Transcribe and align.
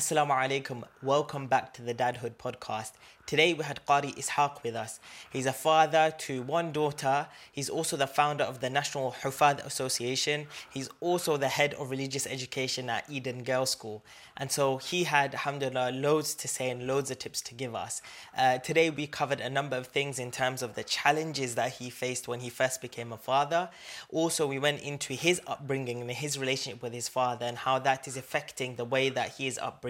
Assalamu 0.00 0.30
alaikum. 0.30 0.82
Welcome 1.02 1.46
back 1.46 1.74
to 1.74 1.82
the 1.82 1.92
Dadhood 1.92 2.36
podcast. 2.36 2.92
Today 3.26 3.52
we 3.52 3.62
had 3.62 3.80
Qari 3.86 4.16
Ishaq 4.16 4.62
with 4.64 4.74
us. 4.74 4.98
He's 5.30 5.46
a 5.46 5.52
father 5.52 6.12
to 6.20 6.42
one 6.42 6.72
daughter. 6.72 7.28
He's 7.52 7.68
also 7.68 7.96
the 7.96 8.06
founder 8.06 8.42
of 8.42 8.60
the 8.60 8.70
National 8.70 9.14
Hufad 9.22 9.64
Association. 9.64 10.46
He's 10.70 10.88
also 11.00 11.36
the 11.36 11.48
head 11.48 11.74
of 11.74 11.90
religious 11.90 12.26
education 12.26 12.88
at 12.90 13.04
Eden 13.08 13.44
Girls 13.44 13.70
School. 13.70 14.02
And 14.36 14.50
so 14.50 14.78
he 14.78 15.04
had, 15.04 15.34
alhamdulillah, 15.34 15.92
loads 15.92 16.34
to 16.36 16.48
say 16.48 16.70
and 16.70 16.86
loads 16.86 17.10
of 17.10 17.18
tips 17.18 17.40
to 17.42 17.54
give 17.54 17.74
us. 17.74 18.00
Uh, 18.36 18.58
today 18.58 18.88
we 18.88 19.06
covered 19.06 19.38
a 19.38 19.50
number 19.50 19.76
of 19.76 19.86
things 19.88 20.18
in 20.18 20.30
terms 20.30 20.62
of 20.62 20.74
the 20.74 20.82
challenges 20.82 21.54
that 21.56 21.74
he 21.74 21.90
faced 21.90 22.26
when 22.26 22.40
he 22.40 22.48
first 22.48 22.80
became 22.80 23.12
a 23.12 23.18
father. 23.18 23.68
Also, 24.08 24.46
we 24.46 24.58
went 24.58 24.80
into 24.80 25.12
his 25.12 25.40
upbringing 25.46 26.00
and 26.00 26.10
his 26.10 26.38
relationship 26.38 26.82
with 26.82 26.94
his 26.94 27.06
father 27.06 27.44
and 27.44 27.58
how 27.58 27.78
that 27.78 28.08
is 28.08 28.16
affecting 28.16 28.74
the 28.76 28.84
way 28.84 29.08
that 29.10 29.34
he 29.36 29.46
is 29.46 29.58
upbringing 29.58 29.89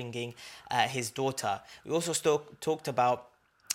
uh, 0.70 0.88
his 0.88 1.10
daughter. 1.10 1.60
We 1.84 1.92
also 1.92 2.12
st- 2.12 2.60
talked 2.60 2.88
about 2.88 3.29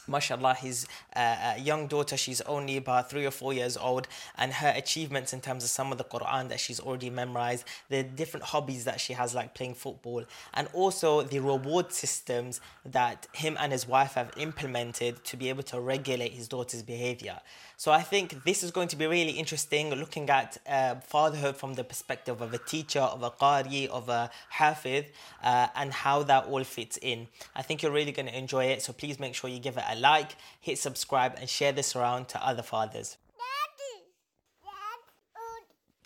mashallah 0.07 0.53
his 0.55 0.87
uh, 1.15 1.19
uh, 1.19 1.53
young 1.57 1.87
daughter 1.87 2.17
she's 2.17 2.41
only 2.41 2.77
about 2.77 3.09
three 3.09 3.25
or 3.25 3.31
four 3.31 3.53
years 3.53 3.77
old 3.77 4.07
and 4.37 4.53
her 4.53 4.73
achievements 4.75 5.33
in 5.33 5.41
terms 5.41 5.63
of 5.63 5.69
some 5.69 5.91
of 5.91 5.97
the 5.97 6.03
quran 6.03 6.49
that 6.49 6.59
she's 6.59 6.79
already 6.79 7.09
memorized 7.09 7.65
the 7.89 8.03
different 8.03 8.45
hobbies 8.47 8.85
that 8.85 8.99
she 8.99 9.13
has 9.13 9.33
like 9.33 9.53
playing 9.53 9.73
football 9.73 10.23
and 10.53 10.67
also 10.73 11.21
the 11.21 11.39
reward 11.39 11.91
systems 11.91 12.61
that 12.85 13.27
him 13.33 13.57
and 13.59 13.71
his 13.71 13.87
wife 13.87 14.13
have 14.13 14.31
implemented 14.37 15.23
to 15.23 15.37
be 15.37 15.49
able 15.49 15.63
to 15.63 15.79
regulate 15.79 16.31
his 16.31 16.47
daughter's 16.47 16.83
behavior 16.83 17.39
so 17.77 17.91
I 17.91 18.01
think 18.01 18.45
this 18.45 18.63
is 18.63 18.71
going 18.71 18.87
to 18.89 18.95
be 18.95 19.05
really 19.05 19.31
interesting 19.31 19.93
looking 19.93 20.29
at 20.29 20.57
uh, 20.67 20.95
fatherhood 20.95 21.57
from 21.57 21.73
the 21.73 21.83
perspective 21.83 22.39
of 22.39 22.53
a 22.53 22.57
teacher, 22.57 23.01
of 23.01 23.21
a 23.21 23.31
qari, 23.31 23.87
of 23.87 24.07
a 24.07 24.31
hafid, 24.53 25.07
uh, 25.43 25.67
and 25.75 25.91
how 25.91 26.23
that 26.23 26.45
all 26.45 26.63
fits 26.63 26.97
in. 27.01 27.27
I 27.53 27.63
think 27.63 27.83
you're 27.83 27.91
really 27.91 28.13
going 28.13 28.27
to 28.27 28.37
enjoy 28.37 28.65
it. 28.65 28.81
So 28.81 28.93
please 28.93 29.19
make 29.19 29.35
sure 29.35 29.49
you 29.49 29.59
give 29.59 29.77
it 29.77 29.83
a 29.89 29.94
like, 29.95 30.35
hit 30.59 30.77
subscribe, 30.77 31.35
and 31.39 31.49
share 31.49 31.71
this 31.71 31.95
around 31.95 32.27
to 32.29 32.45
other 32.45 32.63
fathers. 32.63 33.17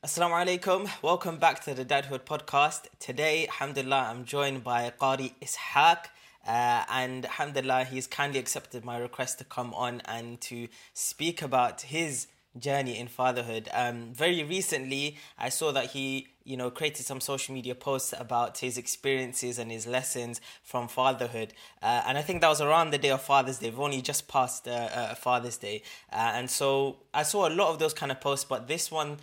Assalamu 0.02 0.46
alaikum. 0.46 0.90
Welcome 1.02 1.40
back 1.40 1.62
to 1.66 1.74
the 1.74 1.84
Dadhood 1.84 2.22
podcast. 2.22 2.84
Today, 3.00 3.48
alhamdulillah, 3.48 4.08
I'm 4.10 4.24
joined 4.24 4.64
by 4.64 4.94
Qari 4.98 5.34
Ishaq. 5.42 6.06
Uh, 6.48 6.86
and 6.90 7.26
alhamdulillah, 7.26 7.84
he's 7.84 8.08
kindly 8.08 8.40
accepted 8.40 8.86
my 8.86 8.98
request 8.98 9.40
to 9.40 9.44
come 9.44 9.74
on 9.74 10.02
and 10.06 10.40
to 10.40 10.70
speak 10.94 11.42
about 11.42 11.82
his 11.82 12.28
journey 12.58 12.98
in 12.98 13.10
fatherhood. 13.10 13.68
Um, 13.74 14.14
very 14.14 14.42
recently, 14.42 15.18
I 15.38 15.50
saw 15.50 15.74
that 15.74 15.88
he, 15.88 16.28
you 16.50 16.58
know, 16.58 16.72
created 16.72 17.06
some 17.06 17.22
social 17.22 17.54
media 17.54 17.76
posts 17.76 18.12
about 18.18 18.58
his 18.58 18.76
experiences 18.76 19.60
and 19.60 19.72
his 19.72 19.86
lessons 19.86 20.42
from 20.64 20.88
fatherhood. 20.88 21.54
Uh, 21.80 22.02
and 22.08 22.18
I 22.18 22.24
think 22.24 22.42
that 22.42 22.50
was 22.50 22.60
around 22.60 22.90
the 22.90 22.98
day 22.98 23.12
of 23.12 23.22
Father's 23.22 23.60
Day. 23.60 23.70
We've 23.70 23.80
only 23.80 24.02
just 24.02 24.28
passed 24.28 24.68
uh, 24.68 24.72
uh 24.72 25.14
Father's 25.14 25.58
Day, 25.58 25.84
uh, 26.12 26.32
and 26.34 26.50
so 26.50 26.98
I 27.14 27.22
saw 27.22 27.48
a 27.48 27.54
lot 27.54 27.70
of 27.70 27.78
those 27.78 27.94
kind 27.94 28.12
of 28.12 28.20
posts. 28.20 28.46
But 28.46 28.68
this 28.68 28.92
one, 28.92 29.18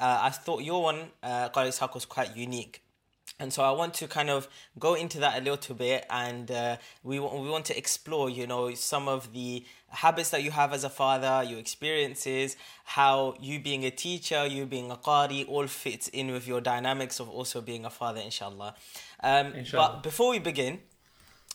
uh, 0.00 0.18
I 0.22 0.30
thought 0.30 0.64
your 0.64 0.82
one, 0.82 1.10
uh, 1.22 1.50
Qari 1.50 1.94
was 1.94 2.04
quite 2.04 2.36
unique 2.36 2.82
and 3.38 3.52
so 3.52 3.62
I 3.62 3.70
want 3.72 3.94
to 3.94 4.06
kind 4.06 4.30
of 4.30 4.48
go 4.78 4.94
into 4.94 5.18
that 5.20 5.40
a 5.40 5.44
little 5.44 5.74
bit, 5.74 6.06
and 6.10 6.50
uh, 6.50 6.76
we 7.02 7.18
we 7.18 7.50
want 7.50 7.64
to 7.66 7.76
explore, 7.76 8.30
you 8.30 8.46
know, 8.46 8.72
some 8.74 9.08
of 9.08 9.32
the 9.32 9.64
habits 9.88 10.30
that 10.30 10.42
you 10.42 10.50
have 10.50 10.72
as 10.72 10.84
a 10.84 10.88
father, 10.88 11.42
your 11.46 11.58
experiences, 11.58 12.56
how 12.84 13.34
you 13.40 13.60
being 13.60 13.84
a 13.84 13.90
teacher, 13.90 14.46
you 14.46 14.64
being 14.66 14.90
a 14.90 14.96
qari, 14.96 15.48
all 15.48 15.66
fits 15.66 16.08
in 16.08 16.30
with 16.30 16.46
your 16.46 16.60
dynamics 16.60 17.20
of 17.20 17.28
also 17.28 17.60
being 17.60 17.84
a 17.84 17.90
father, 17.90 18.20
inshallah. 18.20 18.74
Um, 19.22 19.52
inshallah. 19.54 19.94
But 19.94 20.02
before 20.02 20.30
we 20.30 20.38
begin, 20.38 20.80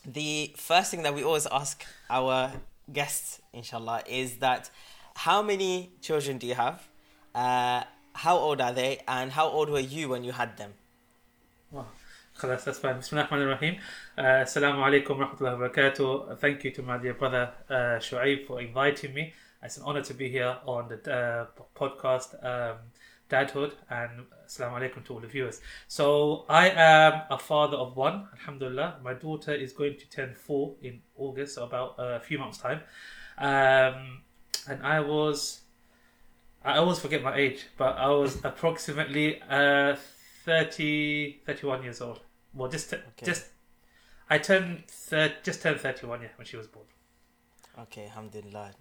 the 0.06 0.54
first 0.58 0.92
thing 0.92 1.04
that 1.04 1.14
we 1.14 1.24
always 1.24 1.48
ask 1.48 1.86
our 2.10 2.52
guests, 2.92 3.42
inshallah, 3.54 4.04
is 4.08 4.38
that 4.38 4.70
how 5.16 5.42
many 5.42 5.92
children 6.02 6.38
do 6.38 6.48
you 6.48 6.56
have? 6.56 6.88
Uh, 7.34 7.84
how 8.14 8.38
old 8.38 8.62
are 8.62 8.74
they, 8.74 9.00
and 9.08 9.32
how 9.32 9.48
old 9.48 9.70
were 9.70 9.80
you 9.80 10.10
when 10.10 10.24
you 10.24 10.32
had 10.32 10.58
them? 10.58 10.74
خلاص 12.37 12.65
that's 12.65 12.79
fine. 12.79 12.97
Bismillah 12.97 13.29
ar 13.31 13.39
rahim 13.47 13.77
uh, 14.19 14.23
Assalamu 14.23 14.79
alaikum 14.85 15.19
wa 15.19 15.27
rahmatullahi 15.27 15.59
wa 15.59 15.69
barakatuh. 15.69 16.39
Thank 16.39 16.65
you 16.65 16.71
to 16.73 16.83
my 16.83 16.99
dear 16.99 17.15
brother 17.15 17.53
uh, 17.69 17.99
Shuaib 17.99 18.47
for 18.47 18.61
inviting 18.61 19.15
me. 19.15 19.33
It's 19.63 19.77
an 19.77 19.85
honor 19.85 20.03
to 20.03 20.15
be 20.15 20.29
here 20.29 20.57
on 20.67 20.89
the 20.89 21.13
uh, 21.13 21.47
podcast 21.77 22.35
um, 22.45 22.79
Dadhood 23.31 23.73
and 23.89 24.27
Assalamu 24.47 24.81
alaikum 24.81 25.05
to 25.07 25.15
all 25.15 25.21
the 25.21 25.27
viewers. 25.27 25.61
So, 25.89 26.45
I 26.49 26.69
am 26.69 27.23
a 27.31 27.39
father 27.39 27.77
of 27.77 27.97
one, 27.97 28.29
Alhamdulillah. 28.35 28.99
My 29.03 29.15
daughter 29.15 29.55
is 29.55 29.73
going 29.73 29.97
to 29.99 30.11
turn 30.11 30.35
four 30.35 30.75
in 30.83 31.01
August, 31.17 31.55
so 31.55 31.65
about 31.65 31.95
a 31.99 32.21
few 32.21 32.39
months' 32.39 32.59
time. 32.59 32.81
Um, 33.39 34.23
and 34.69 34.83
I 34.83 35.01
was, 35.01 35.63
I 36.65 36.77
always 36.79 36.99
forget 36.99 37.23
my 37.23 37.35
age, 37.35 37.67
but 37.79 37.97
I 37.97 38.09
was 38.11 38.45
approximately 38.45 39.41
uh, 39.49 39.97
30, 40.45 41.41
31 41.47 41.85
years 41.85 42.01
old. 42.01 42.21
Well, 42.58 42.70
just 42.70 42.94
okay. 42.94 43.04
just 43.24 43.46
I 44.30 44.40
turned 44.40 44.88
thir- 44.88 45.34
just 45.44 45.62
turned 45.62 45.80
thirty 45.80 46.06
one 46.08 46.22
yeah 46.22 46.30
when 46.38 46.46
she 46.46 46.58
was 46.58 46.68
born. 46.68 46.86
Okay, 47.80 48.06
alhamdulillah. 48.06 48.72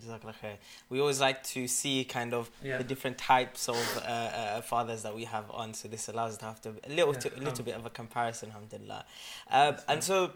We 0.88 1.00
always 1.00 1.20
like 1.20 1.42
to 1.48 1.68
see 1.68 2.04
kind 2.06 2.32
of 2.32 2.50
yeah. 2.62 2.78
the 2.78 2.84
different 2.84 3.18
types 3.18 3.68
of 3.68 3.76
uh, 3.98 4.08
uh, 4.08 4.60
fathers 4.62 5.02
that 5.02 5.14
we 5.14 5.24
have 5.24 5.50
on, 5.50 5.74
so 5.74 5.86
this 5.86 6.08
allows 6.08 6.32
us 6.32 6.38
to 6.38 6.44
have 6.46 6.60
to 6.62 6.70
a 6.82 6.88
little 6.88 7.12
yeah, 7.12 7.20
to, 7.20 7.34
a 7.34 7.40
little 7.40 7.58
um, 7.58 7.64
bit 7.64 7.74
of 7.74 7.84
a 7.84 7.90
comparison, 7.90 8.48
alhamdulillah. 8.48 9.04
Uh, 9.50 9.74
and 9.88 10.02
so, 10.02 10.32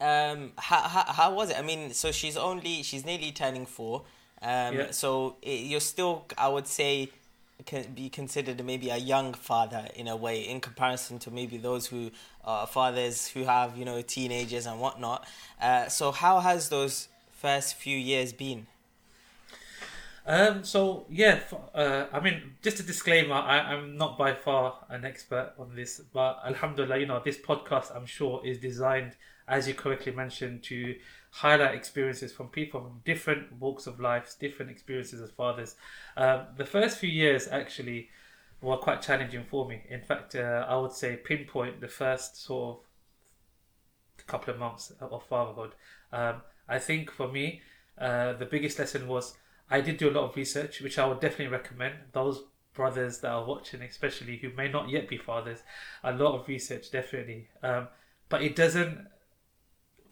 um, 0.00 0.52
how, 0.56 0.80
how 0.82 1.04
how 1.12 1.34
was 1.34 1.50
it? 1.50 1.58
I 1.58 1.62
mean, 1.62 1.92
so 1.92 2.12
she's 2.12 2.36
only 2.36 2.84
she's 2.84 3.04
nearly 3.04 3.32
turning 3.32 3.66
four. 3.66 4.04
Um, 4.40 4.76
yeah. 4.76 4.90
so 4.92 5.36
it, 5.42 5.66
you're 5.66 5.80
still, 5.80 6.26
I 6.38 6.48
would 6.48 6.68
say, 6.68 7.10
can 7.66 7.92
be 7.94 8.08
considered 8.08 8.64
maybe 8.64 8.90
a 8.90 8.96
young 8.96 9.34
father 9.34 9.88
in 9.94 10.08
a 10.08 10.16
way 10.16 10.40
in 10.40 10.60
comparison 10.60 11.18
to 11.20 11.30
maybe 11.30 11.56
those 11.56 11.86
who 11.86 12.10
are 12.44 12.66
fathers 12.66 13.28
who 13.28 13.44
have 13.44 13.76
you 13.76 13.84
know 13.84 14.02
teenagers 14.02 14.66
and 14.66 14.80
whatnot. 14.80 15.26
Uh, 15.60 15.88
so 15.88 16.12
how 16.12 16.40
has 16.40 16.68
those 16.68 17.08
first 17.30 17.74
few 17.76 17.96
years 17.96 18.32
been? 18.32 18.66
Um, 20.24 20.62
so 20.62 21.06
yeah, 21.10 21.40
uh, 21.74 22.06
I 22.12 22.20
mean, 22.20 22.54
just 22.62 22.78
a 22.78 22.84
disclaimer: 22.84 23.34
I, 23.34 23.74
am 23.74 23.96
not 23.96 24.16
by 24.16 24.34
far 24.34 24.78
an 24.88 25.04
expert 25.04 25.52
on 25.58 25.74
this, 25.74 26.00
but 26.12 26.40
Alhamdulillah, 26.46 26.98
you 26.98 27.06
know, 27.06 27.20
this 27.24 27.38
podcast 27.38 27.94
I'm 27.94 28.06
sure 28.06 28.40
is 28.44 28.58
designed, 28.58 29.16
as 29.48 29.66
you 29.66 29.74
correctly 29.74 30.12
mentioned, 30.12 30.62
to 30.64 30.94
highlight 31.34 31.74
experiences 31.74 32.30
from 32.30 32.48
people 32.48 32.80
from 32.80 33.00
different 33.04 33.50
walks 33.58 33.86
of 33.86 33.98
life, 33.98 34.34
different 34.38 34.70
experiences 34.70 35.20
as 35.20 35.30
fathers. 35.30 35.76
Um, 36.16 36.42
the 36.56 36.66
first 36.66 36.98
few 36.98 37.08
years 37.08 37.48
actually 37.48 38.10
were 38.60 38.76
quite 38.76 39.00
challenging 39.00 39.44
for 39.44 39.66
me. 39.66 39.82
In 39.88 40.02
fact, 40.02 40.34
uh, 40.34 40.66
I 40.68 40.76
would 40.76 40.92
say 40.92 41.16
pinpoint 41.16 41.80
the 41.80 41.88
first 41.88 42.44
sort 42.44 42.78
of 42.78 42.84
couple 44.26 44.52
of 44.54 44.60
months 44.60 44.92
of 45.00 45.26
fatherhood. 45.26 45.72
Um, 46.12 46.42
I 46.68 46.78
think 46.78 47.10
for 47.10 47.28
me, 47.28 47.62
uh, 47.98 48.34
the 48.34 48.46
biggest 48.46 48.78
lesson 48.78 49.08
was 49.08 49.34
I 49.70 49.80
did 49.80 49.96
do 49.96 50.10
a 50.10 50.12
lot 50.12 50.30
of 50.30 50.36
research, 50.36 50.80
which 50.80 50.98
I 50.98 51.06
would 51.06 51.20
definitely 51.20 51.48
recommend. 51.48 51.94
Those 52.12 52.42
brothers 52.74 53.18
that 53.18 53.30
are 53.30 53.44
watching, 53.44 53.82
especially 53.82 54.36
who 54.36 54.50
may 54.52 54.68
not 54.68 54.88
yet 54.88 55.08
be 55.08 55.16
fathers, 55.16 55.60
a 56.04 56.12
lot 56.12 56.38
of 56.38 56.46
research 56.46 56.90
definitely. 56.90 57.48
Um, 57.62 57.88
but 58.28 58.42
it 58.42 58.54
doesn't 58.54 59.08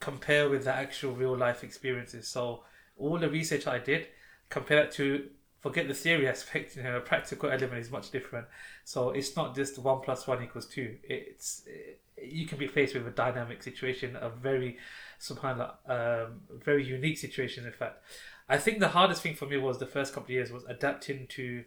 compare 0.01 0.49
with 0.49 0.65
the 0.65 0.75
actual 0.75 1.13
real 1.13 1.37
life 1.37 1.63
experiences. 1.63 2.27
So 2.27 2.65
all 2.97 3.19
the 3.19 3.31
research 3.31 3.67
I 3.67 3.79
did, 3.79 4.09
compare 4.49 4.87
to 4.87 5.29
forget 5.61 5.87
the 5.87 5.95
theory 5.95 6.27
aspect. 6.35 6.77
You 6.77 6.83
know, 6.83 6.97
a 6.97 7.01
practical 7.01 7.51
element 7.51 7.81
is 7.81 7.91
much 7.91 8.11
different. 8.11 8.47
So 8.85 9.11
it's 9.11 9.37
not 9.37 9.55
just 9.55 9.79
one 9.79 10.01
plus 10.01 10.27
one 10.27 10.43
equals 10.43 10.67
two. 10.67 10.97
It's 11.05 11.63
it, 11.67 12.01
you 12.23 12.47
can 12.47 12.59
be 12.59 12.67
faced 12.67 12.95
with 12.95 13.07
a 13.07 13.11
dynamic 13.11 13.63
situation, 13.63 14.17
a 14.17 14.29
very 14.29 14.79
subhanallah, 15.21 15.73
um, 15.89 16.41
very 16.51 16.85
unique 16.85 17.19
situation. 17.19 17.65
In 17.65 17.73
fact, 17.73 18.03
I 18.49 18.59
think 18.59 18.81
the 18.81 18.89
hardest 18.89 19.23
thing 19.23 19.35
for 19.35 19.47
me 19.47 19.57
was 19.57 19.79
the 19.79 19.87
first 19.87 20.13
couple 20.13 20.27
of 20.27 20.31
years 20.31 20.51
was 20.51 20.65
adapting 20.65 21.27
to. 21.29 21.65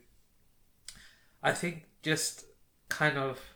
I 1.42 1.52
think 1.52 1.86
just 2.02 2.46
kind 2.90 3.18
of 3.18 3.53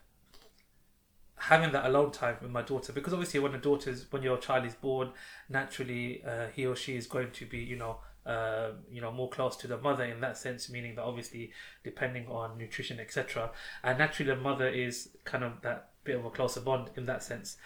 having 1.37 1.71
that 1.71 1.85
alone 1.85 2.11
time 2.11 2.35
with 2.41 2.51
my 2.51 2.63
daughter 2.63 2.91
because 2.91 3.13
obviously 3.13 3.39
when 3.39 3.53
a 3.53 3.59
daughter's 3.59 4.11
when 4.11 4.23
your 4.23 4.37
child 4.37 4.65
is 4.65 4.73
born 4.73 5.11
naturally 5.49 6.23
uh, 6.25 6.47
he 6.53 6.65
or 6.65 6.75
she 6.75 6.95
is 6.95 7.05
going 7.05 7.29
to 7.31 7.45
be 7.45 7.59
you 7.59 7.75
know 7.75 7.97
uh, 8.25 8.71
you 8.91 8.99
know 8.99 9.11
more 9.11 9.29
close 9.29 9.55
to 9.55 9.67
the 9.67 9.77
mother 9.77 10.03
in 10.03 10.19
that 10.19 10.35
sense 10.35 10.69
meaning 10.69 10.95
that 10.95 11.03
obviously 11.03 11.51
depending 11.83 12.27
on 12.27 12.57
nutrition 12.57 12.99
etc 12.99 13.51
and 13.83 13.99
naturally 13.99 14.33
the 14.33 14.39
mother 14.39 14.67
is 14.67 15.09
kind 15.25 15.43
of 15.43 15.61
that 15.61 15.89
bit 16.03 16.17
of 16.17 16.25
a 16.25 16.29
closer 16.29 16.61
bond 16.61 16.89
in 16.95 17.05
that 17.05 17.21
sense. 17.21 17.57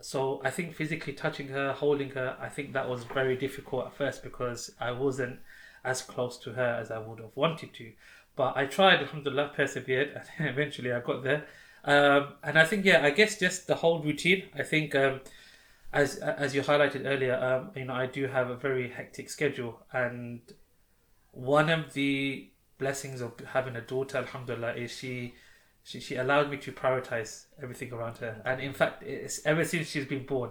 So 0.00 0.40
i 0.42 0.50
think 0.50 0.74
physically 0.74 1.12
touching 1.12 1.48
her 1.48 1.72
holding 1.72 2.10
her 2.10 2.36
i 2.40 2.48
think 2.48 2.72
that 2.72 2.88
was 2.88 3.04
very 3.04 3.36
difficult 3.36 3.86
at 3.86 3.94
first 3.94 4.22
because 4.22 4.70
i 4.80 4.90
wasn't 4.90 5.40
as 5.84 6.00
close 6.00 6.38
to 6.38 6.52
her 6.52 6.78
as 6.80 6.90
i 6.90 6.98
would 6.98 7.20
have 7.20 7.36
wanted 7.36 7.74
to. 7.74 7.92
But 8.34 8.56
i 8.56 8.64
tried 8.64 9.00
alhamdulillah 9.00 9.52
persevered 9.54 10.22
and 10.38 10.48
eventually 10.48 10.90
i 10.90 11.00
got 11.00 11.22
there 11.22 11.44
um, 11.84 12.34
and 12.42 12.58
I 12.58 12.64
think, 12.64 12.84
yeah, 12.84 13.04
I 13.04 13.10
guess 13.10 13.38
just 13.38 13.66
the 13.66 13.76
whole 13.76 14.02
routine. 14.02 14.44
I 14.54 14.62
think 14.62 14.94
um, 14.94 15.20
as 15.92 16.16
as 16.16 16.54
you 16.54 16.62
highlighted 16.62 17.06
earlier, 17.06 17.36
um, 17.36 17.70
you 17.74 17.84
know, 17.84 17.94
I 17.94 18.06
do 18.06 18.26
have 18.26 18.50
a 18.50 18.56
very 18.56 18.90
hectic 18.90 19.30
schedule, 19.30 19.80
and 19.92 20.40
one 21.32 21.70
of 21.70 21.92
the 21.94 22.50
blessings 22.78 23.20
of 23.20 23.32
having 23.52 23.76
a 23.76 23.80
daughter, 23.80 24.18
alhamdulillah, 24.18 24.74
is 24.74 24.96
she 24.96 25.34
she, 25.82 26.00
she 26.00 26.16
allowed 26.16 26.50
me 26.50 26.56
to 26.58 26.72
prioritize 26.72 27.46
everything 27.62 27.92
around 27.92 28.18
her. 28.18 28.40
And 28.44 28.60
in 28.60 28.74
fact, 28.74 29.02
it's, 29.02 29.44
ever 29.46 29.64
since 29.64 29.88
she's 29.88 30.04
been 30.04 30.26
born, 30.26 30.50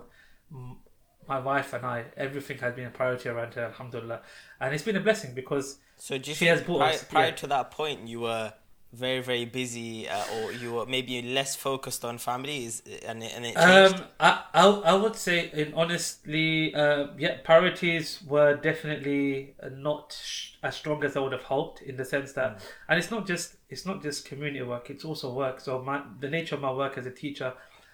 my 1.28 1.40
wife 1.40 1.74
and 1.74 1.86
I, 1.86 2.06
everything 2.18 2.58
has 2.58 2.74
been 2.74 2.88
a 2.88 2.90
priority 2.90 3.30
around 3.30 3.54
her, 3.54 3.66
alhamdulillah. 3.66 4.22
And 4.60 4.74
it's 4.74 4.84
been 4.84 4.96
a 4.96 5.02
blessing 5.02 5.34
because 5.36 5.78
so 5.96 6.18
do 6.18 6.32
you 6.32 6.36
she 6.36 6.46
think 6.46 6.58
has 6.58 6.66
brought 6.66 6.80
prior, 6.80 6.94
us- 6.94 7.04
prior 7.04 7.26
yeah. 7.28 7.36
to 7.36 7.48
that 7.48 7.72
point 7.72 8.08
you 8.08 8.22
were 8.22 8.54
very 8.92 9.22
very 9.22 9.46
busy 9.46 10.10
uh, 10.10 10.24
or 10.36 10.52
you 10.52 10.74
were 10.74 10.86
maybe 10.86 11.22
less 11.22 11.56
focused 11.56 12.04
on 12.04 12.18
families 12.18 12.82
and 13.06 13.22
it, 13.22 13.32
and 13.36 13.46
it 13.46 13.56
changed? 13.56 13.96
Um, 14.00 14.08
I, 14.20 14.44
I 14.54 14.68
I 14.68 14.94
would 14.94 15.16
say, 15.16 15.52
in 15.54 15.74
honestly, 15.76 16.74
uh, 16.74 17.08
yeah, 17.18 17.38
priorities 17.44 18.20
were 18.28 18.56
definitely 18.56 19.54
not 19.72 20.18
sh- 20.20 20.54
as 20.64 20.76
strong 20.76 21.04
as 21.04 21.16
I 21.16 21.20
would 21.20 21.34
have 21.34 21.44
hoped. 21.44 21.82
In 21.84 21.98
the 21.98 22.06
sense 22.06 22.34
that, 22.34 22.62
and 22.88 22.98
it's 22.98 23.12
not 23.12 23.28
just 23.28 23.58
it's 23.70 23.86
not 23.86 24.02
just 24.02 24.26
community 24.26 24.64
work; 24.64 24.90
it's 24.90 25.06
also 25.06 25.32
work. 25.34 25.60
So 25.60 25.82
my 25.82 26.02
the 26.20 26.30
nature 26.30 26.56
of 26.56 26.62
my 26.62 26.72
work 26.72 26.98
as 26.98 27.06
a 27.06 27.12
teacher, 27.12 27.54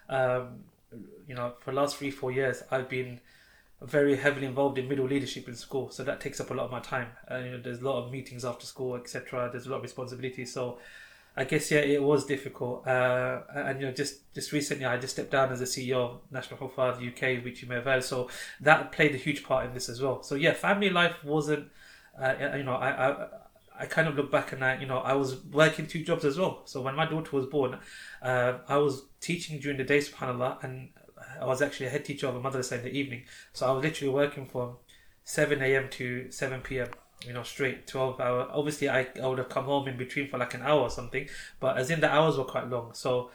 um, 0.09 0.63
you 1.27 1.35
know, 1.35 1.53
for 1.59 1.71
the 1.71 1.77
last 1.77 1.97
three 1.97 2.11
four 2.11 2.31
years, 2.31 2.63
I've 2.71 2.89
been 2.89 3.19
very 3.85 4.15
heavily 4.15 4.45
involved 4.45 4.77
in 4.77 4.87
middle 4.87 5.05
leadership 5.05 5.47
in 5.47 5.55
school. 5.55 5.89
So 5.91 6.03
that 6.03 6.19
takes 6.19 6.39
up 6.39 6.51
a 6.51 6.53
lot 6.53 6.65
of 6.65 6.71
my 6.71 6.79
time. 6.79 7.07
Uh, 7.29 7.37
you 7.37 7.51
know, 7.51 7.61
there's 7.61 7.81
a 7.81 7.85
lot 7.85 8.03
of 8.03 8.11
meetings 8.11 8.43
after 8.45 8.65
school, 8.65 8.95
etc. 8.95 9.49
There's 9.51 9.65
a 9.67 9.69
lot 9.69 9.77
of 9.77 9.83
responsibility. 9.83 10.45
So. 10.45 10.79
I 11.37 11.43
guess 11.43 11.69
yeah, 11.69 11.79
it 11.79 12.01
was 12.01 12.25
difficult. 12.25 12.87
Uh, 12.87 13.41
and 13.53 13.81
you 13.81 13.87
know, 13.87 13.91
just 13.91 14.33
just 14.33 14.53
recently, 14.53 14.85
I 14.85 14.95
just 14.95 15.15
stepped 15.15 15.31
down 15.31 15.51
as 15.51 15.59
the 15.59 15.65
CEO 15.65 15.95
of 15.97 16.19
National 16.31 16.57
Hufad 16.57 17.05
UK, 17.05 17.43
which 17.43 17.61
you 17.61 17.67
may 17.67 17.75
have 17.75 17.83
heard. 17.83 18.05
So 18.05 18.29
that 18.61 18.93
played 18.93 19.13
a 19.13 19.17
huge 19.17 19.43
part 19.43 19.65
in 19.65 19.73
this 19.73 19.89
as 19.89 20.01
well. 20.01 20.23
So 20.23 20.35
yeah, 20.35 20.53
family 20.53 20.89
life 20.89 21.21
wasn't. 21.25 21.67
Uh, 22.17 22.35
you 22.55 22.63
know, 22.63 22.75
I, 22.75 23.09
I 23.09 23.27
I 23.79 23.85
kind 23.85 24.07
of 24.07 24.15
look 24.15 24.31
back 24.31 24.51
and 24.51 24.63
I, 24.63 24.79
you 24.79 24.85
know, 24.85 24.99
I 24.99 25.13
was 25.13 25.43
working 25.45 25.87
two 25.87 26.03
jobs 26.03 26.23
as 26.25 26.37
well. 26.37 26.61
So 26.65 26.81
when 26.81 26.95
my 26.95 27.05
daughter 27.05 27.35
was 27.35 27.45
born, 27.45 27.77
uh, 28.21 28.59
I 28.67 28.77
was 28.77 29.03
teaching 29.19 29.59
during 29.59 29.77
the 29.77 29.83
day, 29.83 29.99
subhanallah, 29.99 30.63
and 30.63 30.89
I 31.41 31.45
was 31.45 31.61
actually 31.61 31.87
a 31.87 31.89
head 31.89 32.05
teacher 32.05 32.27
of 32.27 32.35
a 32.35 32.41
madrasa 32.41 32.73
in 32.73 32.83
the 32.83 32.91
evening. 32.91 33.23
So 33.53 33.67
I 33.67 33.71
was 33.71 33.83
literally 33.83 34.13
working 34.13 34.45
from 34.45 34.77
7 35.23 35.61
a.m. 35.61 35.89
to 35.91 36.31
7 36.31 36.61
p.m 36.61 36.89
you 37.25 37.33
know, 37.33 37.43
straight 37.43 37.87
12 37.87 38.19
hour. 38.19 38.47
Obviously, 38.51 38.89
I, 38.89 39.07
I 39.21 39.27
would 39.27 39.37
have 39.37 39.49
come 39.49 39.65
home 39.65 39.87
in 39.87 39.97
between 39.97 40.27
for 40.27 40.37
like 40.37 40.53
an 40.53 40.61
hour 40.61 40.81
or 40.81 40.89
something, 40.89 41.27
but 41.59 41.77
as 41.77 41.89
in 41.89 42.01
the 42.01 42.11
hours 42.11 42.37
were 42.37 42.43
quite 42.43 42.69
long. 42.69 42.93
So, 42.93 43.31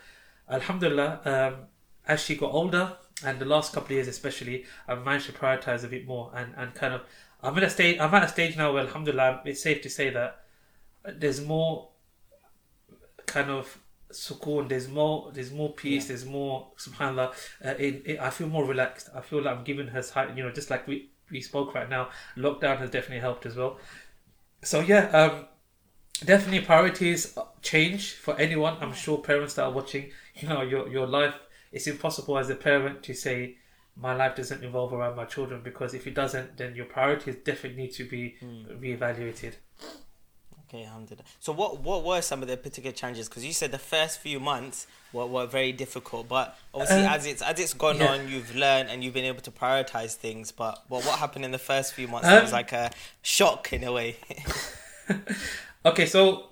Alhamdulillah, 0.49 1.21
um, 1.25 1.67
as 2.07 2.21
she 2.21 2.37
got 2.37 2.53
older, 2.53 2.97
and 3.25 3.39
the 3.39 3.45
last 3.45 3.73
couple 3.73 3.89
of 3.89 3.93
years 3.93 4.09
especially, 4.09 4.65
I've 4.89 5.05
managed 5.05 5.27
to 5.27 5.33
prioritize 5.33 5.85
a 5.85 5.89
bit 5.89 6.07
more 6.07 6.31
and, 6.35 6.55
and 6.57 6.75
kind 6.75 6.95
of. 6.95 7.03
I'm 7.43 7.57
at 7.57 7.63
a 7.63 7.71
stage. 7.71 7.99
I'm 7.99 8.15
at 8.15 8.25
a 8.25 8.29
stage 8.29 8.57
now 8.57 8.73
where, 8.73 8.83
Alhamdulillah, 8.83 9.43
it's 9.45 9.63
safe 9.63 9.81
to 9.83 9.91
say 9.91 10.11
that 10.11 10.45
there's 11.05 11.41
more 11.41 11.89
kind 13.27 13.51
of 13.51 13.79
sukoon. 14.13 14.69
There's 14.69 14.89
more. 14.89 15.31
There's 15.33 15.53
more 15.53 15.73
peace. 15.73 16.09
There's 16.09 16.25
more. 16.25 16.69
Subhanallah. 16.79 17.33
Uh, 17.65 17.75
in, 17.79 18.03
in, 18.05 18.19
I 18.19 18.31
feel 18.31 18.49
more 18.49 18.65
relaxed. 18.65 19.09
I 19.15 19.21
feel 19.21 19.43
like 19.43 19.57
I'm 19.57 19.65
giving 19.65 19.89
her. 19.89 20.03
You 20.35 20.45
know, 20.45 20.51
just 20.51 20.71
like 20.71 20.87
we 20.87 21.11
we 21.31 21.41
spoke 21.41 21.75
right 21.75 21.89
now. 21.89 22.11
Lockdown 22.37 22.79
has 22.79 22.91
definitely 22.91 23.21
helped 23.21 23.47
as 23.47 23.57
well. 23.57 23.79
So 24.63 24.81
yeah, 24.81 25.07
um, 25.11 25.47
definitely 26.25 26.61
priorities 26.61 27.37
change 27.63 28.13
for 28.13 28.37
anyone. 28.39 28.77
I'm 28.81 28.93
sure 28.93 29.19
parents 29.19 29.55
that 29.55 29.65
are 29.65 29.73
watching, 29.73 30.11
you 30.35 30.49
know, 30.49 30.63
your 30.63 30.89
your 30.89 31.07
life. 31.07 31.35
It's 31.73 31.87
impossible 31.87 32.37
as 32.37 32.51
a 32.51 32.57
parent 32.57 33.03
to 33.05 33.15
say 33.15 33.57
my 33.97 34.15
life 34.15 34.35
doesn't 34.35 34.61
revolve 34.61 34.93
around 34.93 35.17
my 35.17 35.25
children 35.25 35.61
because 35.63 35.95
if 35.95 36.07
it 36.07 36.15
doesn't, 36.15 36.57
then 36.57 36.75
your 36.75 36.87
priorities 36.87 37.37
definitely 37.45 37.83
need 37.83 37.93
to 37.93 38.05
be 38.05 38.37
reevaluated. 38.43 39.55
Okay, 40.73 40.85
alhamdulillah. 40.85 41.25
So 41.41 41.53
what 41.53 41.81
what 41.81 42.05
were 42.05 42.21
some 42.23 42.43
of 42.43 42.49
the 42.49 42.57
particular 42.57 42.93
challenges? 42.93 43.29
Because 43.29 43.45
you 43.45 43.53
said 43.53 43.73
the 43.73 43.79
first 43.79 44.21
few 44.21 44.39
months 44.39 44.87
were, 45.13 45.27
were 45.27 45.47
very 45.47 45.73
difficult, 45.73 46.29
but 46.29 46.57
obviously 46.73 47.05
Um, 47.05 47.13
as 47.13 47.27
it's 47.27 47.43
as 47.43 47.59
it's 47.59 47.75
gone 47.75 47.99
yeah. 47.99 48.13
on, 48.13 48.29
you've 48.29 48.55
learned 48.55 48.89
and 48.89 49.03
you've 49.03 49.15
been 49.15 49.25
able 49.25 49.41
to 49.41 49.51
prioritize 49.51 50.15
things. 50.15 50.53
But 50.53 50.85
what 50.89 51.05
what 51.05 51.19
happened 51.19 51.45
in 51.45 51.51
the 51.51 51.59
first 51.59 51.95
few 51.95 52.07
months 52.07 52.29
Um, 52.29 52.43
was 52.43 52.53
like 52.53 52.71
a 52.73 52.93
shock 53.23 53.73
in 53.73 53.83
a 53.85 53.93
way. 53.93 54.17
Okay, 55.85 56.05
so 56.05 56.51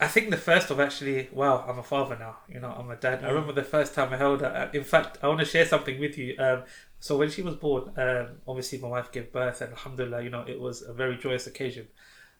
I 0.00 0.08
think 0.08 0.30
the 0.30 0.36
first 0.36 0.70
of 0.70 0.80
actually, 0.80 1.28
wow, 1.32 1.64
I'm 1.66 1.78
a 1.78 1.82
father 1.84 2.16
now. 2.18 2.38
You 2.48 2.60
know, 2.60 2.68
I'm 2.76 2.90
a 2.90 2.96
dad. 2.96 3.24
I 3.24 3.28
remember 3.28 3.52
the 3.52 3.62
first 3.62 3.94
time 3.94 4.12
I 4.12 4.16
held 4.16 4.40
her. 4.40 4.70
In 4.74 4.84
fact, 4.84 5.18
I 5.22 5.28
want 5.28 5.38
to 5.40 5.46
share 5.46 5.64
something 5.64 5.98
with 6.00 6.18
you. 6.18 6.34
Um, 6.38 6.64
so 7.00 7.16
when 7.16 7.30
she 7.30 7.42
was 7.42 7.54
born, 7.54 7.92
um, 7.96 8.26
obviously 8.46 8.78
my 8.78 8.88
wife 8.88 9.12
gave 9.12 9.32
birth, 9.32 9.60
and 9.60 9.70
alhamdulillah, 9.72 10.22
you 10.22 10.30
know, 10.30 10.44
it 10.46 10.60
was 10.60 10.82
a 10.82 10.92
very 10.92 11.16
joyous 11.16 11.46
occasion. 11.46 11.86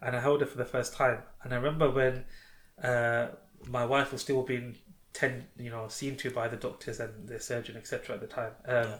And 0.00 0.14
I 0.16 0.20
held 0.20 0.40
her 0.40 0.46
for 0.46 0.58
the 0.58 0.64
first 0.64 0.94
time. 0.94 1.18
And 1.42 1.52
I 1.52 1.56
remember 1.56 1.90
when 1.90 2.24
uh, 2.82 3.28
my 3.68 3.84
wife 3.84 4.12
was 4.12 4.20
still 4.22 4.42
being 4.42 4.76
ten, 5.12 5.46
you 5.58 5.70
know, 5.70 5.88
seen 5.88 6.16
to 6.16 6.30
by 6.30 6.48
the 6.48 6.56
doctors 6.56 7.00
and 7.00 7.28
the 7.28 7.40
surgeon, 7.40 7.76
etc. 7.76 8.14
At 8.14 8.20
the 8.20 8.26
time, 8.28 8.52
um, 8.66 8.74
Yeah. 8.74 8.96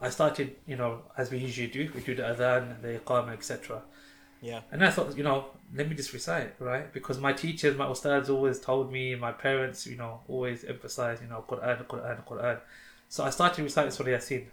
I 0.00 0.10
started, 0.10 0.56
you 0.66 0.76
know, 0.76 1.02
as 1.16 1.30
we 1.30 1.38
usually 1.38 1.68
do, 1.68 1.90
we 1.94 2.00
do 2.02 2.14
the 2.14 2.22
adhan, 2.22 2.82
the 2.82 2.98
iqama, 3.00 3.32
etc. 3.32 3.82
yeah. 4.40 4.60
And 4.70 4.84
I 4.84 4.90
thought, 4.90 5.16
you 5.16 5.24
know, 5.24 5.46
let 5.74 5.88
me 5.88 5.96
just 5.96 6.12
recite, 6.12 6.54
right? 6.60 6.92
Because 6.92 7.18
my 7.18 7.32
teachers, 7.32 7.76
my 7.76 7.86
ustads 7.86 8.28
always 8.30 8.60
told 8.60 8.92
me, 8.92 9.14
my 9.16 9.32
parents, 9.32 9.86
you 9.86 9.96
know, 9.96 10.20
always 10.28 10.64
emphasized, 10.64 11.22
you 11.22 11.28
know, 11.28 11.44
Quran, 11.48 11.84
Quran, 11.86 12.24
Quran. 12.24 12.60
So 13.08 13.24
I 13.24 13.30
started 13.30 13.62
reciting 13.62 13.90
Surah 13.90 14.10
Yasin. 14.10 14.46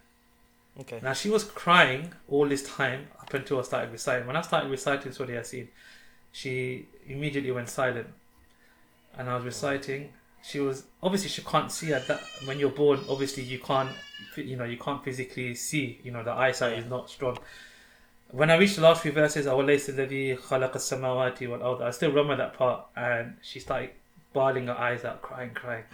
Okay. 0.81 0.99
Now 1.01 1.13
she 1.13 1.29
was 1.29 1.43
crying 1.43 2.13
all 2.27 2.47
this 2.47 2.67
time 2.67 3.07
up 3.21 3.33
until 3.33 3.59
I 3.59 3.63
started 3.63 3.91
reciting. 3.91 4.27
When 4.27 4.35
I 4.35 4.41
started 4.41 4.69
reciting 4.69 5.13
Surah 5.13 5.29
Yasin, 5.29 5.67
she 6.31 6.87
immediately 7.07 7.51
went 7.51 7.69
silent, 7.69 8.07
and 9.17 9.29
I 9.29 9.35
was 9.35 9.45
reciting. 9.45 10.11
She 10.43 10.59
was 10.59 10.83
obviously 11.01 11.29
she 11.29 11.41
can't 11.41 11.71
see 11.71 11.93
at 11.93 12.07
that 12.07 12.21
when 12.43 12.59
you're 12.59 12.69
born. 12.69 12.99
Obviously 13.09 13.43
you 13.43 13.59
can't, 13.59 13.89
you 14.35 14.57
know, 14.57 14.65
you 14.65 14.77
can't 14.77 15.03
physically 15.03 15.55
see. 15.55 15.99
You 16.03 16.11
know, 16.11 16.23
the 16.23 16.33
eyesight 16.33 16.77
is 16.77 16.85
not 16.85 17.09
strong. 17.09 17.39
When 18.31 18.51
I 18.51 18.57
reached 18.57 18.75
the 18.75 18.81
last 18.81 19.01
few 19.01 19.11
verses, 19.11 19.47
I 19.47 19.51
still 19.51 19.59
remember 22.09 22.35
that 22.35 22.53
part, 22.57 22.85
and 22.97 23.37
she 23.41 23.59
started 23.59 23.91
bawling 24.33 24.67
her 24.67 24.77
eyes 24.77 25.05
out, 25.05 25.21
crying, 25.21 25.51
crying. 25.53 25.85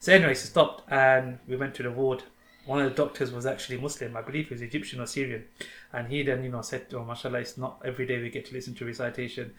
So 0.00 0.12
anyway, 0.12 0.34
she 0.34 0.46
stopped, 0.46 0.82
and 0.92 1.38
we 1.48 1.56
went 1.56 1.74
to 1.76 1.82
the 1.82 1.90
ward 1.90 2.24
one 2.68 2.80
of 2.80 2.90
the 2.90 3.02
doctors 3.02 3.32
was 3.32 3.46
actually 3.46 3.78
Muslim, 3.78 4.14
I 4.14 4.20
believe 4.20 4.48
he 4.48 4.54
was 4.54 4.60
Egyptian 4.60 5.00
or 5.00 5.06
Syrian, 5.06 5.44
and 5.90 6.06
he 6.06 6.22
then, 6.22 6.44
you 6.44 6.50
know, 6.50 6.60
said, 6.60 6.86
"Oh, 6.92 7.02
mashallah, 7.02 7.38
it's 7.38 7.56
not 7.56 7.80
every 7.82 8.04
day 8.04 8.20
we 8.20 8.28
get 8.28 8.44
to 8.46 8.52
listen 8.52 8.74
to 8.74 8.84
recitation." 8.84 9.54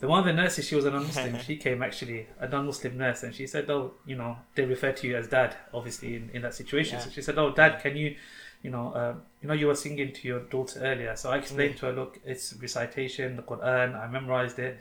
The 0.00 0.08
one 0.08 0.18
of 0.18 0.26
the 0.26 0.34
nurses, 0.34 0.66
she 0.66 0.74
was 0.74 0.84
a 0.84 0.90
non-Muslim. 0.90 1.38
she 1.46 1.56
came 1.56 1.82
actually 1.82 2.26
a 2.38 2.46
non-Muslim 2.46 2.98
nurse, 2.98 3.22
and 3.22 3.34
she 3.34 3.46
said, 3.46 3.70
"Oh, 3.70 3.94
you 4.04 4.14
know, 4.14 4.36
they 4.54 4.66
refer 4.66 4.92
to 4.92 5.06
you 5.06 5.16
as 5.16 5.28
dad, 5.28 5.56
obviously 5.72 6.16
in, 6.16 6.28
in 6.34 6.42
that 6.42 6.54
situation." 6.54 6.98
Yeah. 6.98 7.04
So 7.04 7.10
she 7.10 7.22
said, 7.22 7.38
"Oh, 7.38 7.50
dad, 7.50 7.80
can 7.80 7.96
you, 7.96 8.16
you 8.62 8.70
know, 8.70 8.94
um, 8.94 9.22
you 9.40 9.48
know, 9.48 9.54
you 9.54 9.66
were 9.66 9.74
singing 9.74 10.12
to 10.12 10.28
your 10.28 10.40
daughter 10.40 10.80
earlier." 10.80 11.16
So 11.16 11.30
I 11.30 11.38
explained 11.38 11.78
to 11.78 11.86
her, 11.86 11.92
"Look, 11.92 12.20
it's 12.26 12.52
recitation, 12.60 13.36
the 13.36 13.42
Quran. 13.42 13.98
I 13.98 14.06
memorized 14.06 14.58
it." 14.58 14.78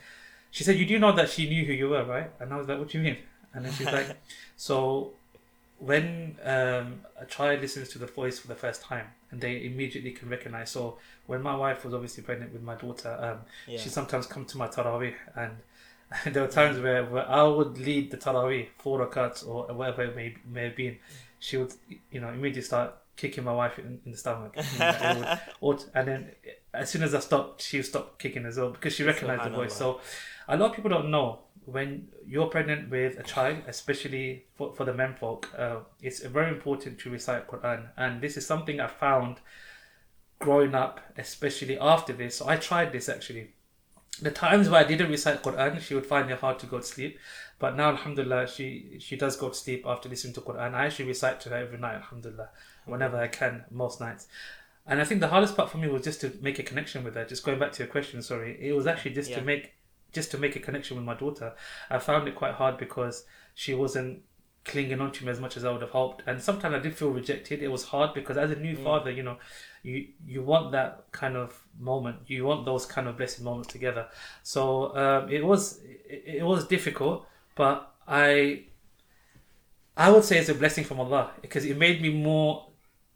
She 0.51 0.65
said, 0.65 0.75
"You 0.75 0.85
do 0.85 0.99
know 0.99 1.13
that 1.13 1.29
she 1.29 1.47
knew 1.47 1.63
who 1.63 1.71
you 1.71 1.87
were, 1.87 2.03
right?" 2.03 2.29
And 2.41 2.53
I 2.53 2.57
was 2.57 2.67
like, 2.67 2.79
"What 2.79 2.89
do 2.89 2.97
you 2.97 3.05
mean?" 3.05 3.17
And 3.53 3.63
then 3.63 3.71
she's 3.71 3.87
like, 3.87 4.17
"So." 4.57 5.13
When 5.79 6.35
um, 6.43 7.01
a 7.19 7.25
child 7.25 7.61
listens 7.61 7.89
to 7.89 7.99
the 7.99 8.05
voice 8.05 8.37
for 8.39 8.47
the 8.47 8.55
first 8.55 8.81
time 8.81 9.07
and 9.31 9.39
they 9.39 9.65
immediately 9.65 10.11
can 10.11 10.29
recognize. 10.29 10.71
So, 10.71 10.97
when 11.25 11.41
my 11.41 11.55
wife 11.55 11.85
was 11.85 11.93
obviously 11.93 12.23
pregnant 12.23 12.51
with 12.53 12.61
my 12.61 12.75
daughter, 12.75 13.17
um, 13.19 13.39
Yeah. 13.65 13.79
she 13.79 13.89
sometimes 13.89 14.25
come 14.27 14.45
to 14.45 14.57
my 14.57 14.67
tarawih 14.67 15.15
and 15.35 15.57
there 16.33 16.43
were 16.43 16.49
times 16.49 16.79
where, 16.79 17.05
where 17.05 17.27
I 17.29 17.43
would 17.43 17.77
lead 17.77 18.11
the 18.11 18.17
tarawih 18.17 18.67
four 18.77 19.05
rakats 19.05 19.47
or 19.47 19.73
whatever 19.73 20.03
it 20.03 20.15
may, 20.15 20.35
may 20.45 20.63
have 20.65 20.75
been 20.75 20.97
she 21.39 21.55
would 21.57 21.73
you 22.11 22.19
know 22.19 22.29
immediately 22.29 22.61
start 22.63 22.93
kicking 23.15 23.43
my 23.43 23.53
wife 23.53 23.77
in, 23.79 23.99
in 24.05 24.11
the 24.11 24.17
stomach 24.17 24.53
and, 24.79 25.39
would, 25.61 25.83
and 25.93 26.07
then 26.07 26.31
as 26.73 26.89
soon 26.89 27.03
as 27.03 27.13
I 27.13 27.19
stopped 27.19 27.61
she 27.61 27.77
would 27.77 27.85
stop 27.85 28.17
kicking 28.19 28.45
as 28.45 28.57
well 28.57 28.71
because 28.71 28.93
she 28.93 29.03
recognized 29.03 29.43
the 29.45 29.49
voice 29.51 29.73
so 29.75 30.01
a 30.49 30.57
lot 30.57 30.71
of 30.71 30.75
people 30.75 30.89
don't 30.89 31.11
know 31.11 31.39
when 31.65 32.07
you're 32.25 32.47
pregnant 32.47 32.89
with 32.89 33.19
a 33.19 33.23
child 33.23 33.57
especially 33.67 34.45
for, 34.55 34.73
for 34.73 34.85
the 34.85 34.93
men 34.93 35.13
folk 35.13 35.47
uh, 35.57 35.77
it's 36.01 36.21
very 36.23 36.49
important 36.49 36.99
to 36.99 37.09
recite 37.09 37.47
Quran 37.47 37.89
and 37.97 38.21
this 38.21 38.35
is 38.37 38.45
something 38.45 38.79
I 38.79 38.87
found 38.87 39.37
growing 40.39 40.73
up 40.73 40.99
especially 41.17 41.77
after 41.77 42.13
this 42.13 42.37
so 42.37 42.47
I 42.47 42.55
tried 42.55 42.91
this 42.91 43.07
actually 43.07 43.53
the 44.21 44.31
times 44.31 44.69
where 44.69 44.81
I 44.81 44.83
didn't 44.87 45.09
recite 45.09 45.41
Quran, 45.41 45.79
she 45.79 45.95
would 45.95 46.05
find 46.05 46.29
it 46.29 46.39
hard 46.39 46.59
to 46.59 46.65
go 46.65 46.79
to 46.79 46.85
sleep. 46.85 47.17
But 47.57 47.77
now, 47.77 47.91
Alhamdulillah, 47.91 48.47
she 48.47 48.97
she 48.99 49.15
does 49.15 49.37
go 49.37 49.49
to 49.49 49.55
sleep 49.55 49.85
after 49.85 50.09
listening 50.09 50.33
to 50.33 50.41
Quran. 50.41 50.73
I 50.73 50.87
actually 50.87 51.05
recite 51.05 51.39
to 51.41 51.49
her 51.49 51.55
every 51.57 51.77
night, 51.77 51.95
Alhamdulillah, 51.95 52.49
whenever 52.85 53.17
I 53.17 53.27
can, 53.27 53.63
most 53.71 54.01
nights. 54.01 54.27
And 54.85 54.99
I 54.99 55.05
think 55.05 55.21
the 55.21 55.27
hardest 55.27 55.55
part 55.55 55.69
for 55.69 55.77
me 55.77 55.87
was 55.87 56.03
just 56.03 56.21
to 56.21 56.33
make 56.41 56.59
a 56.59 56.63
connection 56.63 57.03
with 57.03 57.15
her. 57.15 57.23
Just 57.25 57.45
going 57.45 57.59
back 57.59 57.71
to 57.73 57.83
your 57.83 57.91
question, 57.91 58.21
sorry, 58.21 58.57
it 58.59 58.73
was 58.73 58.87
actually 58.87 59.13
just 59.13 59.29
Yeah. 59.29 59.39
to 59.39 59.45
make 59.45 59.73
just 60.11 60.31
to 60.31 60.37
make 60.37 60.55
a 60.55 60.59
connection 60.59 60.97
with 60.97 61.05
my 61.05 61.13
daughter. 61.15 61.53
I 61.89 61.99
found 61.99 62.27
it 62.27 62.35
quite 62.35 62.53
hard 62.53 62.77
because 62.77 63.25
she 63.55 63.73
wasn't 63.73 64.23
clinging 64.65 64.99
on 65.01 65.11
to 65.11 65.25
me 65.25 65.31
as 65.31 65.39
much 65.39 65.57
as 65.57 65.65
I 65.65 65.71
would 65.71 65.81
have 65.81 65.91
hoped. 65.91 66.21
And 66.27 66.41
sometimes 66.41 66.75
I 66.75 66.79
did 66.79 66.95
feel 66.95 67.09
rejected. 67.09 67.63
It 67.63 67.69
was 67.69 67.85
hard 67.85 68.13
because 68.13 68.37
as 68.37 68.51
a 68.51 68.55
new 68.55 68.75
Mm. 68.75 68.83
father, 68.83 69.09
you 69.11 69.23
know, 69.23 69.37
you 69.83 70.07
you 70.27 70.43
want 70.43 70.71
that 70.73 71.05
kind 71.11 71.37
of 71.37 71.57
moment. 71.79 72.17
You 72.27 72.45
want 72.45 72.65
those 72.65 72.85
kind 72.85 73.07
of 73.07 73.17
blessed 73.17 73.41
moments 73.41 73.69
together. 73.69 74.07
So 74.43 74.95
um, 74.95 75.29
it 75.29 75.43
was 75.45 75.79
it, 75.83 76.23
it 76.39 76.43
was 76.45 76.67
difficult, 76.67 77.25
but 77.55 77.91
I 78.07 78.63
I 79.97 80.11
would 80.11 80.23
say 80.23 80.37
it's 80.39 80.49
a 80.49 80.55
blessing 80.55 80.83
from 80.83 80.99
Allah 80.99 81.31
because 81.41 81.65
it 81.65 81.77
made 81.77 82.01
me 82.01 82.09
more 82.09 82.68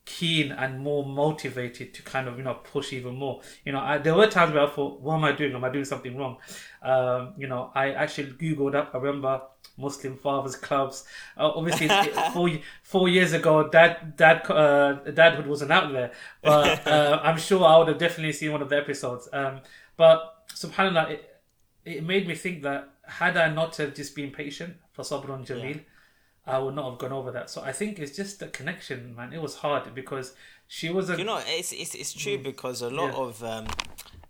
keen 0.06 0.52
and 0.52 0.80
more 0.80 1.06
motivated 1.06 1.94
to 1.94 2.02
kind 2.02 2.28
of 2.28 2.38
you 2.38 2.44
know 2.44 2.56
push 2.56 2.94
even 2.94 3.16
more. 3.16 3.42
You 3.66 3.72
know, 3.72 3.80
I, 3.80 3.98
there 3.98 4.16
were 4.16 4.28
times 4.28 4.54
where 4.54 4.64
I 4.64 4.70
thought, 4.70 5.02
"What 5.02 5.16
am 5.16 5.24
I 5.24 5.32
doing? 5.32 5.54
Am 5.54 5.64
I 5.64 5.70
doing 5.70 5.86
something 5.86 6.18
wrong?" 6.18 6.38
Um, 6.82 7.34
you 7.38 7.48
know, 7.48 7.72
I 7.74 7.92
actually 7.92 8.32
googled 8.32 8.76
up. 8.76 8.92
I 8.94 8.98
remember 8.98 9.42
Muslim 9.78 10.18
fathers 10.18 10.56
clubs. 10.56 11.06
Uh, 11.38 11.52
obviously, 11.56 11.88
four 12.34 12.50
four 12.84 13.08
years 13.08 13.34
ago, 13.34 13.70
dad 13.70 14.16
dad 14.18 14.50
uh, 14.50 15.00
dadhood 15.06 15.48
wasn't 15.48 15.72
out 15.72 15.92
there, 15.92 16.12
but 16.42 16.86
uh, 16.88 17.20
I'm 17.24 17.38
sure 17.38 17.66
I 17.66 17.78
would 17.78 17.88
have 17.88 17.98
definitely 17.98 18.34
seen 18.34 18.52
one 18.52 18.62
of 18.62 18.70
the 18.70 18.78
episodes. 18.78 19.30
Um, 19.32 19.62
but 19.96 20.48
Subhanallah, 20.54 21.12
it, 21.12 21.40
it 21.86 22.04
made 22.04 22.28
me 22.28 22.36
think 22.36 22.64
that 22.64 22.90
had 23.06 23.38
I 23.38 23.50
not 23.50 23.76
have 23.78 23.94
just 23.94 24.16
been 24.16 24.32
patient 24.32 24.76
for 24.92 25.04
Sabrun 25.04 25.46
Jamil, 25.46 25.82
I 26.46 26.58
would 26.60 26.76
not 26.76 26.90
have 26.90 27.00
gone 27.00 27.12
over 27.14 27.32
that. 27.32 27.50
So 27.50 27.62
I 27.62 27.72
think 27.72 28.00
it's 28.00 28.16
just 28.16 28.40
the 28.40 28.48
connection, 28.48 29.16
man. 29.16 29.32
It 29.34 29.42
was 29.42 29.56
hard 29.58 29.94
because 29.96 30.34
she 30.68 30.90
was 30.90 31.10
a 31.10 31.18
You 31.18 31.24
know, 31.24 31.42
it's 31.46 31.72
it's, 31.72 31.96
it's 31.96 32.14
true 32.14 32.38
because 32.38 32.82
a 32.82 32.90
lot 32.90 33.14
Yeah. 33.14 33.24
of 33.26 33.44
um, 33.44 33.68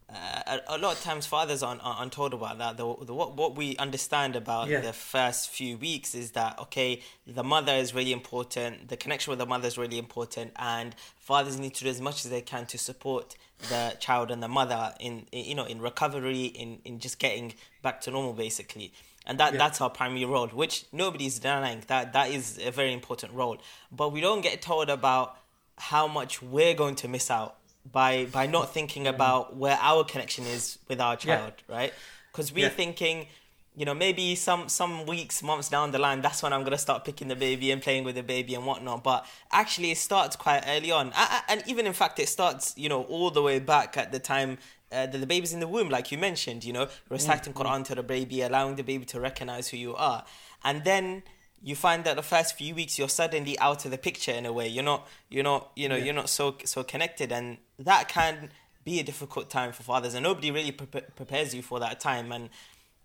uh, 0.09 0.59
a, 0.67 0.75
a 0.75 0.77
lot 0.77 0.95
of 0.95 1.01
times 1.01 1.25
fathers 1.25 1.63
aren't, 1.63 1.83
aren't 1.83 2.11
told 2.11 2.35
about 2.35 2.59
that. 2.59 2.77
The, 2.77 2.95
the 3.03 3.15
what 3.15 3.35
what 3.35 3.55
we 3.55 3.75
understand 3.77 4.35
about 4.35 4.67
Yeah. 4.69 4.81
the 4.81 4.93
first 4.93 5.49
few 5.49 5.75
weeks 5.77 6.13
is 6.13 6.31
that 6.31 6.59
okay, 6.59 7.01
the 7.25 7.43
mother 7.43 7.73
is 7.73 7.95
really 7.95 8.13
important. 8.13 8.89
The 8.89 8.97
connection 8.97 9.31
with 9.31 9.39
the 9.39 9.47
mother 9.47 9.67
is 9.67 9.77
really 9.77 9.97
important, 9.97 10.51
and 10.57 10.95
fathers 11.17 11.57
need 11.59 11.73
to 11.75 11.83
do 11.85 11.89
as 11.89 11.99
much 11.99 12.25
as 12.25 12.29
they 12.31 12.41
can 12.41 12.67
to 12.67 12.77
support 12.77 13.35
the 13.69 13.95
child 13.99 14.29
and 14.29 14.43
the 14.43 14.47
mother 14.47 14.93
in, 14.99 15.25
in 15.31 15.45
you 15.45 15.55
know 15.55 15.65
in 15.65 15.81
recovery, 15.81 16.43
in 16.45 16.79
in 16.85 16.99
just 16.99 17.17
getting 17.17 17.55
back 17.81 18.01
to 18.01 18.11
normal, 18.11 18.33
basically. 18.33 18.93
And 19.25 19.39
that, 19.39 19.53
Yeah. 19.53 19.57
that's 19.59 19.79
our 19.81 19.89
primary 19.89 20.25
role, 20.25 20.47
which 20.49 20.85
nobody's 20.91 21.39
denying. 21.39 21.83
That 21.87 22.13
that 22.13 22.29
is 22.31 22.59
a 22.59 22.71
very 22.71 22.93
important 22.93 23.33
role. 23.33 23.57
But 23.91 24.09
we 24.11 24.19
don't 24.21 24.41
get 24.41 24.61
told 24.61 24.89
about 24.89 25.37
how 25.77 26.07
much 26.07 26.41
we're 26.41 26.73
going 26.73 26.95
to 26.95 27.07
miss 27.07 27.31
out 27.31 27.55
by 27.91 28.25
by 28.25 28.45
not 28.47 28.73
thinking 28.73 29.07
about 29.07 29.55
where 29.55 29.77
our 29.81 30.03
connection 30.03 30.45
is 30.45 30.77
with 30.87 30.99
our 31.01 31.15
Mm. 31.17 31.25
Yeah. 31.25 31.37
child, 31.37 31.53
right? 31.67 31.93
Because 32.31 32.51
we're 32.51 32.65
Yeah. 32.65 32.69
thinking, 32.69 33.27
you 33.75 33.85
know, 33.85 33.93
maybe 33.93 34.35
some 34.35 34.67
some 34.69 35.05
weeks, 35.05 35.41
months 35.41 35.69
down 35.69 35.91
the 35.91 35.99
line, 35.99 36.21
that's 36.21 36.43
when 36.43 36.51
I'm 36.53 36.63
gonna 36.63 36.77
start 36.77 37.03
picking 37.05 37.27
the 37.29 37.35
baby 37.35 37.71
and 37.71 37.81
playing 37.81 38.03
with 38.03 38.15
the 38.15 38.23
baby 38.23 38.53
and 38.55 38.65
whatnot. 38.65 39.03
But 39.03 39.25
actually, 39.51 39.91
it 39.91 39.97
starts 39.97 40.35
quite 40.35 40.63
early 40.67 40.91
on, 40.91 41.07
A- 41.13 41.29
a- 41.37 41.43
and 41.51 41.63
even 41.65 41.87
in 41.87 41.93
fact, 41.93 42.19
it 42.19 42.29
starts, 42.29 42.73
you 42.77 42.89
know, 42.89 43.03
all 43.03 43.31
the 43.31 43.41
way 43.41 43.59
back 43.59 43.97
at 43.97 44.11
the 44.11 44.19
time. 44.19 44.57
Uh, 44.93 45.05
the 45.07 45.25
baby's 45.25 45.53
in 45.53 45.59
the 45.59 45.67
womb, 45.67 45.89
like 45.89 46.11
you 46.11 46.17
mentioned, 46.17 46.63
you 46.63 46.73
know, 46.73 46.87
reciting 47.09 47.53
Quran 47.53 47.83
to 47.85 47.95
the 47.95 48.03
baby, 48.03 48.41
allowing 48.41 48.75
the 48.75 48.83
baby 48.83 49.05
to 49.05 49.19
recognize 49.19 49.69
who 49.69 49.77
you 49.77 49.95
are, 49.95 50.23
and 50.63 50.83
then 50.83 51.23
you 51.65 51.75
find 51.75 52.03
that 52.03 52.15
the 52.17 52.21
first 52.21 52.57
few 52.57 52.75
weeks 52.75 52.99
you're 52.99 53.07
suddenly 53.09 53.57
out 53.59 53.85
of 53.85 53.91
the 53.91 53.97
picture 53.97 54.33
in 54.33 54.45
a 54.45 54.51
way. 54.51 54.67
You're 54.67 54.83
not, 54.83 55.07
you're 55.29 55.45
not, 55.45 55.71
you 55.75 55.87
know, 55.89 55.95
Yeah. 55.95 56.03
you're 56.05 56.13
not 56.13 56.29
so 56.29 56.55
so 56.65 56.83
connected, 56.83 57.31
and 57.31 57.57
that 57.79 58.07
can 58.07 58.49
be 58.83 58.99
a 58.99 59.03
difficult 59.03 59.49
time 59.49 59.71
for 59.71 59.81
fathers, 59.83 60.13
and 60.13 60.23
nobody 60.23 60.51
really 60.51 60.71
pre- 60.73 61.01
prepares 61.15 61.55
you 61.55 61.61
for 61.61 61.79
that 61.79 61.99
time, 61.99 62.31
and 62.31 62.49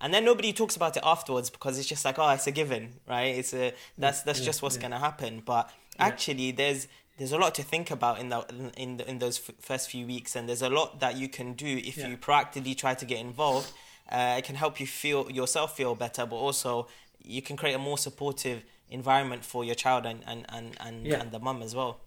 and 0.00 0.12
then 0.14 0.24
nobody 0.24 0.52
talks 0.52 0.76
about 0.76 0.96
it 0.96 1.02
afterwards 1.04 1.50
because 1.50 1.78
it's 1.78 1.88
just 1.88 2.04
like, 2.04 2.18
oh, 2.18 2.28
it's 2.30 2.46
a 2.46 2.52
given, 2.52 2.94
right? 3.08 3.34
It's 3.36 3.54
a 3.54 3.72
that's 3.96 4.22
that's 4.22 4.40
yeah, 4.40 4.46
just 4.46 4.60
what's 4.62 4.76
yeah. 4.76 4.82
gonna 4.82 4.98
happen. 4.98 5.42
But 5.44 5.70
actually, 5.98 6.50
there's 6.52 6.88
there's 7.18 7.32
a 7.32 7.38
lot 7.38 7.54
to 7.56 7.62
think 7.62 7.90
about 7.90 8.18
in 8.20 8.28
the 8.30 8.40
in 8.76 8.96
the, 8.98 9.10
in 9.10 9.18
those 9.18 9.38
f- 9.38 9.54
first 9.60 9.90
few 9.90 10.06
weeks, 10.06 10.34
and 10.36 10.48
there's 10.48 10.62
a 10.62 10.68
lot 10.70 11.00
that 11.00 11.16
you 11.16 11.28
can 11.28 11.52
do 11.54 11.66
if 11.78 11.96
Yeah. 11.96 12.08
you 12.08 12.16
proactively 12.16 12.76
try 12.76 12.94
to 12.94 13.04
get 13.04 13.18
involved. 13.20 13.72
Uh, 14.10 14.36
it 14.38 14.44
can 14.44 14.54
help 14.54 14.80
you 14.80 14.86
feel 14.86 15.30
yourself 15.30 15.76
feel 15.76 15.94
better, 15.94 16.24
but 16.24 16.36
also 16.36 16.88
you 17.22 17.42
can 17.42 17.56
create 17.56 17.74
a 17.74 17.78
more 17.78 17.98
supportive 17.98 18.62
environment 18.88 19.44
for 19.44 19.64
your 19.64 19.74
child 19.74 20.06
and 20.06 20.22
and 20.26 20.46
and 20.48 20.76
and, 20.80 21.06
Yeah. 21.06 21.20
and 21.20 21.30
the 21.32 21.38
mum 21.38 21.62
as 21.62 21.74
well. 21.74 22.00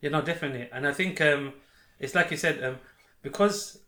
Yeah, 0.00 0.10
no, 0.10 0.20
definitely, 0.22 0.68
and 0.72 0.86
I 0.86 0.92
think 0.92 1.20
um, 1.20 1.52
it's 1.98 2.14
like 2.14 2.30
you 2.30 2.36
said, 2.36 2.62
um, 2.62 2.78
because 3.22 3.78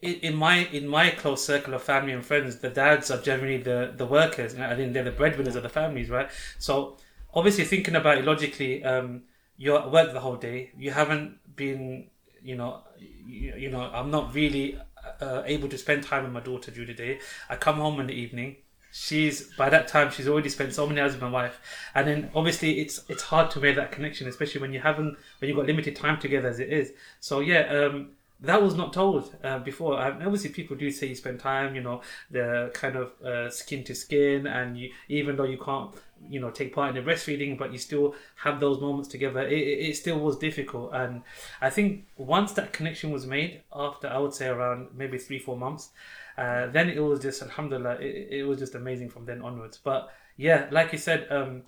in 0.00 0.34
my 0.34 0.58
in 0.72 0.86
my 0.86 1.10
close 1.10 1.44
circle 1.44 1.74
of 1.74 1.82
family 1.82 2.12
and 2.12 2.24
friends, 2.24 2.58
the 2.60 2.70
dads 2.70 3.10
are 3.10 3.20
generally 3.20 3.58
the 3.58 3.92
the 3.96 4.06
workers, 4.06 4.54
and 4.54 4.62
I 4.64 4.74
think 4.76 4.92
they're 4.92 5.04
the 5.04 5.10
breadwinners 5.10 5.56
of 5.56 5.62
the 5.62 5.68
families, 5.68 6.08
right? 6.08 6.30
So 6.58 6.96
obviously, 7.34 7.64
thinking 7.64 7.96
about 7.96 8.18
it 8.18 8.24
logically, 8.24 8.84
um, 8.84 9.22
you're 9.56 9.78
at 9.78 9.90
work 9.90 10.12
the 10.12 10.20
whole 10.20 10.36
day. 10.36 10.70
You 10.78 10.90
haven't 10.90 11.38
been, 11.56 12.08
you 12.42 12.56
know, 12.56 12.80
you, 12.98 13.54
you 13.56 13.70
know, 13.70 13.80
I'm 13.80 14.10
not 14.10 14.34
really 14.34 14.78
uh, 15.20 15.42
able 15.46 15.68
to 15.68 15.78
spend 15.78 16.02
time 16.02 16.24
with 16.24 16.32
my 16.32 16.40
daughter 16.40 16.70
during 16.70 16.88
the 16.88 16.94
day. 16.94 17.20
I 17.48 17.56
come 17.56 17.76
home 17.76 18.00
in 18.00 18.06
the 18.06 18.14
evening. 18.14 18.56
She's 18.92 19.52
by 19.56 19.70
that 19.70 19.88
time 19.88 20.12
she's 20.12 20.28
already 20.28 20.48
spent 20.48 20.72
so 20.72 20.86
many 20.86 21.00
hours 21.00 21.14
with 21.14 21.22
my 21.22 21.28
wife, 21.28 21.58
and 21.96 22.06
then 22.06 22.30
obviously 22.32 22.78
it's 22.80 23.02
it's 23.08 23.24
hard 23.24 23.50
to 23.50 23.60
make 23.60 23.74
that 23.74 23.90
connection, 23.90 24.28
especially 24.28 24.60
when 24.60 24.72
you 24.72 24.78
haven't 24.78 25.18
when 25.40 25.48
you've 25.48 25.56
got 25.56 25.66
limited 25.66 25.96
time 25.96 26.20
together 26.20 26.48
as 26.48 26.60
it 26.60 26.72
is. 26.72 26.92
So 27.18 27.40
yeah, 27.40 27.62
um, 27.62 28.10
that 28.40 28.62
was 28.62 28.76
not 28.76 28.92
told 28.92 29.34
uh, 29.42 29.58
before. 29.58 30.00
Um, 30.00 30.18
obviously, 30.24 30.50
people 30.50 30.76
do 30.76 30.92
say 30.92 31.08
you 31.08 31.16
spend 31.16 31.40
time, 31.40 31.74
you 31.74 31.80
know, 31.82 32.02
the 32.30 32.70
kind 32.72 32.94
of 32.94 33.20
uh, 33.20 33.50
skin 33.50 33.82
to 33.84 33.96
skin, 33.96 34.46
and 34.46 34.78
you 34.78 34.92
even 35.08 35.34
though 35.36 35.44
you 35.44 35.58
can't, 35.58 35.92
you 36.28 36.40
know, 36.40 36.50
take 36.50 36.74
part 36.74 36.94
in 36.96 37.04
the 37.04 37.10
breastfeeding, 37.10 37.58
but 37.58 37.72
you 37.72 37.78
still 37.78 38.14
have 38.36 38.60
those 38.60 38.80
moments 38.80 39.08
together. 39.08 39.40
It, 39.46 39.58
it, 39.88 39.96
still 39.96 40.18
was 40.18 40.36
difficult, 40.38 40.92
and 40.92 41.22
I 41.60 41.70
think 41.70 42.06
once 42.16 42.52
that 42.52 42.72
connection 42.72 43.10
was 43.10 43.26
made, 43.26 43.62
after 43.74 44.08
I 44.08 44.18
would 44.18 44.34
say 44.34 44.48
around 44.48 44.88
maybe 44.94 45.18
three 45.18 45.38
four 45.38 45.56
months, 45.56 45.90
uh, 46.36 46.66
then 46.68 46.88
it 46.88 47.00
was 47.00 47.20
just 47.20 47.42
alhamdulillah, 47.42 47.96
it, 48.00 48.28
it 48.30 48.44
was 48.44 48.58
just 48.58 48.74
amazing 48.74 49.10
from 49.10 49.24
then 49.26 49.42
onwards. 49.42 49.78
But 49.78 50.10
yeah, 50.36 50.66
like 50.70 50.92
you 50.92 50.98
said, 50.98 51.26
um, 51.30 51.62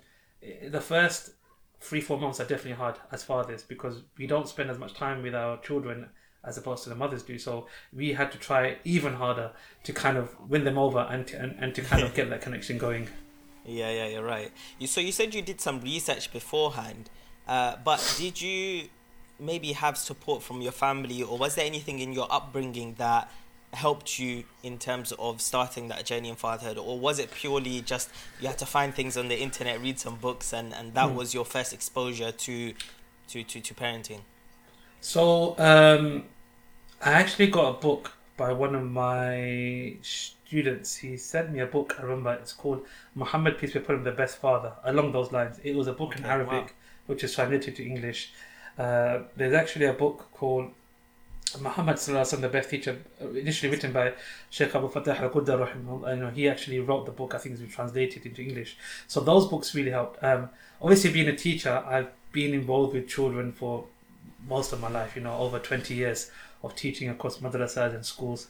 the 0.67 0.81
first 0.81 1.31
three 1.79 2.01
four 2.01 2.19
months 2.19 2.39
are 2.39 2.45
definitely 2.45 2.73
hard 2.73 2.95
as 3.11 3.23
fathers 3.23 3.63
because 3.63 4.01
we 4.17 4.27
don't 4.27 4.47
spend 4.47 4.69
as 4.69 4.79
much 4.79 4.93
time 4.93 5.21
with 5.21 5.35
our 5.35 5.57
children 5.61 6.09
as 6.43 6.57
opposed 6.57 6.83
to 6.83 6.89
the 6.89 6.95
mothers 6.95 7.23
do. 7.23 7.37
So 7.37 7.67
we 7.93 8.13
had 8.13 8.31
to 8.31 8.37
try 8.37 8.77
even 8.83 9.13
harder 9.13 9.51
to 9.83 9.93
kind 9.93 10.17
of 10.17 10.29
win 10.49 10.63
them 10.63 10.77
over 10.77 10.99
and 10.99 11.27
to, 11.27 11.39
and, 11.39 11.55
and 11.59 11.75
to 11.75 11.81
kind 11.81 12.03
of 12.03 12.13
get 12.15 12.29
that 12.29 12.41
connection 12.41 12.77
going. 12.77 13.09
Yeah, 13.67 13.91
yeah, 13.91 14.07
you're 14.07 14.23
right. 14.23 14.51
You 14.79 14.87
so 14.87 15.01
you 15.01 15.11
said 15.11 15.35
you 15.35 15.41
did 15.41 15.59
some 15.59 15.81
research 15.81 16.31
beforehand, 16.31 17.09
uh, 17.47 17.75
but 17.83 18.15
did 18.17 18.41
you 18.41 18.87
maybe 19.39 19.73
have 19.73 19.97
support 19.97 20.41
from 20.41 20.61
your 20.61 20.71
family, 20.71 21.21
or 21.21 21.37
was 21.37 21.55
there 21.55 21.65
anything 21.65 21.99
in 21.99 22.13
your 22.13 22.27
upbringing 22.31 22.95
that 22.97 23.29
helped 23.73 24.17
you 24.17 24.45
in 24.63 24.77
terms 24.77 25.11
of 25.19 25.41
starting 25.41 25.89
that 25.89 26.05
journey 26.05 26.29
in 26.29 26.35
fatherhood, 26.35 26.77
or 26.77 26.97
was 26.97 27.19
it 27.19 27.29
purely 27.31 27.81
just 27.81 28.09
you 28.39 28.47
had 28.47 28.57
to 28.57 28.65
find 28.65 28.95
things 28.95 29.17
on 29.17 29.27
the 29.27 29.37
internet, 29.37 29.81
read 29.81 29.99
some 29.99 30.15
books, 30.15 30.53
and 30.53 30.73
and 30.73 30.93
that 30.93 31.13
was 31.13 31.33
your 31.33 31.45
first 31.45 31.73
exposure 31.73 32.31
to 32.31 32.73
to 33.27 33.43
to, 33.43 33.59
to 33.59 33.73
parenting? 33.73 34.21
So 35.01 35.55
um, 35.59 36.23
I 37.01 37.11
actually 37.11 37.47
got 37.47 37.69
a 37.69 37.73
book 37.73 38.13
by 38.37 38.53
one 38.53 38.75
of 38.75 38.83
my 38.83 39.97
students. 40.47 40.95
He 40.95 41.17
sent 41.17 41.51
me 41.51 41.59
a 41.59 41.65
book. 41.65 41.95
I 41.99 42.03
remember 42.03 42.33
it's 42.33 42.53
called 42.53 42.85
Muhammad 43.15 43.57
Peace 43.57 43.73
be 43.73 43.79
upon 43.79 43.97
him, 43.97 44.03
the 44.03 44.11
Best 44.11 44.37
Father. 44.37 44.71
Along 44.83 45.11
those 45.11 45.31
lines, 45.31 45.59
it 45.63 45.75
was 45.75 45.87
a 45.87 45.93
book 45.93 46.15
in 46.17 46.23
Arabic, 46.25 46.65
wow. 46.67 46.69
which 47.07 47.23
is 47.23 47.35
translated 47.35 47.75
to 47.75 47.85
English. 47.85 48.31
Uh, 48.77 49.19
there's 49.35 49.53
actually 49.53 49.85
a 49.85 49.93
book 49.93 50.29
called 50.33 50.71
Muhammad 51.61 51.95
Sallallahu 51.97 52.21
Alaihi 52.21 52.37
Wasallam, 52.37 52.41
the 52.41 52.49
best 52.49 52.69
teacher, 52.69 52.97
uh, 53.21 53.29
initially 53.29 53.71
written 53.71 53.91
by 53.91 54.13
Sheikh 54.49 54.75
Abu 54.75 54.89
Fatah 54.89 55.17
Al 55.21 55.29
Qudda. 55.29 55.55
You 56.15 56.21
know, 56.21 56.29
he 56.29 56.47
actually 56.47 56.79
wrote 56.79 57.05
the 57.05 57.11
book. 57.11 57.35
I 57.35 57.37
think 57.39 57.53
it's 57.53 57.61
been 57.61 57.71
translated 57.71 58.25
into 58.25 58.41
English. 58.41 58.77
So 59.07 59.21
those 59.21 59.47
books 59.47 59.73
really 59.75 59.91
helped. 59.91 60.23
Um, 60.23 60.49
obviously, 60.81 61.11
being 61.11 61.29
a 61.29 61.35
teacher, 61.35 61.83
I've 61.85 62.11
been 62.31 62.53
involved 62.53 62.93
with 62.93 63.07
children 63.07 63.51
for 63.51 63.85
most 64.47 64.73
of 64.73 64.79
my 64.79 64.89
life. 64.89 65.15
You 65.15 65.23
know, 65.23 65.37
over 65.37 65.59
twenty 65.59 65.95
years 65.95 66.31
of 66.63 66.75
teaching 66.75 67.09
across 67.09 67.37
madrasas 67.37 67.93
and 67.95 68.05
schools. 68.05 68.47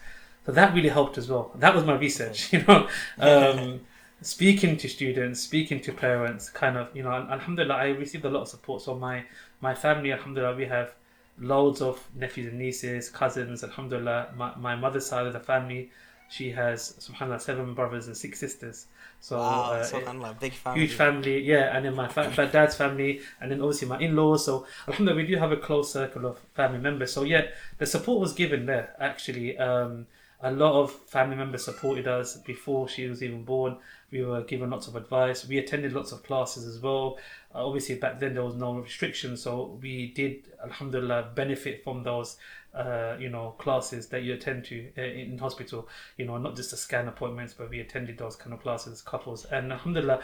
So 0.48 0.54
that 0.54 0.74
really 0.74 0.90
helped 0.90 1.18
as 1.18 1.30
well. 1.30 1.52
That 1.56 1.76
was 1.76 1.84
my 1.84 1.96
research. 1.96 2.52
You 2.54 2.64
know, 2.66 2.88
um, 3.20 3.82
speaking 4.22 4.78
to 4.78 4.88
students, 4.88 5.42
speaking 5.42 5.82
to 5.82 5.92
parents, 5.92 6.50
kind 6.50 6.78
of. 6.78 6.96
You 6.96 7.04
know, 7.04 7.12
and 7.12 7.30
alhamdulillah, 7.30 7.76
I 7.76 7.88
received 7.90 8.24
a 8.26 8.30
lot 8.30 8.44
of 8.44 8.48
support. 8.48 8.82
So 8.82 8.96
my 8.96 9.26
my 9.62 9.76
family, 9.76 10.14
alhamdulillah, 10.14 10.56
we 10.56 10.66
have 10.66 10.94
loads 11.40 11.82
of 11.82 12.02
nephews 12.16 12.48
and 12.48 12.60
nieces, 12.60 13.10
cousins, 13.10 13.64
alhamdulillah. 13.64 14.30
My, 14.36 14.56
my 14.56 14.76
mother's 14.76 15.06
side 15.06 15.28
of 15.28 15.34
the 15.34 15.40
family, 15.40 15.92
she 16.30 16.52
has, 16.52 16.94
subhanAllah, 17.00 17.42
seven 17.42 17.74
brothers 17.74 18.08
and 18.08 18.18
six 18.18 18.40
sisters. 18.40 18.88
So, 19.20 19.38
wow, 19.38 19.74
uh, 19.74 19.84
subhanallah, 19.84 20.40
big 20.40 20.54
family. 20.54 20.80
huge 20.80 20.94
family, 20.94 21.42
yeah, 21.42 21.76
and 21.76 21.86
then 21.86 21.96
my, 21.96 22.08
fa- 22.08 22.34
my 22.38 22.46
dad's 22.46 22.76
family, 22.76 23.22
and 23.42 23.52
then 23.52 23.62
obviously 23.62 23.88
my 23.88 24.00
in 24.00 24.16
laws. 24.16 24.46
So, 24.46 24.66
alhamdulillah, 24.88 25.22
we 25.22 25.28
do 25.28 25.38
have 25.38 25.52
a 25.52 25.58
close 25.58 25.92
circle 25.92 26.26
of 26.26 26.40
family 26.56 26.80
members. 26.80 27.12
So, 27.12 27.24
yeah, 27.24 27.48
the 27.80 27.86
support 27.86 28.20
was 28.20 28.34
given 28.34 28.66
there, 28.66 28.96
actually. 29.00 29.58
Um, 29.58 30.08
a 30.42 30.52
lot 30.52 30.80
of 30.82 30.92
family 30.92 31.36
members 31.36 31.66
supported 31.66 32.08
us 32.08 32.38
before 32.38 32.88
she 32.88 33.08
was 33.08 33.24
even 33.24 33.44
born. 33.44 33.78
We 34.12 34.24
were 34.24 34.44
given 34.44 34.70
lots 34.70 34.88
of 34.88 34.96
advice. 34.96 35.48
We 35.48 35.58
attended 35.58 35.94
lots 35.94 36.12
of 36.12 36.24
classes 36.24 36.66
as 36.66 36.80
well. 36.80 37.18
Uh, 37.54 37.66
obviously, 37.66 37.96
back 37.96 38.20
then 38.20 38.36
there 38.36 38.44
was 38.44 38.56
no 38.56 38.76
restrictions, 38.76 39.42
so 39.42 39.80
we 39.82 40.12
did, 40.14 40.52
alhamdulillah, 40.64 41.32
benefit 41.34 41.84
from 41.84 42.04
those, 42.04 42.38
uh, 42.76 43.16
you 43.20 43.30
know, 43.30 43.56
classes 43.58 44.08
that 44.10 44.22
you 44.22 44.36
attend 44.36 44.66
to 44.66 44.88
uh, 44.98 45.02
in 45.02 45.40
hospital. 45.40 45.90
You 46.18 46.26
know, 46.26 46.38
not 46.38 46.56
just 46.56 46.70
the 46.70 46.78
scan 46.78 47.08
appointments, 47.08 47.56
but 47.56 47.72
we 47.72 47.80
attended 47.80 48.20
those 48.20 48.36
kind 48.36 48.54
of 48.54 48.62
classes 48.62 48.94
as 48.94 49.02
couples. 49.02 49.46
And 49.46 49.72
alhamdulillah, 49.72 50.22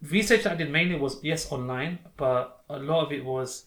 research 0.00 0.44
that 0.44 0.52
I 0.52 0.56
did 0.56 0.70
mainly 0.70 0.98
was 0.98 1.22
yes 1.22 1.52
online, 1.52 1.98
but 2.16 2.64
a 2.70 2.78
lot 2.78 3.04
of 3.04 3.12
it 3.12 3.24
was. 3.24 3.66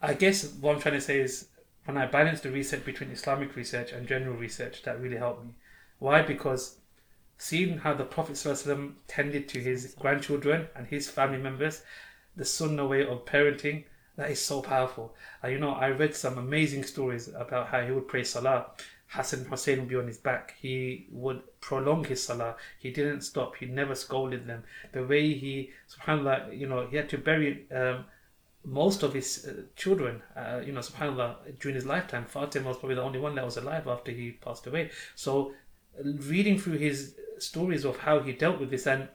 I 0.00 0.14
guess 0.14 0.52
what 0.60 0.76
I'm 0.76 0.80
trying 0.80 0.94
to 0.94 1.00
say 1.00 1.18
is 1.18 1.48
when 1.88 1.96
I 1.96 2.04
balanced 2.04 2.42
the 2.42 2.50
research 2.50 2.84
between 2.84 3.10
Islamic 3.10 3.56
research 3.56 3.92
and 3.92 4.06
general 4.06 4.36
research, 4.36 4.82
that 4.82 5.00
really 5.00 5.16
helped 5.16 5.46
me. 5.46 5.52
Why? 5.98 6.20
Because 6.20 6.76
seeing 7.38 7.78
how 7.78 7.94
the 7.94 8.04
Prophet 8.04 8.34
ﷺ 8.34 8.92
tended 9.06 9.48
to 9.48 9.58
his 9.58 9.94
grandchildren 9.98 10.68
and 10.76 10.86
his 10.86 11.08
family 11.08 11.38
members, 11.38 11.80
the 12.36 12.44
sunnah 12.44 12.86
way 12.86 13.06
of 13.06 13.24
parenting, 13.24 13.84
that 14.16 14.30
is 14.30 14.38
so 14.38 14.60
powerful. 14.60 15.14
And 15.42 15.50
you 15.50 15.58
know, 15.58 15.70
I 15.70 15.88
read 15.88 16.14
some 16.14 16.36
amazing 16.36 16.84
stories 16.84 17.28
about 17.28 17.68
how 17.68 17.80
he 17.80 17.90
would 17.90 18.06
pray 18.06 18.22
salah. 18.22 18.66
Hassan 19.06 19.46
Hussein 19.46 19.78
would 19.78 19.88
be 19.88 19.96
on 19.96 20.08
his 20.08 20.18
back. 20.18 20.56
He 20.60 21.06
would 21.10 21.40
prolong 21.62 22.04
his 22.04 22.22
salah. 22.22 22.56
He 22.78 22.90
didn't 22.90 23.22
stop. 23.22 23.56
He 23.56 23.64
never 23.64 23.94
scolded 23.94 24.46
them. 24.46 24.64
The 24.92 25.06
way 25.06 25.32
he, 25.32 25.70
subhanAllah, 25.88 26.54
you 26.54 26.68
know, 26.68 26.86
he 26.86 26.98
had 26.98 27.08
to 27.08 27.16
bury 27.16 27.66
um, 27.72 28.04
most 28.67 29.03
of 29.03 29.13
his 29.13 29.45
uh, 29.45 29.63
children, 29.75 30.21
uh, 30.35 30.61
you 30.65 30.71
know, 30.71 30.79
subhanAllah, 30.79 31.59
during 31.59 31.75
his 31.75 31.85
lifetime. 31.85 32.25
Fatima 32.25 32.69
was 32.69 32.77
probably 32.77 32.95
the 32.95 33.01
only 33.01 33.19
one 33.19 33.35
that 33.35 33.45
was 33.45 33.57
alive 33.57 33.87
after 33.87 34.11
he 34.11 34.31
passed 34.31 34.67
away. 34.67 34.89
So, 35.15 35.53
reading 36.03 36.57
through 36.57 36.77
his 36.77 37.15
stories 37.39 37.83
of 37.83 37.97
how 37.97 38.19
he 38.19 38.31
dealt 38.33 38.59
with 38.59 38.69
this 38.69 38.87
and 38.87 39.09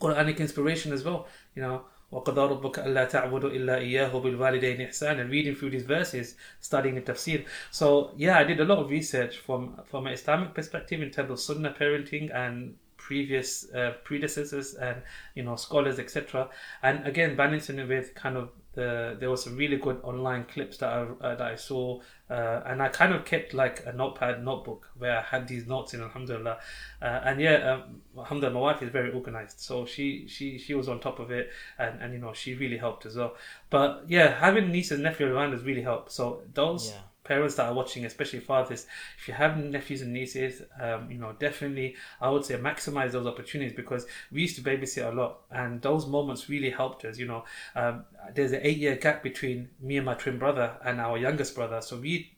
Quranic 0.00 0.38
inspiration 0.38 0.92
as 0.92 1.02
well, 1.02 1.26
you 1.54 1.62
know, 1.62 1.84
وَقَضَى 2.12 2.60
رَبُّكَ 2.60 2.84
أَلَّا 2.84 3.10
تَعْبُدُوا 3.10 3.50
إِلَّا 3.56 3.80
إِيَّاهُ 3.80 4.12
بِالْوَالِدَيْنِ 4.12 4.86
إِحْسَانًا 4.86 5.22
and 5.22 5.30
reading 5.30 5.54
through 5.54 5.70
these 5.70 5.84
verses, 5.84 6.36
studying 6.60 6.94
the 6.94 7.00
tafsir. 7.00 7.46
So 7.70 8.12
yeah, 8.16 8.38
I 8.38 8.44
did 8.44 8.60
a 8.60 8.66
lot 8.66 8.78
of 8.78 8.90
research 8.90 9.38
from 9.38 9.80
from 9.86 10.06
an 10.06 10.12
Islamic 10.12 10.52
perspective 10.52 11.00
in 11.00 11.10
terms 11.10 11.30
of 11.30 11.40
Sunnah 11.40 11.74
parenting 11.78 12.30
and 12.34 12.76
previous 13.07 13.71
uh, 13.73 13.93
predecessors 14.03 14.73
and 14.73 15.01
you 15.33 15.41
know 15.41 15.55
scholars 15.55 15.97
etc. 15.97 16.49
And 16.83 17.07
again, 17.07 17.37
balancing 17.37 17.79
it 17.79 17.87
with 17.87 18.13
kind 18.15 18.35
of 18.35 18.49
the, 18.73 19.15
there 19.17 19.29
was 19.29 19.41
some 19.45 19.55
really 19.55 19.77
good 19.77 20.01
online 20.03 20.43
clips 20.43 20.77
that 20.79 20.89
I 20.89 20.99
uh, 20.99 21.35
that 21.35 21.41
I 21.53 21.55
saw, 21.55 22.01
uh, 22.29 22.61
and 22.65 22.83
I 22.83 22.89
kind 22.89 23.13
of 23.13 23.23
kept 23.23 23.53
like 23.53 23.81
a 23.85 23.93
notepad 23.93 24.43
notebook 24.43 24.89
where 24.97 25.17
I 25.19 25.21
had 25.21 25.47
these 25.47 25.65
notes 25.67 25.93
in. 25.93 26.01
Alhamdulillah, 26.01 26.57
uh, 27.01 27.21
and 27.23 27.39
yeah, 27.39 27.55
um, 27.71 28.01
Alhamdulillah, 28.17 28.53
my 28.53 28.59
wife 28.59 28.83
is 28.83 28.89
very 28.89 29.11
organized, 29.13 29.61
so 29.61 29.85
she 29.85 30.27
she 30.27 30.57
she 30.59 30.73
was 30.73 30.89
on 30.89 30.99
top 30.99 31.19
of 31.19 31.31
it, 31.31 31.49
and 31.79 32.01
and 32.01 32.13
you 32.13 32.19
know 32.19 32.33
she 32.33 32.55
really 32.55 32.77
helped 32.77 33.05
as 33.05 33.15
well. 33.15 33.35
But 33.69 34.03
yeah, 34.09 34.37
having 34.37 34.69
nieces 34.69 34.91
and 34.91 35.03
nephews 35.03 35.31
around 35.31 35.53
has 35.53 35.63
really 35.63 35.83
helped. 35.83 36.11
So 36.11 36.41
those. 36.53 36.89
Yeah 36.89 37.06
parents 37.27 37.55
that 37.55 37.67
are 37.67 37.73
watching, 37.73 38.05
especially 38.05 38.39
fathers, 38.39 38.87
if 39.17 39.27
you 39.27 39.33
have 39.33 39.57
nephews 39.57 40.01
and 40.01 40.13
nieces, 40.13 40.61
um, 40.79 41.09
you 41.11 41.17
know, 41.17 41.33
definitely 41.39 41.95
I 42.21 42.29
would 42.29 42.45
say 42.45 42.55
maximize 42.55 43.11
those 43.11 43.27
opportunities 43.27 43.75
because 43.75 44.05
we 44.31 44.41
used 44.41 44.55
to 44.55 44.61
babysit 44.61 45.11
a 45.11 45.15
lot, 45.15 45.41
and 45.51 45.81
those 45.81 46.07
moments 46.07 46.49
really 46.49 46.69
helped 46.69 47.05
us. 47.05 47.17
You 47.17 47.27
know, 47.27 47.45
um, 47.75 48.05
there's 48.33 48.51
an 48.51 48.61
eight 48.63 48.77
year 48.77 48.95
gap 48.95 49.23
between 49.23 49.69
me 49.81 49.97
and 49.97 50.05
my 50.05 50.13
twin 50.15 50.37
brother 50.37 50.77
and 50.83 50.99
our 51.01 51.17
youngest 51.17 51.55
brother, 51.55 51.81
so 51.81 51.97
we 51.97 52.37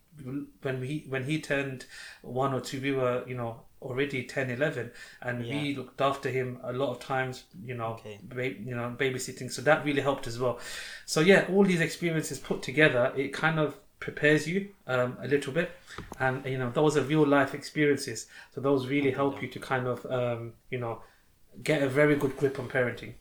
when 0.61 0.79
we 0.79 1.05
when 1.07 1.23
he 1.23 1.39
turned 1.39 1.85
one 2.21 2.53
or 2.53 2.59
two, 2.59 2.81
we 2.81 2.91
were 2.91 3.23
you 3.27 3.35
know 3.35 3.61
already 3.81 4.23
10 4.23 4.49
11 4.49 4.91
and 5.21 5.45
yeah. 5.45 5.61
we 5.61 5.75
looked 5.75 6.01
after 6.01 6.29
him 6.29 6.59
a 6.63 6.73
lot 6.73 6.89
of 6.91 6.99
times 6.99 7.45
you 7.63 7.73
know 7.73 7.93
okay. 7.93 8.19
ba- 8.23 8.59
you 8.59 8.75
know 8.75 8.93
babysitting 8.97 9.49
so 9.49 9.61
that 9.61 9.85
really 9.85 10.01
helped 10.01 10.27
as 10.27 10.37
well 10.37 10.59
so 11.05 11.21
yeah 11.21 11.45
all 11.49 11.63
these 11.63 11.79
experiences 11.79 12.39
put 12.39 12.61
together 12.61 13.13
it 13.15 13.31
kind 13.31 13.57
of 13.57 13.79
prepares 13.99 14.47
you 14.47 14.69
um, 14.87 15.17
a 15.21 15.27
little 15.27 15.53
bit. 15.53 15.71
And 16.19 16.45
you 16.45 16.57
know 16.57 16.69
those 16.71 16.97
are 16.97 17.01
real 17.01 17.25
life 17.25 17.53
experiences. 17.53 18.27
So 18.53 18.61
those 18.61 18.87
really 18.87 19.11
help 19.11 19.41
you 19.41 19.47
to 19.49 19.59
kind 19.59 19.87
of 19.87 20.05
um, 20.05 20.53
you 20.69 20.79
know 20.79 21.01
get 21.63 21.81
a 21.81 21.89
very 21.89 22.15
good 22.15 22.37
grip 22.37 22.59
on 22.59 22.69
parenting. 22.69 23.13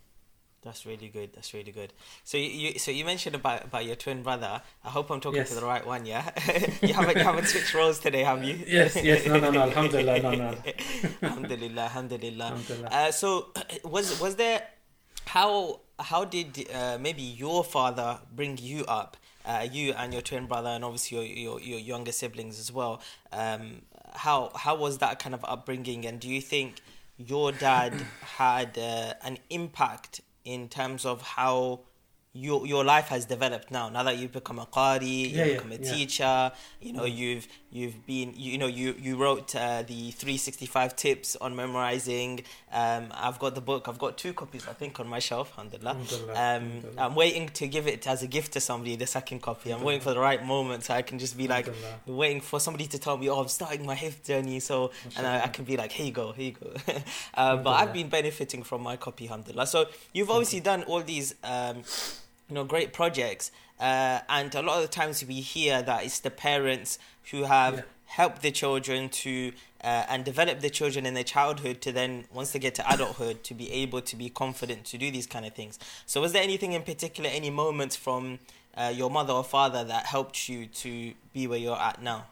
That's 0.62 0.84
really 0.84 1.08
good. 1.08 1.30
That's 1.34 1.54
really 1.54 1.70
good. 1.70 1.92
So 2.24 2.36
you, 2.36 2.48
you 2.48 2.78
so 2.78 2.90
you 2.90 3.04
mentioned 3.04 3.36
about 3.36 3.64
about 3.64 3.84
your 3.84 3.94
twin 3.94 4.22
brother. 4.22 4.60
I 4.84 4.90
hope 4.90 5.10
i'm 5.10 5.20
talking 5.20 5.38
yes. 5.38 5.50
to 5.50 5.54
the 5.54 5.64
right 5.64 5.86
one 5.86 6.04
yeah? 6.04 6.30
You 6.82 6.94
haven't 6.94 7.16
you 7.16 7.22
haven't 7.22 7.46
switched 7.46 7.72
roles 7.74 7.98
today 8.00 8.24
have 8.24 8.42
you? 8.42 8.58
Yes 8.66 8.96
yes. 8.96 9.24
No 9.26 9.38
no 9.38 9.50
no. 9.50 9.62
Alhamdulillah 9.62 10.20
no 10.20 10.32
no. 10.32 10.54
Alhamdulillah 11.22 11.82
alhamdulillah, 11.82 12.44
alhamdulillah. 12.44 12.88
Uh, 12.90 13.10
so 13.12 13.52
was 13.84 14.20
was 14.20 14.34
there 14.36 14.62
how 15.26 15.80
how 16.00 16.24
did 16.24 16.68
uh, 16.74 16.98
maybe 17.00 17.22
your 17.22 17.62
father 17.62 18.18
bring 18.34 18.58
you 18.58 18.84
up 18.86 19.16
uh, 19.48 19.66
you 19.70 19.92
and 19.94 20.12
your 20.12 20.22
twin 20.22 20.46
brother, 20.46 20.68
and 20.68 20.84
obviously 20.84 21.16
your 21.16 21.24
your, 21.24 21.60
your 21.60 21.78
younger 21.80 22.12
siblings 22.12 22.60
as 22.60 22.70
well. 22.70 23.00
Um, 23.32 23.82
how 24.12 24.52
how 24.54 24.76
was 24.76 24.98
that 24.98 25.18
kind 25.18 25.34
of 25.34 25.44
upbringing, 25.44 26.06
and 26.06 26.20
do 26.20 26.28
you 26.28 26.40
think 26.40 26.80
your 27.16 27.50
dad 27.50 27.92
had 28.20 28.78
uh, 28.78 29.14
an 29.22 29.38
impact 29.50 30.20
in 30.44 30.68
terms 30.68 31.04
of 31.04 31.22
how 31.22 31.80
your 32.32 32.66
your 32.66 32.84
life 32.84 33.08
has 33.08 33.24
developed 33.24 33.70
now. 33.70 33.88
Now 33.88 34.02
that 34.04 34.18
you've 34.18 34.32
become 34.32 34.58
a 34.58 34.66
qari, 34.66 35.30
you've 35.30 35.56
become 35.56 35.72
a 35.72 35.76
yeah. 35.76 35.92
teacher. 35.92 36.52
You 36.80 36.92
know, 36.92 37.04
you've 37.04 37.48
you've 37.70 38.06
been 38.06 38.32
you, 38.36 38.58
know 38.58 38.66
you 38.66 38.94
you 38.98 39.16
wrote 39.16 39.54
uh, 39.54 39.82
the 39.82 40.10
365 40.12 40.96
tips 40.96 41.36
on 41.36 41.54
memorizing. 41.54 42.40
Um, 42.72 43.08
I've 43.12 43.38
got 43.38 43.54
the 43.54 43.60
book. 43.60 43.88
I've 43.88 43.98
got 43.98 44.16
two 44.16 44.32
copies, 44.32 44.66
I 44.66 44.72
think, 44.72 44.98
on 45.00 45.08
my 45.08 45.18
shelf. 45.18 45.52
Alhamdulillah. 45.58 45.96
Um, 46.34 46.82
I'm 46.96 47.14
waiting 47.14 47.48
to 47.50 47.68
give 47.68 47.86
it 47.86 48.06
as 48.06 48.22
a 48.22 48.26
gift 48.26 48.52
to 48.52 48.60
somebody. 48.60 48.96
The 48.96 49.06
second 49.06 49.40
copy. 49.42 49.70
I'm 49.70 49.82
waiting 49.82 50.00
for 50.00 50.14
the 50.14 50.20
right 50.20 50.44
moment 50.44 50.84
so 50.84 50.94
I 50.94 51.02
can 51.02 51.18
just 51.18 51.36
be 51.36 51.48
like 51.48 51.68
waiting 52.06 52.40
for 52.40 52.60
somebody 52.60 52.86
to 52.86 52.98
tell 52.98 53.16
me, 53.16 53.28
"Oh, 53.28 53.40
I'm 53.40 53.48
starting 53.48 53.84
my 53.84 53.96
hifz 53.96 54.24
journey." 54.24 54.60
So 54.60 54.90
and 55.16 55.26
I, 55.26 55.44
I, 55.44 55.48
can 55.48 55.64
be 55.64 55.76
like, 55.76 55.92
"Here 55.92 56.06
you 56.06 56.12
go, 56.12 56.32
here 56.32 56.46
you 56.46 56.52
go." 56.52 56.72
uh, 57.34 57.56
but 57.56 57.70
I've 57.70 57.92
been 57.92 58.08
benefiting 58.08 58.62
from 58.62 58.82
my 58.82 58.96
copy, 58.96 59.26
alhamdulillah. 59.26 59.66
So 59.66 59.86
you've 60.12 60.30
obviously 60.30 60.60
done 60.60 60.84
all 60.84 61.02
these. 61.02 61.34
Um, 61.44 61.82
you 62.48 62.54
know 62.54 62.64
great 62.64 62.92
projects 62.92 63.50
uh, 63.80 64.20
and 64.28 64.54
a 64.54 64.62
lot 64.62 64.76
of 64.76 64.82
the 64.82 64.88
times 64.88 65.24
we 65.24 65.34
hear 65.34 65.82
that 65.82 66.04
it's 66.04 66.20
the 66.20 66.30
parents 66.30 66.98
who 67.30 67.44
have 67.44 67.74
yeah. 67.74 67.82
helped 68.06 68.42
the 68.42 68.50
children 68.50 69.08
to 69.08 69.52
uh, 69.84 70.04
and 70.08 70.24
develop 70.24 70.60
the 70.60 70.70
children 70.70 71.06
in 71.06 71.14
their 71.14 71.24
childhood 71.24 71.80
to 71.80 71.92
then 71.92 72.24
once 72.32 72.50
they 72.50 72.58
get 72.58 72.74
to 72.74 72.92
adulthood 72.92 73.44
to 73.44 73.54
be 73.54 73.70
able 73.70 74.00
to 74.00 74.16
be 74.16 74.28
confident 74.28 74.84
to 74.84 74.98
do 74.98 75.10
these 75.10 75.26
kind 75.26 75.46
of 75.46 75.54
things. 75.54 75.78
So 76.06 76.20
was 76.20 76.32
there 76.32 76.42
anything 76.42 76.72
in 76.72 76.82
particular 76.82 77.30
any 77.32 77.50
moments 77.50 77.94
from 77.94 78.40
uh, 78.76 78.92
your 78.92 79.10
mother 79.10 79.32
or 79.32 79.44
father 79.44 79.84
that 79.84 80.06
helped 80.06 80.48
you 80.48 80.66
to 80.66 81.12
be 81.32 81.46
where 81.46 81.58
you're 81.58 81.78
at 81.78 82.02
now? 82.02 82.26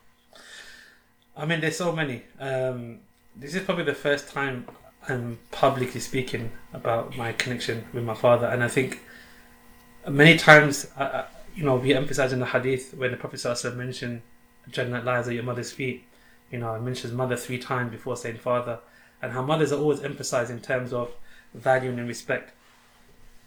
I 1.37 1.47
mean 1.47 1.61
there's 1.61 1.77
so 1.77 1.93
many. 1.93 2.23
Um, 2.41 3.01
this 3.37 3.55
is 3.55 3.63
probably 3.63 3.85
the 3.85 3.95
first 3.95 4.31
time 4.33 4.67
i'm 5.09 5.39
publicly 5.51 6.01
speaking 6.01 6.51
about 6.73 7.17
my 7.17 7.33
connection 7.33 7.85
with 7.93 8.03
my 8.03 8.15
father 8.15 8.47
and 8.47 8.65
i 8.65 8.69
think 8.69 9.01
many 10.09 10.37
times, 10.37 10.89
uh, 10.97 11.03
uh, 11.03 11.27
you 11.55 11.65
know, 11.65 11.77
we 11.77 11.95
emphasize 11.95 12.33
in 12.33 12.41
the 12.41 12.47
hadith 12.47 12.95
when 12.95 13.11
the 13.11 13.17
Prophet 13.17 13.41
ﷺ 13.41 13.75
mentioned 13.77 14.23
Jannah 14.71 15.03
lies 15.03 15.29
at 15.29 15.35
your 15.35 15.43
mother's 15.43 15.73
feet. 15.73 16.05
You 16.51 16.59
know, 16.59 16.71
I 16.71 16.79
mentions 16.79 17.13
mother 17.13 17.37
three 17.37 17.59
times 17.59 17.91
before 17.91 18.17
saying 18.17 18.39
father, 18.39 18.79
and 19.21 19.33
how 19.33 19.43
mothers 19.43 19.73
are 19.73 19.81
always 19.81 20.03
emphasized 20.03 20.51
in 20.51 20.61
terms 20.61 20.93
of 20.93 21.11
value 21.55 21.91
and 21.91 22.07
respect. 22.07 22.53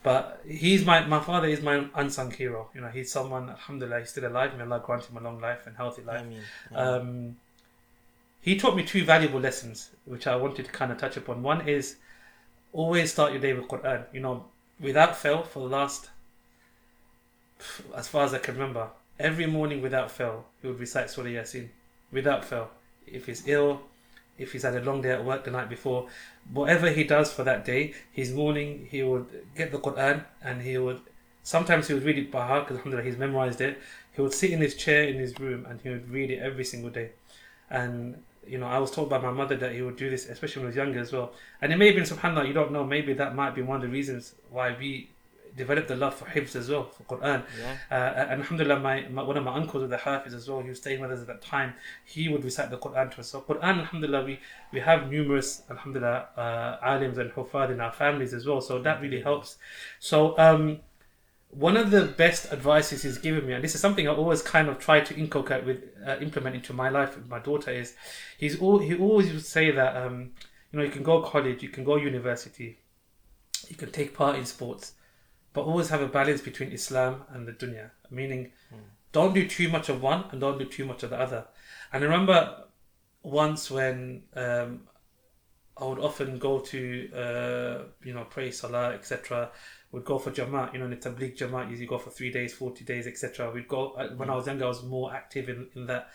But 0.01 0.41
he's 0.47 0.85
my 0.85 1.05
my 1.05 1.19
father 1.19 1.47
is 1.47 1.61
my 1.61 1.85
unsung 1.95 2.31
hero. 2.31 2.69
You 2.73 2.81
know, 2.81 2.87
he's 2.87 3.11
someone. 3.11 3.49
Alhamdulillah, 3.49 3.99
he's 3.99 4.09
still 4.09 4.27
alive. 4.27 4.57
May 4.57 4.63
Allah 4.63 4.81
grant 4.85 5.05
him 5.05 5.17
a 5.17 5.21
long 5.21 5.39
life 5.39 5.67
and 5.67 5.75
healthy 5.75 6.01
life. 6.03 6.25
Um, 6.73 7.37
he 8.41 8.57
taught 8.57 8.75
me 8.75 8.83
two 8.83 9.03
valuable 9.03 9.39
lessons, 9.39 9.91
which 10.05 10.25
I 10.25 10.35
wanted 10.37 10.65
to 10.65 10.71
kind 10.71 10.91
of 10.91 10.97
touch 10.97 11.17
upon. 11.17 11.43
One 11.43 11.67
is 11.67 11.97
always 12.71 13.11
start 13.11 13.33
your 13.33 13.41
day 13.41 13.53
with 13.53 13.67
Quran. 13.67 14.05
You 14.13 14.21
know, 14.21 14.45
without 14.79 15.17
fail, 15.17 15.43
for 15.43 15.59
the 15.59 15.75
last 15.75 16.09
as 17.95 18.07
far 18.07 18.23
as 18.23 18.33
I 18.33 18.39
can 18.39 18.55
remember, 18.55 18.89
every 19.19 19.45
morning 19.45 19.81
without 19.81 20.11
fail, 20.11 20.45
he 20.61 20.67
would 20.67 20.79
recite 20.79 21.09
Surah 21.09 21.27
Yasin. 21.27 21.69
Without 22.11 22.43
fail. 22.45 22.71
If 23.05 23.25
he's 23.25 23.47
ill, 23.47 23.81
if 24.37 24.53
he's 24.53 24.63
had 24.63 24.75
a 24.75 24.81
long 24.81 25.01
day 25.01 25.11
at 25.11 25.23
work 25.23 25.43
the 25.43 25.51
night 25.51 25.69
before, 25.69 26.07
whatever 26.51 26.89
he 26.89 27.03
does 27.03 27.31
for 27.31 27.43
that 27.43 27.65
day, 27.65 27.93
his 28.11 28.31
morning 28.31 28.87
he 28.89 29.03
would 29.03 29.27
get 29.55 29.71
the 29.71 29.79
Quran 29.79 30.23
and 30.41 30.61
he 30.61 30.77
would. 30.77 31.01
Sometimes 31.43 31.87
he 31.87 31.93
would 31.93 32.03
read 32.03 32.17
it 32.17 32.31
by 32.31 32.45
heart 32.47 32.65
because 32.65 32.77
Alhamdulillah 32.77 33.07
he's 33.07 33.17
memorized 33.17 33.61
it. 33.61 33.79
He 34.13 34.21
would 34.21 34.33
sit 34.33 34.51
in 34.51 34.59
his 34.59 34.75
chair 34.75 35.03
in 35.03 35.17
his 35.17 35.39
room 35.39 35.65
and 35.67 35.81
he 35.81 35.89
would 35.89 36.09
read 36.09 36.31
it 36.31 36.39
every 36.39 36.63
single 36.63 36.89
day. 36.89 37.11
And 37.69 38.23
you 38.47 38.57
know, 38.57 38.67
I 38.67 38.79
was 38.79 38.91
told 38.91 39.09
by 39.09 39.19
my 39.19 39.31
mother 39.31 39.55
that 39.57 39.73
he 39.73 39.81
would 39.81 39.95
do 39.95 40.09
this, 40.09 40.27
especially 40.27 40.63
when 40.63 40.71
he 40.71 40.77
was 40.79 40.85
younger 40.85 40.99
as 40.99 41.11
well. 41.11 41.33
And 41.61 41.71
it 41.71 41.77
may 41.77 41.87
have 41.87 41.95
been, 41.95 42.03
subhanAllah, 42.03 42.47
you 42.47 42.53
don't 42.53 42.71
know, 42.71 42.83
maybe 42.83 43.13
that 43.13 43.35
might 43.35 43.53
be 43.53 43.61
one 43.61 43.75
of 43.77 43.81
the 43.83 43.89
reasons 43.89 44.33
why 44.49 44.75
we 44.77 45.09
developed 45.63 45.89
the 45.93 45.95
love 46.03 46.15
for 46.19 46.25
hifz 46.25 46.55
as 46.55 46.67
well, 46.71 46.85
for 46.95 47.03
Quran. 47.11 47.43
Yeah. 47.59 47.75
Uh, 47.95 48.19
and 48.31 48.41
alhamdulillah, 48.41 48.79
my, 48.79 48.95
my, 49.09 49.23
one 49.29 49.37
of 49.37 49.43
my 49.43 49.53
uncles 49.61 49.81
was 49.83 49.91
the 49.95 49.97
hafiz 50.07 50.33
as 50.33 50.49
well, 50.49 50.61
he 50.61 50.69
was 50.69 50.79
staying 50.83 50.99
with 51.01 51.11
us 51.11 51.21
at 51.21 51.27
that 51.27 51.41
time. 51.41 51.73
He 52.05 52.27
would 52.29 52.43
recite 52.43 52.69
the 52.75 52.77
Quran 52.85 53.07
to 53.13 53.21
us. 53.21 53.27
So, 53.31 53.41
Quran, 53.41 53.79
alhamdulillah, 53.83 54.25
we, 54.25 54.39
we 54.73 54.79
have 54.79 55.09
numerous, 55.11 55.63
alhamdulillah, 55.69 56.27
uh, 56.35 56.87
alims 56.91 57.17
and 57.17 57.31
hufad 57.31 57.71
in 57.71 57.79
our 57.79 57.91
families 57.91 58.33
as 58.33 58.47
well. 58.47 58.61
So, 58.61 58.79
that 58.87 59.01
really 59.01 59.21
helps. 59.21 59.57
So, 59.99 60.37
um, 60.37 60.79
one 61.51 61.77
of 61.77 61.89
the 61.91 62.05
best 62.05 62.51
advices 62.53 63.03
he's 63.03 63.17
given 63.17 63.47
me, 63.47 63.53
and 63.53 63.63
this 63.63 63.73
is 63.75 63.81
something 63.81 64.07
I 64.07 64.13
always 64.13 64.41
kind 64.41 64.69
of 64.69 64.77
try 64.77 65.01
to 65.01 65.15
inculcate 65.15 65.65
with, 65.65 65.79
uh, 66.07 66.17
implement 66.27 66.55
into 66.55 66.73
my 66.73 66.89
life 66.89 67.15
with 67.15 67.27
my 67.27 67.39
daughter, 67.39 67.71
is 67.71 67.95
he's 68.37 68.59
all, 68.61 68.77
he 68.77 68.95
always 68.95 69.31
would 69.33 69.45
say 69.45 69.71
that, 69.71 69.97
um, 69.97 70.31
you 70.71 70.77
know, 70.77 70.85
you 70.85 70.91
can 70.91 71.03
go 71.03 71.21
college, 71.21 71.63
you 71.63 71.69
can 71.69 71.83
go 71.83 71.95
university, 71.95 72.77
you 73.67 73.75
can 73.75 73.91
take 73.91 74.13
part 74.13 74.35
in 74.35 74.45
sports, 74.45 74.93
but 75.53 75.61
always 75.61 75.89
have 75.89 76.01
a 76.01 76.07
balance 76.07 76.41
between 76.41 76.71
Islam 76.71 77.23
and 77.29 77.47
the 77.47 77.53
dunya. 77.53 77.91
Meaning, 78.11 78.51
don't 79.11 79.33
do 79.33 79.47
too 79.47 79.69
much 79.69 79.89
of 79.89 80.01
one 80.01 80.25
and 80.31 80.41
don't 80.41 80.59
do 80.59 80.65
too 80.65 80.85
much 80.85 81.03
of 81.03 81.09
the 81.09 81.19
other. 81.19 81.45
And 81.91 82.03
I 82.03 82.07
remember 82.07 82.65
once 83.23 83.71
when 83.71 84.23
um, 84.35 84.81
I 85.77 85.85
would 85.85 85.99
often 85.99 86.37
go 86.37 86.59
to, 86.59 87.11
uh, 87.13 87.83
you 88.03 88.13
know, 88.13 88.25
pray 88.25 88.51
salah, 88.51 88.93
etc. 88.93 89.49
We'd 89.91 90.05
go 90.05 90.19
for 90.19 90.31
Jamaat, 90.31 90.73
you 90.73 90.79
know, 90.79 90.85
in 90.85 90.91
the 90.91 90.97
Tabligh 90.97 91.37
Jamaat, 91.37 91.69
usually 91.69 91.87
go 91.87 91.97
for 91.97 92.11
three 92.11 92.31
days, 92.31 92.53
40 92.53 92.83
days, 92.83 93.07
etc. 93.07 93.51
We'd 93.51 93.67
go, 93.67 93.91
uh, 93.91 94.09
when 94.09 94.29
I 94.29 94.35
was 94.35 94.45
younger, 94.45 94.65
I 94.65 94.67
was 94.67 94.83
more 94.83 95.13
active 95.13 95.49
in, 95.49 95.67
in 95.75 95.87
that. 95.87 96.09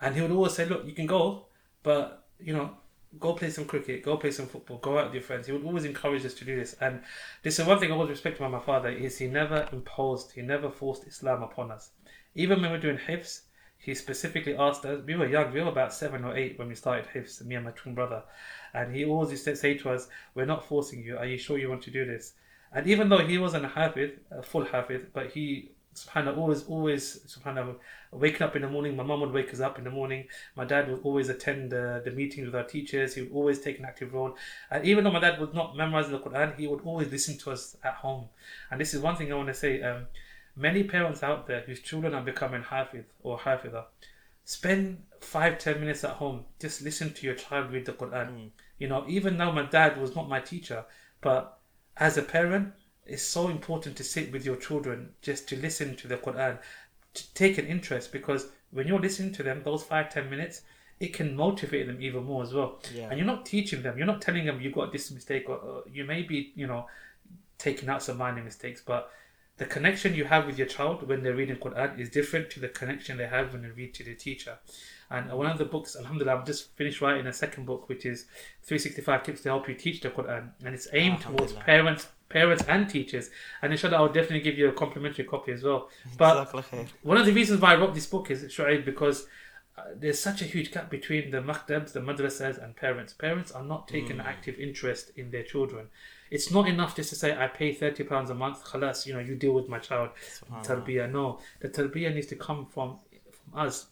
And 0.00 0.14
he 0.14 0.22
would 0.22 0.32
always 0.32 0.54
say, 0.54 0.64
look, 0.64 0.84
you 0.84 0.92
can 0.92 1.06
go, 1.06 1.46
but, 1.82 2.24
you 2.40 2.52
know, 2.52 2.76
go 3.18 3.34
play 3.34 3.50
some 3.50 3.64
cricket, 3.64 4.02
go 4.02 4.16
play 4.16 4.30
some 4.30 4.46
football, 4.46 4.78
go 4.78 4.98
out 4.98 5.06
with 5.06 5.14
your 5.14 5.22
friends. 5.22 5.46
He 5.46 5.52
would 5.52 5.64
always 5.64 5.84
encourage 5.84 6.24
us 6.24 6.34
to 6.34 6.44
do 6.44 6.56
this. 6.56 6.74
And 6.80 7.02
this 7.42 7.58
is 7.58 7.66
one 7.66 7.78
thing 7.78 7.90
I 7.90 7.94
always 7.94 8.10
respect 8.10 8.38
about 8.38 8.50
my 8.50 8.60
father 8.60 8.88
is 8.88 9.18
he 9.18 9.26
never 9.26 9.68
imposed, 9.72 10.32
he 10.32 10.42
never 10.42 10.70
forced 10.70 11.06
Islam 11.06 11.42
upon 11.42 11.70
us. 11.70 11.90
Even 12.34 12.60
when 12.60 12.70
we 12.70 12.76
we're 12.76 12.82
doing 12.82 12.98
hifz, 12.98 13.42
he 13.76 13.94
specifically 13.94 14.56
asked 14.56 14.84
us, 14.84 15.02
we 15.04 15.16
were 15.16 15.26
young, 15.26 15.52
we 15.52 15.60
were 15.60 15.68
about 15.68 15.92
seven 15.92 16.24
or 16.24 16.36
eight 16.36 16.58
when 16.58 16.68
we 16.68 16.74
started 16.74 17.06
hifz, 17.12 17.44
me 17.44 17.56
and 17.56 17.64
my 17.64 17.72
twin 17.72 17.94
brother. 17.94 18.22
And 18.72 18.94
he 18.94 19.04
always 19.04 19.30
used 19.30 19.44
to 19.44 19.56
say 19.56 19.74
to 19.78 19.90
us, 19.90 20.08
we're 20.34 20.46
not 20.46 20.66
forcing 20.66 21.02
you, 21.02 21.18
are 21.18 21.26
you 21.26 21.36
sure 21.36 21.58
you 21.58 21.68
want 21.68 21.82
to 21.82 21.90
do 21.90 22.06
this? 22.06 22.34
And 22.72 22.86
even 22.86 23.08
though 23.08 23.26
he 23.26 23.38
wasn't 23.38 23.66
a 23.66 23.68
hafid, 23.68 24.18
a 24.30 24.42
full 24.42 24.64
hafid, 24.64 25.06
but 25.12 25.32
he 25.32 25.72
subhanAllah, 25.94 26.36
always, 26.36 26.64
always, 26.64 27.20
subhanAllah, 27.26 27.76
waking 28.12 28.42
up 28.42 28.56
in 28.56 28.62
the 28.62 28.68
morning. 28.68 28.96
My 28.96 29.02
mum 29.02 29.20
would 29.20 29.32
wake 29.32 29.52
us 29.52 29.60
up 29.60 29.78
in 29.78 29.84
the 29.84 29.90
morning. 29.90 30.26
My 30.56 30.64
dad 30.64 30.88
would 30.90 31.00
always 31.02 31.28
attend 31.28 31.72
uh, 31.72 32.00
the 32.00 32.10
meetings 32.10 32.46
with 32.46 32.54
our 32.54 32.64
teachers. 32.64 33.14
He 33.14 33.22
would 33.22 33.32
always 33.32 33.60
take 33.60 33.78
an 33.78 33.84
active 33.84 34.12
role. 34.12 34.36
And 34.70 34.84
even 34.84 35.04
though 35.04 35.12
my 35.12 35.20
dad 35.20 35.40
was 35.40 35.52
not 35.54 35.76
memorizing 35.76 36.12
the 36.12 36.20
Quran, 36.20 36.58
he 36.58 36.66
would 36.66 36.82
always 36.82 37.10
listen 37.10 37.38
to 37.38 37.50
us 37.50 37.76
at 37.84 37.94
home. 37.94 38.28
And 38.70 38.80
this 38.80 38.94
is 38.94 39.00
one 39.00 39.16
thing 39.16 39.32
I 39.32 39.36
want 39.36 39.48
to 39.48 39.54
say. 39.54 39.82
Um, 39.82 40.06
many 40.56 40.84
parents 40.84 41.22
out 41.22 41.46
there 41.46 41.60
whose 41.60 41.80
children 41.80 42.14
are 42.14 42.22
becoming 42.22 42.62
hafid 42.62 43.04
or 43.22 43.38
hafidah, 43.38 43.84
spend 44.44 45.02
five, 45.20 45.58
ten 45.58 45.80
minutes 45.80 46.04
at 46.04 46.12
home. 46.12 46.44
Just 46.60 46.82
listen 46.82 47.12
to 47.14 47.26
your 47.26 47.34
child 47.34 47.72
read 47.72 47.86
the 47.86 47.92
Quran. 47.92 48.50
You 48.78 48.88
know, 48.88 49.04
even 49.08 49.38
though 49.38 49.52
my 49.52 49.64
dad 49.64 50.00
was 50.00 50.14
not 50.16 50.28
my 50.28 50.40
teacher, 50.40 50.84
but 51.20 51.58
as 51.96 52.18
a 52.18 52.22
parent, 52.22 52.72
it's 53.06 53.22
so 53.22 53.48
important 53.48 53.96
to 53.96 54.04
sit 54.04 54.32
with 54.32 54.44
your 54.44 54.56
children 54.56 55.10
just 55.22 55.48
to 55.48 55.56
listen 55.56 55.96
to 55.96 56.08
the 56.08 56.16
Quran, 56.16 56.58
to 57.14 57.34
take 57.34 57.58
an 57.58 57.66
interest 57.66 58.12
because 58.12 58.48
when 58.70 58.86
you're 58.86 59.00
listening 59.00 59.32
to 59.34 59.42
them, 59.42 59.62
those 59.64 59.82
five, 59.82 60.10
ten 60.10 60.30
minutes, 60.30 60.62
it 61.00 61.12
can 61.12 61.34
motivate 61.36 61.86
them 61.86 62.00
even 62.00 62.24
more 62.24 62.42
as 62.42 62.54
well. 62.54 62.80
Yeah. 62.94 63.08
And 63.08 63.18
you're 63.18 63.26
not 63.26 63.44
teaching 63.44 63.82
them, 63.82 63.98
you're 63.98 64.06
not 64.06 64.22
telling 64.22 64.46
them 64.46 64.60
you 64.60 64.70
got 64.70 64.92
this 64.92 65.10
mistake, 65.10 65.48
or, 65.48 65.56
or 65.56 65.82
you 65.92 66.04
may 66.04 66.22
be, 66.22 66.52
you 66.54 66.66
know, 66.66 66.86
taking 67.58 67.88
out 67.88 68.02
some 68.02 68.18
minor 68.18 68.42
mistakes, 68.42 68.82
but 68.84 69.10
the 69.58 69.66
connection 69.66 70.14
you 70.14 70.24
have 70.24 70.46
with 70.46 70.58
your 70.58 70.66
child 70.66 71.06
when 71.06 71.22
they're 71.22 71.34
reading 71.34 71.56
Quran 71.56 71.98
is 71.98 72.08
different 72.08 72.50
to 72.50 72.60
the 72.60 72.68
connection 72.68 73.18
they 73.18 73.26
have 73.26 73.52
when 73.52 73.62
they 73.62 73.68
read 73.68 73.94
to 73.94 74.04
the 74.04 74.14
teacher. 74.14 74.58
And 75.10 75.30
one 75.30 75.46
of 75.46 75.58
the 75.58 75.66
books, 75.66 75.94
Alhamdulillah, 75.94 76.38
I've 76.38 76.46
just 76.46 76.74
finished 76.74 77.02
writing 77.02 77.26
a 77.26 77.32
second 77.32 77.66
book, 77.66 77.88
which 77.88 78.06
is 78.06 78.24
365 78.62 79.22
tips 79.22 79.42
to 79.42 79.50
help 79.50 79.68
you 79.68 79.74
teach 79.74 80.00
the 80.00 80.10
Quran, 80.10 80.50
and 80.64 80.74
it's 80.74 80.88
aimed 80.92 81.18
ah, 81.26 81.30
towards 81.30 81.52
parents, 81.52 82.08
parents 82.32 82.64
and 82.68 82.88
teachers. 82.88 83.30
And 83.60 83.72
inshallah, 83.72 83.96
I'll 83.98 84.08
definitely 84.18 84.40
give 84.40 84.58
you 84.58 84.68
a 84.68 84.72
complimentary 84.72 85.24
copy 85.24 85.52
as 85.52 85.62
well. 85.62 85.88
But 86.18 86.52
one 87.02 87.16
of 87.18 87.26
the 87.26 87.32
reasons 87.32 87.60
why 87.60 87.74
I 87.74 87.76
wrote 87.80 87.94
this 87.94 88.06
book 88.06 88.30
is 88.30 88.42
Shu'aib 88.44 88.84
because 88.84 89.26
uh, 89.78 89.82
there's 89.96 90.18
such 90.18 90.42
a 90.42 90.44
huge 90.44 90.70
gap 90.72 90.90
between 90.90 91.30
the 91.30 91.38
maktabs, 91.50 91.92
the 91.92 92.00
madrasas, 92.00 92.62
and 92.62 92.76
parents. 92.76 93.12
Parents 93.14 93.50
are 93.52 93.64
not 93.64 93.88
taking 93.88 94.16
Mm. 94.18 94.24
active 94.32 94.56
interest 94.58 95.12
in 95.16 95.30
their 95.30 95.42
children. 95.52 95.86
It's 96.30 96.50
not 96.50 96.66
enough 96.68 96.96
just 96.96 97.10
to 97.10 97.16
say, 97.16 97.36
I 97.36 97.46
pay 97.46 97.74
£30 97.74 98.08
pounds 98.08 98.30
a 98.30 98.34
month, 98.34 98.64
khalas, 98.64 99.06
you 99.06 99.12
know, 99.14 99.20
you 99.20 99.34
deal 99.34 99.52
with 99.52 99.68
my 99.68 99.78
child. 99.78 100.10
Tarbiyah. 100.62 101.10
No, 101.10 101.38
the 101.60 101.68
tarbiyah 101.68 102.14
needs 102.14 102.26
to 102.28 102.36
come 102.36 102.66
from, 102.74 102.98
from 103.36 103.60
us. 103.60 103.86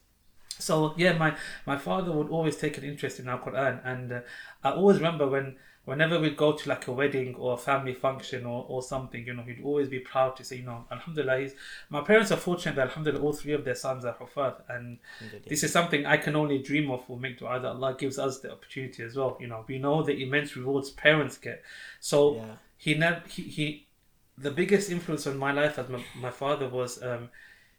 So 0.59 0.93
yeah, 0.99 1.15
my, 1.25 1.35
my 1.67 1.77
father 1.79 2.13
would 2.13 2.29
always 2.29 2.57
take 2.57 2.77
an 2.79 2.85
interest 2.85 3.19
in 3.21 3.29
our 3.29 3.41
Quran, 3.41 3.81
and 3.85 4.13
uh, 4.13 4.21
I 4.63 4.73
always 4.73 4.97
remember 4.99 5.27
when 5.27 5.57
whenever 5.91 6.21
we'd 6.21 6.37
go 6.37 6.53
to 6.53 6.69
like 6.69 6.87
a 6.87 6.93
wedding 6.93 7.35
or 7.35 7.55
a 7.55 7.57
family 7.57 7.93
function 7.93 8.47
or, 8.47 8.65
or 8.69 8.81
something, 8.81 9.27
you 9.27 9.35
know, 9.35 9.43
he'd 9.43 9.63
always 9.65 9.89
be 9.89 9.99
proud 9.99 10.37
to 10.37 10.45
say, 10.45 10.57
you 10.57 10.63
know, 10.63 10.85
Alhamdulillah, 10.91 11.39
he's, 11.41 11.55
my 11.89 12.01
parents 12.01 12.31
are 12.31 12.37
fortunate 12.37 12.77
that 12.77 12.89
Alhamdulillah, 12.89 13.21
all 13.25 13.33
three 13.33 13.55
of 13.55 13.65
their 13.65 13.75
sons 13.75 14.05
are 14.05 14.15
Hufad, 14.15 14.55
and 14.69 14.99
this 15.49 15.65
is 15.65 15.73
something 15.73 16.07
I 16.07 16.17
can 16.17 16.37
only 16.37 16.59
dream 16.71 16.91
of 16.93 17.03
or 17.09 17.19
make 17.19 17.39
dua 17.41 17.59
that 17.61 17.69
Allah 17.69 17.97
gives 17.99 18.19
us 18.21 18.39
the 18.39 18.53
opportunity 18.53 19.03
as 19.03 19.17
well. 19.17 19.37
You 19.41 19.49
know, 19.49 19.65
we 19.67 19.79
know 19.79 20.03
the 20.05 20.23
immense 20.23 20.57
rewards 20.57 20.91
parents 20.91 21.37
get. 21.39 21.63
So 21.99 22.37
Yeah. 22.37 22.55
he 22.77 22.95
never 22.95 23.23
he, 23.29 23.43
he 23.43 23.87
the 24.39 24.51
biggest 24.51 24.91
influence 24.91 25.27
on 25.27 25.37
my 25.37 25.53
life 25.53 25.79
as 25.79 25.89
my, 25.89 26.03
my 26.17 26.31
father 26.31 26.69
was 26.69 27.03
um 27.03 27.29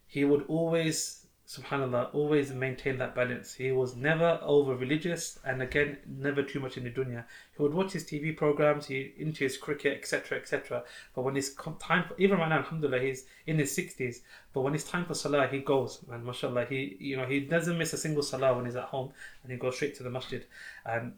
he 0.08 0.26
would 0.26 0.44
always 0.48 1.21
subhanallah 1.52 2.14
always 2.14 2.52
maintained 2.54 3.02
that 3.02 3.14
balance. 3.14 3.54
He 3.54 3.74
was 3.74 3.96
never 3.96 4.40
over 4.42 4.74
religious 4.74 5.38
and 5.44 5.62
again 5.62 5.98
never 6.08 6.44
too 6.44 6.62
much 6.62 6.78
in 6.78 6.86
the 6.86 6.92
dunya. 6.92 7.26
He 7.58 7.62
would 7.62 7.74
watch 7.74 7.92
his 7.92 8.06
tv 8.06 8.38
programs 8.38 8.86
he 8.86 9.14
into 9.18 9.44
his 9.44 9.58
cricket 9.58 9.98
etc 9.98 10.38
etc 10.38 10.84
but 11.14 11.24
when 11.24 11.36
it's 11.36 11.54
time 11.80 12.06
for, 12.08 12.16
even 12.18 12.38
right 12.38 12.48
now 12.48 12.60
alhamdulillah 12.60 13.00
he's 13.00 13.26
in 13.48 13.60
his 13.60 13.76
60s 13.76 14.22
but 14.54 14.62
when 14.62 14.74
it's 14.74 14.86
time 14.86 15.04
for 15.04 15.14
salah 15.14 15.48
he 15.48 15.60
goes. 15.60 16.00
And 16.10 16.24
mashallah 16.24 16.66
he 16.70 16.96
you 17.00 17.18
know 17.18 17.26
he 17.26 17.42
doesn't 17.42 17.78
miss 17.78 17.92
a 17.92 17.98
single 17.98 18.24
salah 18.24 18.56
when 18.56 18.66
he's 18.66 18.78
at 18.78 18.86
home 18.86 19.12
and 19.44 19.52
he 19.52 19.58
goes 19.58 19.76
straight 19.76 19.96
to 19.96 20.04
the 20.04 20.10
masjid. 20.10 20.46
And 20.86 21.16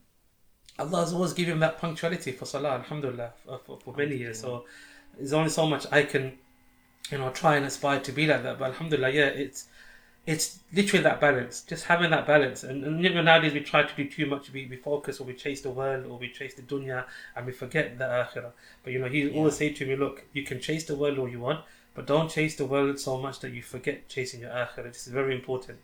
Allah 0.80 1.02
has 1.02 1.14
always 1.14 1.34
given 1.34 1.54
him 1.54 1.60
that 1.60 1.78
punctuality 1.78 2.32
for 2.32 2.46
Salah, 2.46 2.72
Alhamdulillah, 2.72 3.34
for, 3.64 3.78
for, 3.80 3.94
many 3.96 4.18
years. 4.18 4.40
So 4.40 4.66
there's 5.16 5.34
only 5.34 5.52
so 5.52 5.68
much 5.68 5.86
I 5.92 6.02
can, 6.02 6.34
you 7.12 7.20
know, 7.20 7.30
try 7.30 7.58
and 7.58 7.66
aspire 7.68 8.00
to 8.00 8.12
be 8.12 8.26
like 8.26 8.42
that. 8.42 8.58
But 8.58 8.72
Alhamdulillah, 8.72 9.12
yeah, 9.12 9.26
it's 9.26 9.68
it's 10.26 10.60
literally 10.72 11.04
that 11.04 11.20
balance, 11.20 11.62
just 11.62 11.86
having 11.86 12.12
that 12.12 12.26
balance. 12.26 12.64
And, 12.64 12.84
and 12.84 13.04
you 13.04 13.14
know, 13.14 13.22
nowadays 13.22 13.54
we 13.54 13.60
try 13.60 13.84
to 13.84 13.96
do 13.96 14.10
too 14.10 14.26
much. 14.26 14.52
We, 14.52 14.66
we 14.68 14.78
focus 14.78 15.20
or 15.20 15.26
we 15.26 15.34
chase 15.34 15.62
the 15.62 15.70
world 15.70 16.06
or 16.06 16.18
we 16.18 16.30
chase 16.30 16.54
the 16.54 16.62
dunya 16.62 17.06
and 17.36 17.46
we 17.46 17.52
forget 17.52 17.98
the 17.98 18.06
akhirah. 18.06 18.52
But 18.84 18.94
you 18.94 19.00
know, 19.00 19.10
he 19.10 19.30
always 19.30 19.58
say 19.58 19.74
to 19.74 19.86
me, 19.86 19.96
look, 19.96 20.26
you 20.32 20.44
can 20.44 20.62
chase 20.62 20.86
the 20.86 20.96
world 20.96 21.20
all 21.20 21.28
you 21.28 21.42
want, 21.42 21.66
but 21.94 22.08
don't 22.08 22.30
chase 22.32 22.56
the 22.56 22.66
world 22.66 23.00
so 23.00 23.18
much 23.18 23.40
that 23.42 23.52
you 23.52 23.62
forget 23.62 24.08
chasing 24.08 24.40
your 24.40 24.52
akhirah. 24.52 24.94
This 24.94 25.08
is 25.08 25.14
very 25.14 25.36
important. 25.36 25.80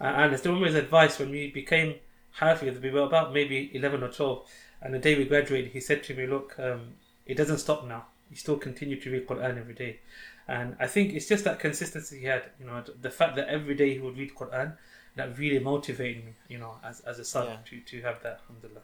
Uh, 0.00 0.04
and 0.04 0.32
I 0.32 0.36
still 0.36 0.52
remember 0.52 0.74
his 0.74 0.82
advice 0.82 1.18
when 1.18 1.30
we 1.30 1.50
became 1.50 1.94
Hafiz, 2.32 2.78
we 2.80 2.90
were 2.90 3.00
about 3.00 3.32
maybe 3.32 3.70
11 3.72 4.02
or 4.02 4.08
12. 4.08 4.46
And 4.82 4.92
the 4.92 4.98
day 4.98 5.16
we 5.16 5.24
graduated, 5.24 5.72
he 5.72 5.80
said 5.80 6.02
to 6.04 6.14
me, 6.14 6.26
Look, 6.26 6.54
um, 6.58 6.94
it 7.24 7.36
doesn't 7.36 7.58
stop 7.58 7.86
now. 7.86 8.06
You 8.30 8.36
still 8.36 8.56
continue 8.56 9.00
to 9.00 9.10
read 9.10 9.26
Quran 9.26 9.58
every 9.58 9.74
day. 9.74 10.00
And 10.48 10.76
I 10.78 10.86
think 10.86 11.12
it's 11.14 11.26
just 11.28 11.44
that 11.44 11.58
consistency 11.58 12.20
he 12.20 12.26
had, 12.26 12.44
you 12.60 12.66
know, 12.66 12.82
the 13.00 13.10
fact 13.10 13.34
that 13.36 13.48
every 13.48 13.74
day 13.74 13.94
he 13.94 13.98
would 14.00 14.16
read 14.16 14.34
Quran, 14.34 14.74
that 15.16 15.36
really 15.38 15.58
motivated 15.58 16.24
me, 16.24 16.32
you 16.48 16.58
know, 16.58 16.76
as, 16.84 17.00
as 17.00 17.18
a 17.18 17.24
son 17.24 17.46
Yeah. 17.46 17.56
to, 17.68 17.80
to 17.80 18.02
have 18.02 18.22
that, 18.22 18.40
alhamdulillah. 18.42 18.82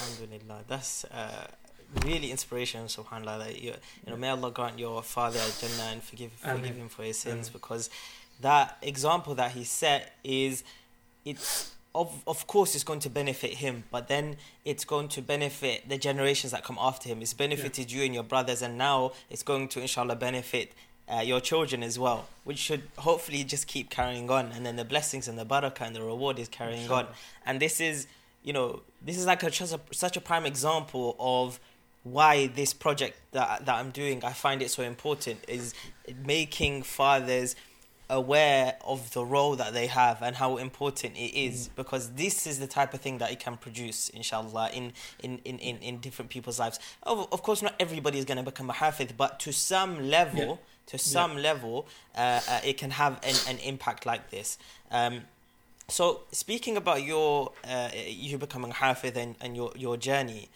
Alhamdulillah. 0.00 0.60
That's 0.68 1.04
uh, 1.06 1.46
really 2.04 2.30
inspirational, 2.30 2.86
subhanAllah. 2.86 3.38
That 3.46 3.60
you, 3.60 3.72
you 4.04 4.10
know, 4.12 4.16
may 4.16 4.28
Allah 4.28 4.50
grant 4.50 4.78
your 4.78 5.02
father 5.02 5.38
Al 5.40 5.50
Jannah 5.60 5.92
and 5.92 6.02
forgive 6.02 6.32
forgive 6.32 6.76
him 6.76 6.88
for 6.88 7.02
his 7.02 7.18
sins 7.18 7.48
Ameen. 7.48 7.52
because 7.52 7.90
that 8.40 8.76
example 8.82 9.34
that 9.34 9.52
he 9.52 9.64
set 9.64 10.12
is 10.22 10.62
it's 11.24 11.72
of 11.98 12.22
of 12.26 12.46
course 12.46 12.74
it's 12.74 12.84
going 12.84 13.00
to 13.00 13.10
benefit 13.10 13.54
him, 13.64 13.84
but 13.90 14.08
then 14.08 14.36
it's 14.64 14.84
going 14.84 15.08
to 15.08 15.20
benefit 15.20 15.88
the 15.88 15.98
generations 15.98 16.52
that 16.52 16.62
come 16.64 16.78
after 16.80 17.08
him. 17.08 17.20
It's 17.20 17.34
benefited 17.34 17.90
you 17.90 18.02
and 18.04 18.14
your 18.14 18.22
brothers, 18.22 18.62
and 18.62 18.78
now 18.78 19.12
it's 19.28 19.42
going 19.42 19.68
to 19.68 19.80
inshallah 19.80 20.16
benefit. 20.16 20.72
Uh, 21.10 21.22
your 21.22 21.40
children 21.40 21.82
as 21.82 21.98
well, 21.98 22.28
which 22.44 22.58
should 22.58 22.82
hopefully 22.98 23.42
just 23.42 23.66
keep 23.66 23.88
carrying 23.88 24.30
on, 24.30 24.52
and 24.52 24.66
then 24.66 24.76
the 24.76 24.84
blessings 24.84 25.26
and 25.26 25.38
the 25.38 25.46
barakah 25.52 25.86
and 25.86 25.96
the 25.96 26.02
reward 26.02 26.38
is 26.38 26.48
carrying 26.48 26.90
on. 26.90 27.06
And 27.46 27.60
this 27.60 27.80
is, 27.80 28.06
you 28.42 28.52
know, 28.52 28.82
this 29.00 29.16
is 29.16 29.24
like 29.24 29.42
a 29.42 29.50
such 29.50 30.16
a 30.18 30.20
prime 30.20 30.44
example 30.44 31.16
of 31.18 31.58
why 32.02 32.48
this 32.48 32.74
project 32.74 33.18
that 33.32 33.64
that 33.64 33.74
I'm 33.74 33.90
doing, 33.90 34.22
I 34.22 34.34
find 34.34 34.60
it 34.60 34.70
so 34.70 34.82
important 34.82 35.38
is 35.48 35.72
making 36.26 36.82
fathers 36.82 37.56
aware 38.10 38.76
of 38.84 39.12
the 39.12 39.24
role 39.24 39.54
that 39.56 39.72
they 39.74 39.86
have 39.86 40.22
and 40.22 40.36
how 40.36 40.56
important 40.56 41.14
it 41.16 41.32
is 41.38 41.68
because 41.76 42.12
this 42.12 42.46
is 42.46 42.58
the 42.58 42.66
type 42.66 42.94
of 42.94 43.00
thing 43.00 43.18
that 43.18 43.30
it 43.30 43.38
can 43.38 43.56
produce 43.56 44.08
inshallah 44.10 44.70
in 44.72 44.92
in 45.22 45.38
in, 45.44 45.58
in, 45.58 45.76
in 45.78 45.98
different 45.98 46.30
people's 46.30 46.58
lives. 46.58 46.78
Of, 47.02 47.28
of 47.32 47.42
course 47.42 47.60
not 47.62 47.74
everybody 47.78 48.18
is 48.18 48.24
going 48.24 48.38
to 48.38 48.42
become 48.44 48.70
a 48.70 48.72
hafiz 48.72 49.12
but 49.16 49.38
to 49.40 49.52
some 49.52 50.08
level 50.08 50.48
Yeah. 50.48 50.54
to 50.86 50.98
some 50.98 51.36
level 51.36 51.86
uh, 52.16 52.40
uh, 52.48 52.60
it 52.64 52.78
can 52.78 52.90
have 52.92 53.14
an, 53.22 53.34
an 53.46 53.58
impact 53.58 54.06
like 54.06 54.30
this. 54.30 54.56
Um, 54.90 55.22
so 55.88 56.22
speaking 56.32 56.76
about 56.76 57.02
your 57.02 57.52
uh, 57.66 57.90
you 58.06 58.38
becoming 58.38 58.70
hafiz 58.70 59.16
and, 59.16 59.34
and 59.40 59.54
your 59.56 59.70
your 59.76 59.96
journey 59.98 60.48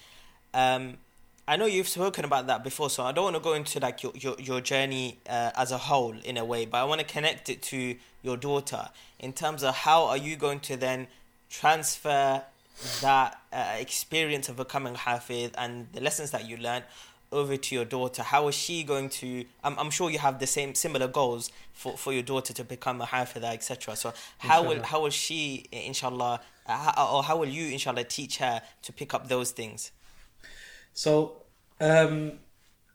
um, 0.55 0.99
I 1.47 1.57
know 1.57 1.67
you've 1.67 1.89
spoken 1.89 2.25
about 2.25 2.47
that 2.47 2.63
before, 2.63 2.89
so 2.89 3.03
I 3.03 3.11
don't 3.11 3.25
want 3.25 3.37
to 3.37 3.43
go 3.43 3.55
into 3.55 3.81
like 3.81 4.03
your 4.03 4.13
your, 4.15 4.37
your 4.39 4.61
journey 4.61 5.19
uh, 5.29 5.51
as 5.57 5.73
a 5.73 5.79
whole 5.79 6.15
in 6.25 6.37
a 6.37 6.45
way, 6.45 6.67
but 6.67 6.79
I 6.79 6.85
want 6.85 7.01
to 7.01 7.07
connect 7.07 7.49
it 7.49 7.63
to 7.63 7.97
your 8.23 8.37
daughter 8.37 8.89
in 9.19 9.33
terms 9.33 9.65
of 9.65 9.75
how 9.75 10.05
are 10.05 10.17
you 10.17 10.37
going 10.37 10.61
to 10.61 10.77
then 10.77 11.09
transfer 11.51 12.43
that 13.01 13.41
uh, 13.53 13.77
experience 13.79 14.49
of 14.49 14.57
becoming 14.57 14.95
hafiz 14.95 15.51
and 15.59 15.89
the 15.93 16.01
lessons 16.01 16.31
that 16.31 16.49
you 16.49 16.57
learned 16.57 16.85
over 17.33 17.57
to 17.57 17.75
your 17.75 17.85
daughter. 17.85 18.23
How 18.23 18.47
is 18.49 18.55
she 18.55 18.85
going 18.85 19.09
to? 19.09 19.45
I'm, 19.65 19.77
I'm 19.79 19.91
sure 19.91 20.11
you 20.11 20.19
have 20.19 20.39
the 20.39 20.47
same 20.47 20.77
similar 20.77 21.09
goals 21.09 21.51
for, 21.73 21.97
for 21.97 22.13
your 22.13 22.23
daughter 22.23 22.53
to 22.53 22.63
become 22.63 23.01
a 23.01 23.07
hafiz, 23.07 23.43
etc. 23.43 23.97
So 23.97 24.13
how 24.39 24.63
will 24.63 24.83
how 24.83 25.03
will 25.03 25.11
she, 25.11 25.67
inshallah, 25.73 26.41
uh, 26.67 26.93
how, 26.93 27.17
or 27.17 27.23
how 27.25 27.37
will 27.37 27.49
you, 27.49 27.73
inshallah, 27.73 28.05
teach 28.05 28.39
her 28.39 28.63
to 28.83 28.93
pick 28.93 29.13
up 29.13 29.29
those 29.29 29.51
things? 29.51 29.91
So, 30.93 31.43
um, 31.81 32.39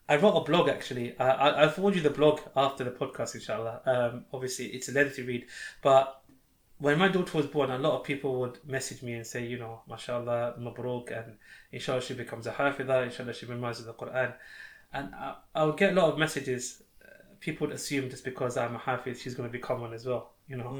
I 0.08 0.16
wrote 0.16 0.36
a 0.36 0.44
blog 0.44 0.68
actually. 0.68 1.18
I, 1.18 1.28
I, 1.28 1.48
I'll 1.62 1.70
forward 1.70 1.94
you 1.94 2.00
the 2.00 2.10
blog 2.10 2.40
after 2.56 2.84
the 2.84 2.90
podcast, 2.90 3.34
inshallah. 3.34 3.80
Um, 3.84 4.24
obviously, 4.32 4.66
it's 4.66 4.88
a 4.88 4.92
lengthy 4.92 5.22
read, 5.22 5.46
but 5.82 6.22
when 6.78 6.98
my 6.98 7.08
daughter 7.08 7.36
was 7.36 7.46
born, 7.46 7.70
a 7.70 7.78
lot 7.78 7.98
of 7.98 8.04
people 8.04 8.38
would 8.40 8.58
message 8.66 9.02
me 9.02 9.14
and 9.14 9.26
say, 9.26 9.44
you 9.44 9.58
know, 9.58 9.82
mashallah, 9.88 10.54
mabruk, 10.60 11.10
and 11.10 11.36
inshallah 11.72 12.00
she 12.00 12.14
becomes 12.14 12.46
a 12.46 12.52
hafidah, 12.52 13.04
inshallah 13.04 13.34
she 13.34 13.46
memorizes 13.46 13.84
the 13.84 13.92
Quran. 13.92 14.32
And 14.92 15.14
I, 15.14 15.34
I 15.54 15.64
would 15.64 15.76
get 15.76 15.92
a 15.92 16.00
lot 16.00 16.12
of 16.12 16.18
messages. 16.18 16.82
uh, 17.04 17.08
People 17.40 17.66
would 17.66 17.74
assume 17.74 18.08
just 18.08 18.24
because 18.24 18.56
I'm 18.56 18.76
a 18.76 18.78
hafiz, 18.78 19.20
she's 19.20 19.34
going 19.34 19.48
to 19.48 19.52
become 19.52 19.80
one 19.80 19.92
as 19.92 20.06
well, 20.06 20.30
you 20.46 20.56
know. 20.56 20.70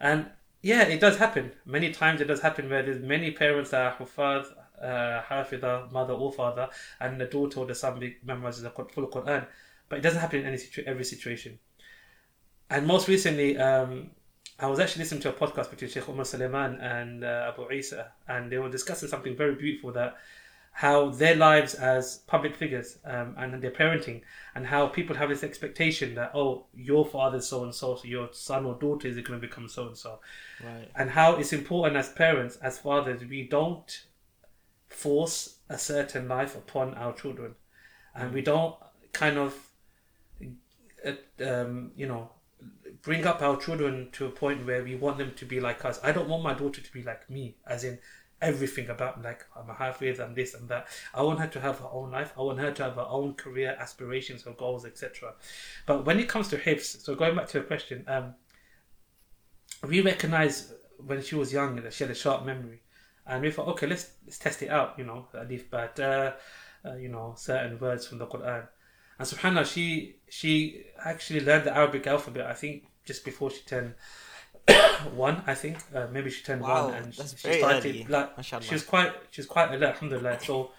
And 0.00 0.26
yeah, 0.60 0.82
it 0.82 1.00
does 1.00 1.16
happen. 1.16 1.52
Many 1.64 1.92
times 1.92 2.20
it 2.20 2.24
does 2.26 2.40
happen 2.40 2.68
where 2.68 2.82
there's 2.82 3.00
many 3.02 3.30
parents 3.30 3.70
that 3.70 3.80
are 3.80 3.96
hufaz, 3.96 4.46
uh, 4.80 5.22
hafidah, 5.28 5.90
mother 5.92 6.14
or 6.14 6.32
father, 6.32 6.68
and 7.00 7.20
the 7.20 7.26
daughter 7.26 7.60
or 7.60 7.66
the 7.66 7.74
son 7.74 7.98
be- 7.98 8.16
memorizes 8.26 8.62
the 8.62 8.70
full 8.70 9.08
Quran. 9.08 9.46
But 9.88 9.98
it 9.98 10.02
doesn't 10.02 10.20
happen 10.20 10.40
in 10.40 10.46
any 10.46 10.56
situ- 10.56 10.84
every 10.86 11.04
situation. 11.04 11.58
And 12.70 12.86
most 12.86 13.08
recently, 13.08 13.56
um, 13.58 14.10
I 14.58 14.66
was 14.66 14.78
actually 14.80 15.00
listening 15.02 15.20
to 15.22 15.30
a 15.30 15.32
podcast 15.32 15.70
between 15.70 15.90
Sheikh 15.90 16.08
Umar 16.08 16.24
Suleiman 16.24 16.80
and 16.80 17.24
uh, 17.24 17.52
Abu 17.52 17.70
Isa, 17.72 18.12
and 18.28 18.50
they 18.50 18.58
were 18.58 18.70
discussing 18.70 19.08
something 19.08 19.36
very 19.36 19.54
beautiful 19.54 19.92
that 19.92 20.16
how 20.76 21.08
their 21.10 21.36
lives 21.36 21.74
as 21.74 22.18
public 22.26 22.56
figures 22.56 22.98
um, 23.04 23.34
and 23.38 23.62
their 23.62 23.70
parenting, 23.70 24.22
and 24.56 24.66
how 24.66 24.88
people 24.88 25.14
have 25.14 25.28
this 25.28 25.44
expectation 25.44 26.16
that 26.16 26.32
oh, 26.34 26.66
your 26.74 27.04
father's 27.06 27.46
so 27.46 27.62
and 27.62 27.72
so, 27.74 27.94
so 27.94 28.04
your 28.04 28.28
son 28.32 28.64
or 28.64 28.74
daughter 28.74 29.06
is 29.06 29.14
going 29.16 29.40
to 29.40 29.46
become 29.46 29.68
so 29.68 29.86
and 29.86 29.96
so, 29.96 30.18
Right. 30.64 30.90
and 30.96 31.10
how 31.10 31.36
it's 31.36 31.52
important 31.52 31.96
as 31.96 32.08
parents, 32.08 32.56
as 32.56 32.78
fathers, 32.78 33.22
we 33.24 33.46
don't 33.46 34.04
force 34.94 35.56
a 35.68 35.78
certain 35.78 36.28
life 36.28 36.56
upon 36.56 36.94
our 36.94 37.12
children, 37.12 37.54
and 38.14 38.32
we 38.32 38.42
don't 38.42 38.76
kind 39.12 39.38
of, 39.38 39.54
uh, 41.04 41.44
um, 41.44 41.92
you 41.96 42.06
know, 42.06 42.30
bring 43.02 43.26
up 43.26 43.42
our 43.42 43.56
children 43.56 44.08
to 44.12 44.26
a 44.26 44.30
point 44.30 44.66
where 44.66 44.82
we 44.82 44.94
want 44.94 45.18
them 45.18 45.32
to 45.36 45.44
be 45.44 45.60
like 45.60 45.84
us. 45.84 46.00
I 46.02 46.12
don't 46.12 46.28
want 46.28 46.42
my 46.42 46.54
daughter 46.54 46.80
to 46.80 46.92
be 46.92 47.02
like 47.02 47.28
me, 47.28 47.56
as 47.66 47.84
in 47.84 47.98
everything 48.40 48.88
about 48.90 49.22
like 49.22 49.44
I'm 49.56 49.70
a 49.70 49.74
hafiz 49.74 50.18
and 50.18 50.36
this 50.36 50.54
and 50.54 50.68
that. 50.68 50.88
I 51.12 51.22
want 51.22 51.40
her 51.40 51.46
to 51.48 51.60
have 51.60 51.78
her 51.80 51.88
own 51.90 52.10
life. 52.10 52.32
I 52.38 52.42
want 52.42 52.58
her 52.60 52.72
to 52.72 52.82
have 52.84 52.94
her 52.94 53.06
own 53.08 53.34
career 53.34 53.76
aspirations, 53.78 54.42
her 54.44 54.52
goals, 54.52 54.84
etc. 54.84 55.34
But 55.86 56.04
when 56.04 56.18
it 56.18 56.28
comes 56.28 56.48
to 56.48 56.56
hifz, 56.56 57.00
so 57.02 57.14
going 57.14 57.36
back 57.36 57.48
to 57.48 57.58
your 57.58 57.66
question, 57.66 58.04
um, 58.06 58.34
we 59.88 60.00
recognize 60.00 60.72
when 60.98 61.22
she 61.22 61.34
was 61.34 61.52
young 61.52 61.76
that 61.76 61.92
she 61.92 62.04
had 62.04 62.10
a 62.10 62.14
sharp 62.14 62.44
memory, 62.44 62.80
and 63.26 63.42
we 63.42 63.50
thought, 63.50 63.68
okay, 63.68 63.86
let's 63.86 64.10
let's 64.24 64.38
test 64.38 64.62
it 64.62 64.70
out. 64.70 64.98
You 64.98 65.04
know, 65.04 65.26
alif 65.34 65.70
bat, 65.70 65.98
uh, 66.00 66.32
uh, 66.84 66.94
you 66.96 67.08
know, 67.08 67.34
certain 67.36 67.78
words 67.78 68.06
from 68.06 68.18
the 68.18 68.26
Quran. 68.26 68.66
And 69.18 69.28
subhanallah, 69.28 69.66
she 69.72 70.16
she 70.28 70.84
actually 71.04 71.40
learned 71.40 71.64
the 71.64 71.76
Arabic 71.76 72.06
alphabet. 72.06 72.46
I 72.46 72.54
think 72.54 72.84
just 73.04 73.24
before 73.24 73.50
she 73.50 73.62
turned 73.62 73.94
one. 75.14 75.42
I 75.46 75.54
think 75.54 75.78
uh, 75.94 76.06
maybe 76.10 76.30
she 76.30 76.42
turned 76.42 76.62
Wow, 76.62 76.86
one, 76.88 76.94
and 76.94 77.12
that's 77.12 77.38
she 77.40 77.58
started 77.58 77.84
early. 77.86 78.06
like 78.08 78.36
Mashallah. 78.36 78.62
she 78.62 78.74
was 78.74 78.84
quite 78.84 79.12
she 79.30 79.40
was 79.40 79.46
quite 79.46 79.70
alert. 79.72 79.94
Alhamdulillah. 79.94 80.40
So 80.40 80.72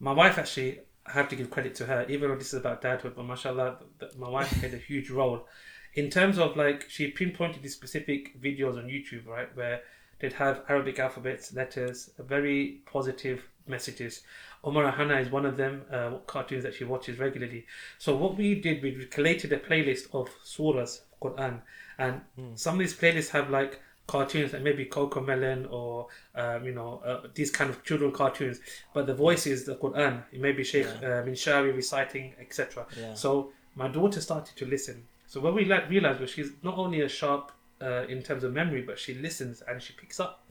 my 0.00 0.12
wife 0.12 0.38
actually, 0.38 0.80
I 1.06 1.12
have 1.12 1.28
to 1.30 1.36
give 1.36 1.50
credit 1.50 1.74
to 1.76 1.86
her, 1.86 2.04
even 2.08 2.28
though 2.30 2.36
this 2.36 2.52
is 2.52 2.60
about 2.60 2.82
dadhood. 2.82 3.14
But 3.16 3.24
mashallah, 3.24 3.78
my 4.18 4.28
wife 4.28 4.50
played 4.60 4.74
a 4.74 4.78
huge 4.78 5.10
role 5.10 5.46
in 5.94 6.10
terms 6.10 6.38
of 6.38 6.56
like 6.56 6.88
she 6.88 7.08
pinpointed 7.08 7.62
these 7.62 7.74
specific 7.74 8.40
videos 8.40 8.76
on 8.78 8.84
YouTube, 8.84 9.26
right, 9.26 9.54
where 9.56 9.80
they'd 10.22 10.32
have 10.32 10.62
Arabic 10.68 10.98
alphabets, 10.98 11.52
letters, 11.52 12.10
very 12.18 12.80
positive 12.86 13.42
messages. 13.66 14.22
Omar 14.64 14.90
Hana 14.92 15.16
is 15.16 15.30
one 15.30 15.44
of 15.44 15.56
them, 15.56 15.82
uh, 15.90 16.12
cartoons 16.26 16.62
that 16.62 16.74
she 16.74 16.84
watches 16.84 17.18
regularly. 17.18 17.66
So 17.98 18.16
what 18.16 18.36
we 18.36 18.54
did, 18.54 18.82
we 18.82 19.04
collated 19.06 19.52
a 19.52 19.58
playlist 19.58 20.14
of 20.14 20.30
surahs, 20.44 21.00
Quran, 21.20 21.60
and 21.98 22.20
some 22.54 22.74
of 22.76 22.78
these 22.78 22.94
playlists 22.94 23.30
have 23.30 23.50
like 23.50 23.80
cartoons 24.06 24.52
like 24.52 24.62
maybe 24.62 24.84
Cocomelon 24.84 25.70
or 25.70 26.06
um, 26.34 26.64
you 26.64 26.72
know 26.72 27.00
uh, 27.04 27.28
these 27.34 27.50
kind 27.50 27.70
of 27.70 27.82
children 27.84 28.12
cartoons, 28.12 28.60
but 28.94 29.06
the 29.06 29.14
voice 29.14 29.46
is 29.46 29.64
the 29.64 29.74
Quran. 29.76 30.22
It 30.32 30.40
may 30.40 30.52
be 30.52 30.64
Sheikh 30.64 30.86
uh, 30.86 31.22
Minshawi 31.26 31.74
reciting, 31.74 32.34
etc. 32.40 32.86
Yeah. 32.98 33.14
So 33.14 33.50
my 33.74 33.88
daughter 33.88 34.20
started 34.20 34.56
to 34.56 34.66
listen. 34.66 35.04
So 35.26 35.40
what 35.40 35.54
we 35.54 35.64
like 35.64 35.88
realized 35.90 36.20
was 36.20 36.30
she's 36.30 36.52
not 36.62 36.78
only 36.78 37.00
a 37.00 37.08
sharp 37.08 37.52
uh, 37.82 38.04
in 38.08 38.22
terms 38.22 38.44
of 38.44 38.52
memory, 38.52 38.82
but 38.82 38.98
she 38.98 39.14
listens 39.14 39.62
and 39.68 39.82
she 39.82 39.92
picks 39.94 40.20
up. 40.20 40.44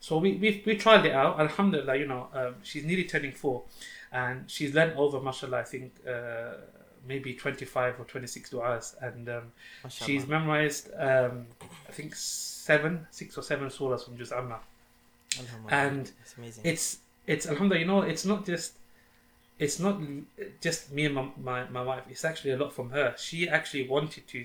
So 0.00 0.18
we 0.18 0.32
we, 0.32 0.62
we 0.66 0.76
tried 0.76 1.04
it 1.06 1.12
out. 1.12 1.38
Alhamdulillah, 1.38 1.96
you 1.96 2.06
know, 2.06 2.28
um, 2.34 2.54
she's 2.62 2.84
nearly 2.84 3.04
turning 3.04 3.32
four, 3.32 3.62
and 4.10 4.50
she's 4.50 4.74
learned 4.74 4.94
over, 4.96 5.20
mashallah, 5.20 5.58
I 5.58 5.64
think 5.64 5.92
uh, 6.08 6.54
maybe 7.06 7.34
twenty 7.34 7.64
five 7.64 8.00
or 8.00 8.04
twenty 8.04 8.26
six 8.26 8.50
du'as, 8.50 8.94
and 9.00 9.28
um, 9.28 9.52
she's 9.88 10.26
memorized 10.26 10.90
um, 10.98 11.46
I 11.88 11.92
think 11.92 12.14
seven, 12.16 13.06
six 13.10 13.38
or 13.38 13.42
seven 13.42 13.68
surahs 13.68 14.04
from 14.04 14.16
Juz 14.16 14.32
Amma. 14.32 14.58
Alhamdulillah. 15.38 15.88
and. 15.88 16.10
It's 16.64 16.98
it's 17.26 17.46
alhamdulillah, 17.46 17.80
you 17.80 17.86
know, 17.86 18.02
it's 18.02 18.24
not 18.24 18.44
just 18.44 18.72
it's 19.58 19.78
not 19.78 20.00
just 20.60 20.90
me 20.92 21.04
and 21.04 21.14
my, 21.14 21.28
my, 21.40 21.68
my 21.70 21.82
wife. 21.82 22.02
It's 22.10 22.24
actually 22.24 22.52
a 22.52 22.56
lot 22.56 22.72
from 22.72 22.90
her. 22.90 23.14
She 23.16 23.48
actually 23.48 23.88
wanted 23.88 24.26
to 24.26 24.44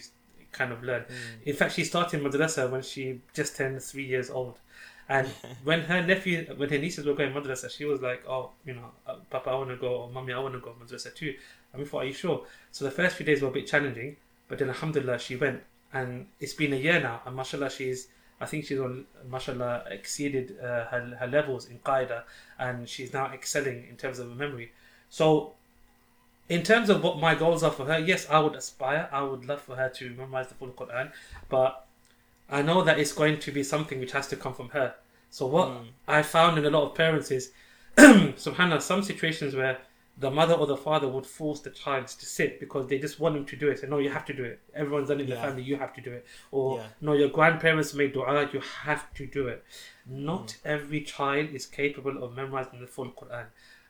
kind 0.51 0.71
of 0.71 0.83
learn. 0.83 1.05
In 1.45 1.55
fact, 1.55 1.75
she 1.75 1.83
started 1.83 2.21
madrasa 2.21 2.69
when 2.69 2.81
she 2.81 3.21
just 3.33 3.55
turned 3.55 3.81
three 3.81 4.05
years 4.05 4.29
old. 4.29 4.59
And 5.09 5.27
when 5.63 5.81
her 5.81 6.01
nephew, 6.01 6.45
when 6.57 6.69
her 6.69 6.77
nieces 6.77 7.05
were 7.05 7.13
going 7.13 7.33
madrasa, 7.33 7.69
she 7.69 7.85
was 7.85 8.01
like, 8.01 8.23
"Oh, 8.27 8.51
you 8.65 8.73
know, 8.73 8.91
uh, 9.05 9.15
Papa, 9.29 9.49
I 9.49 9.55
want 9.55 9.69
to 9.69 9.77
go, 9.77 9.87
or 9.87 10.09
Mommy, 10.09 10.33
I 10.33 10.39
want 10.39 10.53
to 10.53 10.59
go 10.59 10.75
madrasa 10.81 11.13
too." 11.13 11.33
And 11.71 11.81
we 11.81 11.87
thought, 11.87 12.03
"Are 12.03 12.05
you 12.05 12.13
sure?" 12.13 12.45
So 12.71 12.85
the 12.85 12.91
first 12.91 13.15
few 13.15 13.25
days 13.25 13.41
were 13.41 13.49
a 13.49 13.51
bit 13.51 13.67
challenging, 13.67 14.17
but 14.47 14.59
then 14.59 14.69
Alhamdulillah, 14.69 15.19
she 15.19 15.35
went, 15.35 15.63
and 15.93 16.27
it's 16.39 16.53
been 16.53 16.73
a 16.73 16.77
year 16.77 16.99
now, 16.99 17.21
and 17.25 17.35
mashallah, 17.35 17.69
she's, 17.69 18.07
I 18.41 18.45
think 18.45 18.65
she's 18.65 18.79
on, 18.79 19.05
mashallah, 19.29 19.85
exceeded 19.89 20.57
uh, 20.59 20.85
her 20.85 21.17
her 21.19 21.27
levels 21.27 21.67
in 21.67 21.79
qaida, 21.79 22.23
and 22.59 22.87
she's 22.89 23.13
now 23.13 23.31
excelling 23.33 23.87
in 23.89 23.95
terms 23.95 24.19
of 24.19 24.29
her 24.29 24.35
memory. 24.35 24.71
So 25.09 25.53
in 26.49 26.63
terms 26.63 26.89
of 26.89 27.03
what 27.03 27.19
my 27.19 27.35
goals 27.35 27.63
are 27.63 27.71
for 27.71 27.85
her, 27.85 27.99
yes, 27.99 28.27
I 28.29 28.39
would 28.39 28.55
aspire. 28.55 29.09
I 29.11 29.21
would 29.21 29.45
love 29.45 29.61
for 29.61 29.75
her 29.75 29.89
to 29.89 30.09
memorize 30.11 30.47
the 30.47 30.55
full 30.55 30.69
Quran, 30.69 31.11
but 31.49 31.85
I 32.49 32.61
know 32.61 32.83
that 32.83 32.99
it's 32.99 33.11
going 33.11 33.39
to 33.39 33.51
be 33.51 33.63
something 33.63 33.99
which 33.99 34.13
has 34.13 34.27
to 34.29 34.35
come 34.35 34.53
from 34.53 34.69
her. 34.69 34.95
So 35.29 35.45
what 35.45 35.69
hmm. 35.69 35.87
I 36.07 36.21
found 36.21 36.57
in 36.57 36.65
a 36.65 36.69
lot 36.69 36.83
of 36.83 36.95
parents 36.95 37.31
is, 37.31 37.51
subhanallah, 37.97 38.81
some 38.81 39.03
situations 39.03 39.55
where 39.55 39.79
the 40.19 40.31
mother 40.31 40.55
or 40.55 40.65
the 40.65 40.77
father 40.77 41.07
would 41.07 41.25
force 41.25 41.59
the 41.59 41.69
child 41.69 42.07
to 42.07 42.25
sit 42.25 42.59
because 42.59 42.87
they 42.87 42.97
just 42.97 43.19
want 43.19 43.35
them 43.35 43.45
to 43.45 43.55
do 43.55 43.69
it. 43.69 43.79
Say, 43.79 43.87
no, 43.87 43.99
you 43.99 44.09
have 44.09 44.25
to 44.25 44.33
do 44.33 44.43
it. 44.43 44.59
Everyone's 44.73 45.09
done 45.09 45.19
it 45.19 45.23
in 45.25 45.29
the 45.29 45.35
family. 45.35 45.61
You 45.61 45.75
have 45.75 45.93
to 45.93 46.01
do 46.01 46.11
it. 46.11 46.25
Or 46.51 46.79
Yeah. 46.79 46.87
no, 47.01 47.13
your 47.13 47.29
grandparents 47.29 47.93
made 47.93 48.15
du'a. 48.15 48.51
You 48.51 48.61
have 48.61 49.13
to 49.15 49.27
do 49.27 49.47
it. 49.47 49.63
Not 50.05 50.53
hmm. 50.53 50.67
every 50.67 51.01
child 51.01 51.49
is 51.49 51.65
capable 51.65 52.23
of 52.23 52.35
memorizing 52.35 52.79
the 52.79 52.87
full 52.87 53.11
Quran. 53.11 53.47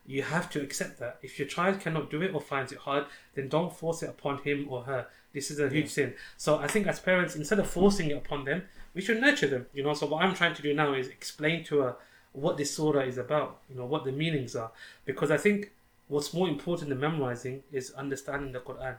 You 0.08 0.24
have 0.24 0.50
to 0.52 0.62
accept 0.62 1.00
that. 1.00 1.20
If 1.22 1.38
your 1.38 1.48
child 1.48 1.82
cannot 1.82 2.10
do 2.10 2.22
it 2.22 2.34
or 2.34 2.40
finds 2.40 2.72
it 2.72 2.80
hard, 2.80 3.06
then 3.36 3.50
don't 3.50 3.76
force 3.76 4.02
it 4.02 4.10
upon 4.10 4.38
him 4.40 4.68
or 4.70 4.84
her. 4.84 5.08
This 5.34 5.52
is 5.52 5.60
a 5.60 5.70
huge 5.70 5.90
sin. 5.90 6.14
So 6.38 6.58
I 6.58 6.68
think 6.68 6.88
as 6.88 7.00
parents, 7.00 7.36
instead 7.36 7.60
of 7.60 7.70
forcing 7.70 8.10
it 8.10 8.18
upon 8.18 8.46
them, 8.46 8.64
we 8.94 9.02
should 9.02 9.20
nurture 9.20 9.48
them. 9.48 9.68
You 9.74 9.84
know. 9.84 9.94
So 9.94 10.08
what 10.08 10.24
I'm 10.24 10.34
trying 10.34 10.56
to 10.56 10.62
do 10.62 10.74
now 10.74 10.94
is 10.94 11.10
explain 11.10 11.64
to 11.66 11.80
her 11.80 11.96
what 12.32 12.58
this 12.58 12.74
surah 12.74 13.02
is 13.02 13.18
about. 13.18 13.60
You 13.70 13.76
know 13.76 13.86
what 13.86 14.06
the 14.06 14.12
meanings 14.12 14.56
are, 14.56 14.72
because 15.06 15.30
I 15.30 15.38
think 15.38 15.72
what's 16.08 16.34
more 16.34 16.48
important 16.48 16.90
than 16.90 17.00
memorizing 17.00 17.64
is 17.72 17.92
understanding 17.92 18.54
the 18.54 18.60
Quran. 18.60 18.96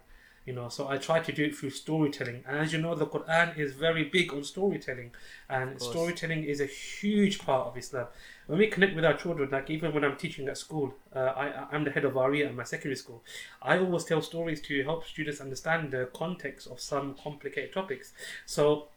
You 0.49 0.55
know 0.59 0.69
so 0.77 0.89
i 0.89 0.97
try 0.97 1.19
to 1.21 1.33
do 1.39 1.45
it 1.45 1.55
through 1.55 1.71
storytelling. 1.71 2.43
And 2.49 2.59
as 2.59 2.73
you 2.73 2.81
know 2.85 2.95
the 2.95 3.07
quran 3.07 3.57
is 3.59 3.75
very 3.75 4.05
big 4.05 4.33
on 4.33 4.43
storytelling. 4.45 5.11
And 5.51 5.81
storytelling 5.81 6.45
is 6.45 6.61
a 6.61 6.67
huge 6.67 7.39
part 7.47 7.67
of 7.69 7.77
islam. 7.77 8.07
When 8.47 8.59
we 8.59 8.67
connect 8.75 8.97
with 8.97 9.05
our 9.05 9.17
children 9.23 9.51
like 9.51 9.69
even 9.77 9.93
when 9.95 10.05
i'm 10.05 10.17
teaching 10.17 10.49
at 10.49 10.57
school 10.57 10.95
uh, 11.15 11.33
I, 11.43 11.47
i'm 11.71 11.85
the 11.85 11.91
head 11.91 12.07
of 12.07 12.15
RE 12.15 12.43
at 12.45 12.55
my 12.55 12.65
secondary 12.65 12.97
school 12.97 13.23
i 13.63 13.79
always 13.79 14.05
tell 14.05 14.23
stories 14.23 14.61
to 14.69 14.83
help 14.91 15.05
students 15.15 15.41
understand 15.47 15.91
the 15.97 16.09
context 16.23 16.67
of 16.67 16.81
some 16.81 17.15
complicated 17.23 17.73
topics. 17.75 18.13
So 18.47 18.89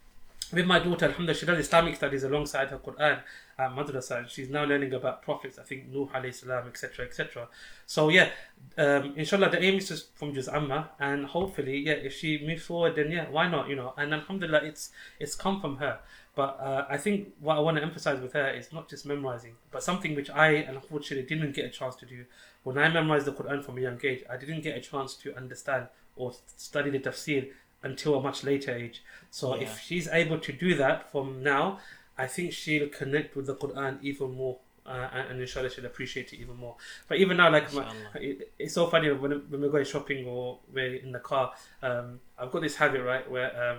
with 0.53 0.65
my 0.65 0.79
daughter, 0.79 1.05
Alhamdulillah, 1.05 1.39
she 1.39 1.45
does 1.45 1.59
Islamic 1.59 1.95
studies 1.95 2.23
alongside 2.23 2.69
her 2.69 2.77
Quran 2.77 3.19
at 3.61 3.69
madrasa, 3.77 4.15
and 4.19 4.29
she's 4.29 4.49
now 4.49 4.63
learning 4.71 4.93
about 4.93 5.21
prophets. 5.21 5.59
I 5.59 5.63
think 5.69 5.81
Nuh 5.93 6.07
alayhi 6.15 6.33
salam, 6.33 6.67
etc., 6.67 7.05
etc. 7.05 7.47
So 7.85 8.09
yeah, 8.09 8.29
um, 8.77 9.13
inshallah, 9.15 9.49
the 9.51 9.61
aim 9.63 9.75
is 9.75 9.87
just 9.89 10.15
from 10.17 10.33
Juz 10.33 10.47
Amma, 10.47 10.89
and 10.99 11.25
hopefully, 11.25 11.77
yeah, 11.79 11.93
if 11.93 12.13
she 12.13 12.29
moves 12.45 12.63
forward, 12.63 12.95
then 12.95 13.11
yeah, 13.11 13.25
why 13.29 13.47
not? 13.47 13.69
You 13.69 13.75
know, 13.75 13.93
and 13.97 14.13
Alhamdulillah, 14.13 14.61
it's 14.63 14.91
it's 15.19 15.35
come 15.35 15.61
from 15.61 15.77
her. 15.77 15.99
But 16.33 16.51
uh, 16.61 16.85
I 16.89 16.97
think 16.97 17.33
what 17.41 17.57
I 17.57 17.59
want 17.59 17.75
to 17.77 17.83
emphasize 17.83 18.19
with 18.21 18.33
her 18.33 18.49
is 18.49 18.71
not 18.71 18.89
just 18.89 19.05
memorizing, 19.05 19.55
but 19.69 19.83
something 19.83 20.15
which 20.15 20.29
I 20.29 20.47
unfortunately 20.73 21.27
didn't 21.27 21.53
get 21.53 21.65
a 21.65 21.69
chance 21.69 21.95
to 21.97 22.05
do. 22.05 22.25
When 22.63 22.77
I 22.77 22.87
memorized 22.89 23.25
the 23.25 23.33
Quran 23.33 23.63
from 23.65 23.77
a 23.77 23.81
young 23.81 23.99
age, 24.03 24.23
I 24.29 24.37
didn't 24.37 24.61
get 24.61 24.77
a 24.77 24.81
chance 24.81 25.13
to 25.23 25.35
understand 25.35 25.87
or 26.15 26.31
study 26.55 26.89
the 26.89 26.99
tafsir 26.99 27.49
until 27.83 28.15
a 28.15 28.21
much 28.21 28.43
later 28.43 28.71
age. 28.73 29.03
So 29.29 29.55
Yeah. 29.55 29.63
if 29.63 29.79
she's 29.81 30.07
able 30.07 30.39
to 30.39 30.51
do 30.53 30.75
that 30.75 31.11
from 31.11 31.43
now, 31.43 31.79
I 32.23 32.27
think 32.27 32.53
she'll 32.53 32.89
connect 32.89 33.35
with 33.35 33.47
the 33.47 33.55
Quran 33.55 33.97
even 34.01 34.35
more. 34.35 34.57
Uh, 34.83 35.07
and, 35.13 35.23
and 35.31 35.41
inshallah 35.41 35.69
she'll 35.69 35.85
appreciate 35.85 36.33
it 36.33 36.39
even 36.39 36.57
more. 36.57 36.75
But 37.07 37.17
even 37.19 37.37
now, 37.37 37.51
like 37.51 37.71
my, 37.73 37.85
it, 38.15 38.51
it's 38.57 38.73
so 38.73 38.87
funny 38.87 39.11
when, 39.11 39.31
when 39.49 39.61
we're 39.61 39.69
going 39.69 39.85
shopping 39.85 40.25
or 40.25 40.59
we're 40.73 40.95
in 40.95 41.11
the 41.11 41.19
car. 41.19 41.53
Um, 41.83 42.19
I've 42.37 42.51
got 42.51 42.61
this 42.63 42.75
habit 42.75 43.01
right 43.03 43.29
where 43.29 43.51
um, 43.71 43.77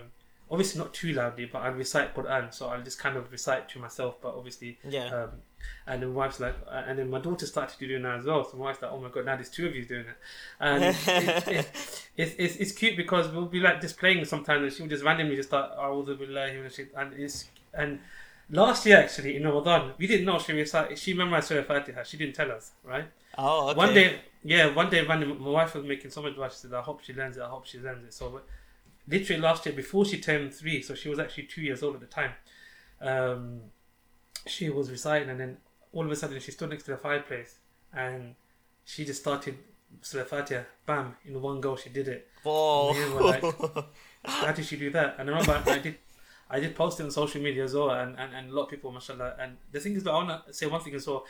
obviously 0.51 0.79
not 0.81 0.95
too 0.95 1.13
loudly, 1.13 1.47
but 1.53 1.59
I 1.59 1.69
recite 1.69 2.15
Quran. 2.15 2.55
So 2.55 2.69
I'll 2.69 2.83
just 2.83 2.99
kind 3.01 3.17
of 3.17 3.31
recite 3.33 3.69
to 3.71 3.81
myself. 3.81 4.21
But 4.23 4.35
obviously, 4.37 4.79
Yeah. 4.89 5.07
um, 5.25 5.31
and 5.89 6.03
then 6.03 6.11
my 6.11 6.15
wife's 6.27 6.39
like, 6.39 6.55
uh, 6.69 6.83
and 6.87 6.99
then 6.99 7.11
my 7.11 7.19
daughter 7.21 7.47
started 7.47 7.79
to 7.81 7.89
do 7.89 7.99
now 7.99 8.17
as 8.19 8.25
well. 8.25 8.45
So 8.49 8.57
my 8.57 8.67
wife's 8.67 8.81
like, 8.83 8.93
oh 8.93 9.01
my 9.01 9.09
god, 9.09 9.27
now 9.27 9.35
there's 9.35 9.51
two 9.51 9.67
of 9.67 9.75
you 9.75 9.85
doing 9.85 10.07
it, 10.07 10.17
and 10.61 10.85
it's, 10.85 11.09
it's, 11.09 11.49
it's, 12.17 12.35
it's, 12.39 12.57
it's 12.63 12.73
cute 12.73 12.97
because 12.97 13.29
we'll 13.33 13.47
be 13.47 13.61
like 13.61 13.81
just 13.81 13.99
playing 13.99 14.25
sometimes, 14.25 14.63
and 14.63 14.73
she'll 14.73 14.87
just 14.87 15.05
randomly 15.05 15.35
just 15.37 15.49
start, 15.49 15.77
"A'udhu 15.77 16.17
billahi 16.17 16.55
minash 16.63 16.77
shait-" 16.79 16.91
and 16.97 17.13
it's 17.15 17.49
and 17.75 17.99
last 18.51 18.85
year 18.87 18.99
actually 18.99 19.37
in 19.37 19.45
Ramadan 19.45 19.93
we 19.99 20.07
didn't 20.07 20.27
know 20.27 20.39
she 20.39 20.53
recited, 20.53 20.99
she 20.99 21.15
memorized 21.15 21.49
Surah 21.49 21.63
Fatiha. 21.63 22.03
She 22.03 22.17
didn't 22.17 22.35
tell 22.35 22.51
us, 22.53 22.73
right? 22.85 23.07
Oh, 23.39 23.71
okay. 23.71 23.77
One 23.79 23.95
day, 23.95 24.21
yeah, 24.45 24.75
one 24.75 24.91
day, 24.91 25.05
my 25.07 25.17
wife 25.25 25.75
was 25.75 25.85
making 25.85 26.11
so 26.11 26.23
much 26.23 26.33
advice. 26.33 26.55
She 26.55 26.61
said, 26.61 26.75
"I 26.75 26.83
hope 26.83 27.03
she 27.03 27.15
learns 27.15 27.37
it. 27.37 27.43
I 27.43 27.49
hope 27.49 27.67
she 27.67 27.79
learns 27.79 28.05
it." 28.05 28.13
So, 28.13 28.43
literally 29.09 29.41
last 29.41 29.65
year, 29.65 29.75
before 29.75 30.05
she 30.05 30.21
turned 30.21 30.53
three, 30.53 30.83
so 30.83 30.95
she 30.95 31.09
was 31.09 31.19
actually 31.19 31.45
two 31.45 31.63
years 31.63 31.83
old 31.83 31.95
at 31.95 32.01
the 32.01 32.07
time. 32.07 32.33
Um, 33.01 33.61
she 34.47 34.69
was 34.69 34.91
reciting, 34.91 35.31
and 35.31 35.41
then 35.41 35.57
all 35.93 36.05
of 36.05 36.11
a 36.11 36.17
sudden, 36.17 36.39
she 36.41 36.51
stood 36.51 36.71
next 36.71 36.85
to 36.85 36.91
the 36.93 36.97
fireplace, 36.97 37.57
and 37.93 38.35
she 38.85 39.05
just 39.05 39.21
started 39.21 39.57
Surah 40.01 40.25
Fatiha. 40.25 40.63
Bam! 40.87 41.17
In 41.25 41.41
one 41.41 41.61
go, 41.61 41.77
she 41.77 41.91
did 41.91 42.09
it. 42.09 42.29
Whoa. 42.43 42.93
Me 42.93 43.03
and 43.03 43.15
we're 43.15 43.23
like, 43.23 43.45
How 44.25 44.53
did 44.53 44.65
she 44.65 44.77
do 44.77 44.91
that? 44.91 45.17
And 45.19 45.31
I 45.31 45.39
remember 45.39 45.63
I 45.71 45.79
did. 45.79 45.99
I 46.53 46.61
did 46.61 46.77
post 46.77 47.01
it 47.01 47.05
on 47.05 47.11
social 47.11 47.41
media 47.41 47.65
as 47.65 47.75
well, 47.75 47.91
and, 47.91 48.17
and, 48.19 48.35
and 48.35 48.51
a 48.51 48.55
lot 48.55 48.65
of 48.65 48.71
people, 48.71 48.93
mashallah. 48.93 49.37
And 49.41 49.57
the 49.73 49.81
thing 49.81 49.97
is 49.97 50.05
that 50.05 50.11
I 50.11 50.23
want 50.23 50.47
to 50.47 50.53
say 50.53 50.67
one 50.67 50.83
thing 50.83 50.95
as 50.95 51.07
well. 51.07 51.25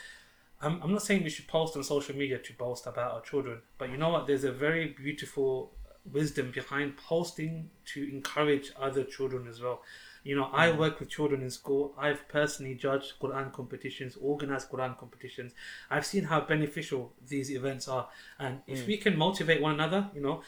I'm, 0.61 0.83
I'm 0.83 0.93
not 0.93 1.03
saying 1.03 1.23
we 1.23 1.31
should 1.31 1.47
post 1.47 1.77
on 1.77 1.85
social 1.85 2.17
media 2.17 2.39
to 2.39 2.53
boast 2.55 2.87
about 2.87 3.13
our 3.13 3.21
children, 3.21 3.59
but 3.79 3.91
you 3.91 3.97
know 3.97 4.09
what? 4.11 4.27
There's 4.27 4.45
a 4.45 4.53
very 4.53 4.89
beautiful 4.89 5.73
wisdom 6.11 6.51
behind 6.53 6.97
posting 6.97 7.71
to 7.85 8.13
encourage 8.13 8.73
other 8.79 9.05
children 9.05 9.47
as 9.47 9.61
well. 9.61 9.83
You 10.25 10.37
know, 10.37 10.49
I 10.53 10.69
mm. 10.69 10.79
work 10.79 11.01
with 11.01 11.09
children 11.09 11.43
in 11.43 11.51
school. 11.51 11.95
I've 11.99 12.29
personally 12.29 12.75
judged 12.75 13.15
Quran 13.21 13.53
competitions, 13.53 14.17
organized 14.21 14.71
Quran 14.71 14.97
competitions. 14.97 15.53
I've 15.91 16.07
seen 16.07 16.25
how 16.25 16.41
beneficial 16.41 17.13
these 17.29 17.51
events 17.51 17.89
are, 17.89 18.09
and 18.39 18.61
if 18.67 18.85
mm. 18.85 18.87
we 18.87 18.97
can 18.99 19.17
motivate 19.17 19.61
one 19.61 19.75
another, 19.75 20.11
you 20.15 20.21
know, 20.21 20.43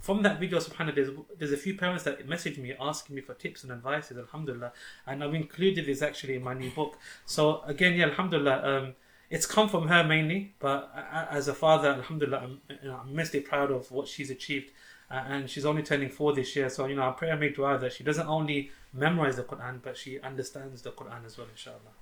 from 0.00 0.22
that 0.22 0.40
video, 0.40 0.58
subhanAllah, 0.58 0.94
there's, 0.94 1.10
there's 1.38 1.52
a 1.52 1.56
few 1.56 1.76
parents 1.76 2.04
that 2.04 2.26
messaged 2.26 2.58
me 2.58 2.74
asking 2.80 3.16
me 3.16 3.22
for 3.22 3.34
tips 3.34 3.62
and 3.62 3.72
advices, 3.72 4.16
alhamdulillah, 4.18 4.72
and 5.06 5.22
I've 5.22 5.34
included 5.34 5.86
this 5.86 6.02
actually 6.02 6.36
in 6.36 6.42
my 6.42 6.54
new 6.54 6.70
book. 6.70 6.98
So 7.26 7.62
again, 7.62 7.94
yeah, 7.94 8.06
alhamdulillah, 8.06 8.62
um, 8.64 8.94
it's 9.28 9.46
come 9.46 9.68
from 9.68 9.88
her 9.88 10.02
mainly, 10.02 10.54
but 10.58 10.90
as 11.30 11.48
a 11.48 11.54
father, 11.54 11.88
alhamdulillah, 11.90 12.38
I'm, 12.38 12.60
you 12.82 12.88
know, 12.88 13.00
I'm 13.02 13.10
immensely 13.10 13.40
proud 13.40 13.70
of 13.70 13.90
what 13.92 14.08
she's 14.08 14.30
achieved. 14.30 14.70
Uh, 15.10 15.24
and 15.26 15.50
she's 15.50 15.66
only 15.66 15.82
turning 15.82 16.08
four 16.08 16.32
this 16.32 16.54
year, 16.54 16.70
so 16.70 16.86
you 16.86 16.94
know, 16.94 17.02
I 17.02 17.10
pray 17.10 17.30
and 17.30 17.40
make 17.40 17.56
dua 17.56 17.76
that 17.78 17.92
she 17.92 18.04
doesn't 18.04 18.28
only 18.28 18.70
memorize 18.92 19.36
the 19.36 19.42
Quran, 19.42 19.80
but 19.82 19.96
she 19.96 20.20
understands 20.20 20.82
the 20.82 20.92
Quran 20.92 21.26
as 21.26 21.36
well, 21.36 21.48
inshallah. 21.50 21.94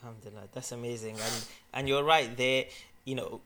Alhamdulillah, 0.00 0.48
that's 0.52 0.70
amazing, 0.70 1.14
and 1.14 1.46
and 1.74 1.88
you're 1.88 2.04
right. 2.04 2.36
There, 2.36 2.66
you 3.04 3.16
know, 3.16 3.40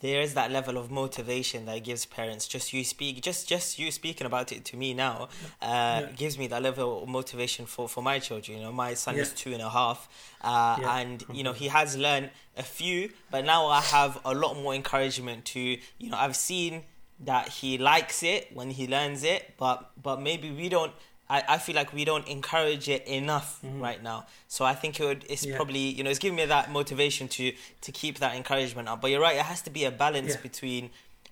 there 0.00 0.20
is 0.20 0.34
that 0.34 0.50
level 0.50 0.76
of 0.76 0.90
motivation 0.90 1.66
that 1.66 1.84
gives 1.84 2.06
parents. 2.06 2.48
Just 2.48 2.72
you 2.72 2.82
speak, 2.84 3.22
just 3.22 3.48
just 3.48 3.78
you 3.78 3.90
speaking 3.90 4.26
about 4.26 4.50
it 4.52 4.64
to 4.66 4.76
me 4.76 4.94
now, 4.94 5.28
uh, 5.62 6.02
Yeah. 6.02 6.10
gives 6.16 6.36
me 6.38 6.46
that 6.48 6.62
level 6.62 7.02
of 7.02 7.08
motivation 7.08 7.66
for 7.66 7.88
for 7.88 8.02
my 8.02 8.18
children. 8.18 8.58
You 8.58 8.64
know, 8.64 8.72
my 8.72 8.94
son 8.94 9.14
is 9.16 9.32
two 9.32 9.52
and 9.52 9.62
a 9.62 9.70
half, 9.70 10.08
uh, 10.42 10.76
Yeah. 10.80 10.96
and 10.98 11.24
you 11.32 11.42
know 11.44 11.52
he 11.62 11.68
has 11.68 11.96
learned 11.96 12.30
a 12.56 12.62
few, 12.62 13.10
but 13.30 13.44
now 13.44 13.66
I 13.68 13.80
have 13.80 14.18
a 14.24 14.34
lot 14.34 14.54
more 14.62 14.74
encouragement 14.74 15.44
to. 15.54 15.60
You 15.60 16.10
know, 16.10 16.16
I've 16.18 16.36
seen 16.36 16.82
that 17.20 17.48
he 17.48 17.78
likes 17.78 18.22
it 18.22 18.42
when 18.52 18.70
he 18.70 18.86
learns 18.86 19.22
it, 19.24 19.54
but 19.56 19.90
but 20.02 20.20
maybe 20.20 20.50
we 20.50 20.68
don't. 20.68 20.92
I, 21.28 21.42
I 21.48 21.58
feel 21.58 21.74
like 21.74 21.92
we 21.92 22.04
don't 22.04 22.26
encourage 22.28 22.88
it 22.88 23.06
enough 23.06 23.58
right 23.62 24.00
now. 24.02 24.26
So 24.48 24.64
I 24.64 24.74
think 24.74 25.00
it 25.00 25.04
would, 25.04 25.24
it's 25.28 25.42
Mm-hmm. 25.42 25.50
Yeah. 25.50 25.56
probably 25.56 25.78
you 25.96 26.02
know 26.04 26.10
it's 26.10 26.18
giving 26.20 26.36
me 26.36 26.44
that 26.46 26.70
motivation 26.70 27.26
to 27.28 27.52
to 27.80 27.92
keep 27.92 28.18
that 28.20 28.34
encouragement 28.36 28.88
up. 28.88 29.00
But 29.00 29.10
you're 29.10 29.20
right, 29.20 29.36
it 29.36 29.42
has 29.42 29.62
to 29.62 29.70
be 29.70 29.84
a 29.84 29.90
balance 29.90 30.34
Yeah. 30.34 30.40
between 30.42 30.90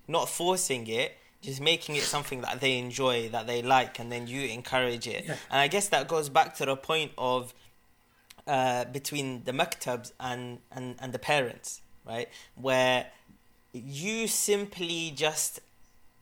not 0.09 0.29
forcing 0.29 0.87
it, 0.89 1.17
just 1.43 1.61
making 1.61 1.95
it 1.97 2.03
something 2.03 2.41
that 2.43 2.61
they 2.61 2.79
enjoy, 2.79 3.29
that 3.31 3.47
they 3.47 3.63
like, 3.63 3.99
and 4.01 4.11
then 4.13 4.27
you 4.27 4.43
encourage 4.49 5.07
it. 5.07 5.25
Yeah. 5.27 5.37
And 5.51 5.61
I 5.61 5.69
guess 5.69 5.89
that 5.89 6.09
goes 6.09 6.29
back 6.29 6.55
to 6.57 6.65
the 6.67 6.77
point 6.77 7.13
of 7.17 7.55
uh, 8.47 8.85
between 8.87 9.45
the 9.45 9.53
maktabs 9.53 10.13
and, 10.21 10.59
and, 10.71 10.97
and 11.01 11.13
the 11.15 11.19
parents, 11.19 11.81
right? 12.07 12.29
Where 12.57 13.07
you 13.73 14.27
simply 14.27 15.13
just, 15.17 15.61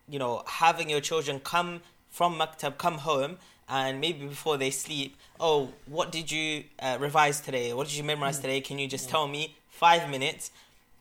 you 0.09 0.19
know, 0.19 0.43
having 0.47 0.89
your 0.89 1.01
children 1.01 1.41
come 1.41 1.81
from 2.09 2.35
maktab, 2.39 2.79
come 2.79 2.99
home, 2.99 3.39
and 3.69 4.01
maybe 4.01 4.27
before 4.27 4.57
they 4.57 4.71
sleep, 4.71 5.17
oh, 5.41 5.71
what 5.87 6.13
did 6.13 6.31
you 6.31 6.65
uh, 6.79 6.99
revise 7.01 7.41
today? 7.41 7.73
What 7.73 7.89
did 7.89 7.97
you 7.97 8.05
memorize 8.05 8.39
today? 8.39 8.61
Can 8.61 8.79
you 8.79 8.89
just 8.89 9.09
tell 9.09 9.27
me 9.29 9.57
five 9.69 10.11
minutes? 10.11 10.51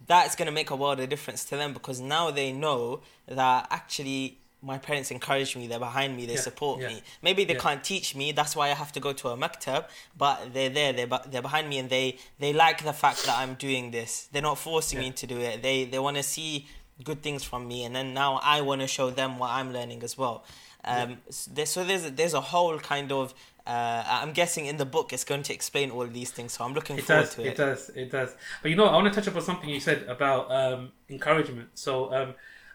That's 0.07 0.35
going 0.35 0.47
to 0.47 0.51
make 0.51 0.69
a 0.69 0.75
world 0.75 0.99
of 0.99 1.09
difference 1.09 1.43
to 1.45 1.57
them 1.57 1.73
because 1.73 1.99
now 1.99 2.31
they 2.31 2.51
know 2.51 3.01
that 3.27 3.67
actually 3.69 4.37
my 4.63 4.77
parents 4.77 5.09
encourage 5.09 5.55
me, 5.55 5.65
they're 5.67 5.79
behind 5.79 6.15
me, 6.15 6.25
they 6.25 6.33
Yeah, 6.35 6.39
support 6.39 6.81
yeah, 6.81 6.89
me. 6.89 7.01
Maybe 7.21 7.43
they 7.45 7.55
yeah. 7.55 7.59
can't 7.59 7.83
teach 7.83 8.15
me, 8.15 8.31
that's 8.31 8.55
why 8.55 8.67
I 8.69 8.73
have 8.75 8.91
to 8.91 8.99
go 8.99 9.11
to 9.11 9.29
a 9.29 9.37
maktab, 9.37 9.85
but 10.15 10.53
they're 10.53 10.69
there, 10.69 10.93
they're, 10.93 11.07
they're 11.29 11.41
behind 11.41 11.67
me 11.67 11.79
and 11.79 11.89
they, 11.89 12.17
they 12.39 12.53
like 12.53 12.83
the 12.83 12.93
fact 12.93 13.25
that 13.25 13.37
I'm 13.37 13.55
doing 13.55 13.89
this. 13.91 14.29
They're 14.31 14.41
not 14.41 14.59
forcing 14.59 14.99
me 14.99 15.11
to 15.11 15.25
do 15.25 15.39
it. 15.39 15.63
They, 15.63 15.85
they 15.85 15.97
want 15.97 16.17
to 16.17 16.23
see 16.23 16.67
good 17.03 17.23
things 17.23 17.43
from 17.43 17.67
me 17.67 17.85
and 17.85 17.95
then 17.95 18.13
now 18.13 18.39
I 18.43 18.61
want 18.61 18.81
to 18.81 18.87
show 18.87 19.09
them 19.09 19.39
what 19.39 19.49
I'm 19.49 19.73
learning 19.73 20.03
as 20.03 20.15
well. 20.15 20.43
Um, 20.83 21.17
there, 21.53 21.65
so 21.65 21.83
there's, 21.83 22.11
there's 22.11 22.33
a 22.33 22.41
whole 22.41 22.79
kind 22.79 23.11
of, 23.11 23.33
uh, 23.67 24.03
I'm 24.07 24.31
guessing 24.31 24.65
in 24.65 24.77
the 24.77 24.85
book 24.85 25.13
it's 25.13 25.23
going 25.23 25.43
to 25.43 25.53
explain 25.53 25.91
all 25.91 26.07
these 26.07 26.31
things, 26.31 26.53
so 26.53 26.63
I'm 26.65 26.73
looking 26.73 26.97
It 26.97 27.03
forward 27.03 27.21
does, 27.25 27.35
to 27.35 27.41
it 27.41 27.47
it. 27.47 27.57
does, 27.57 27.89
it 27.89 28.11
does. 28.11 28.35
But 28.61 28.71
you 28.71 28.75
know, 28.77 28.85
I 28.85 28.93
want 28.95 29.13
to 29.13 29.13
touch 29.13 29.27
upon 29.27 29.43
something 29.43 29.69
you 29.69 29.79
said 29.79 30.03
about 30.07 30.51
um, 30.51 30.91
encouragement. 31.09 31.69
So, 31.75 32.11
um, 32.13 32.33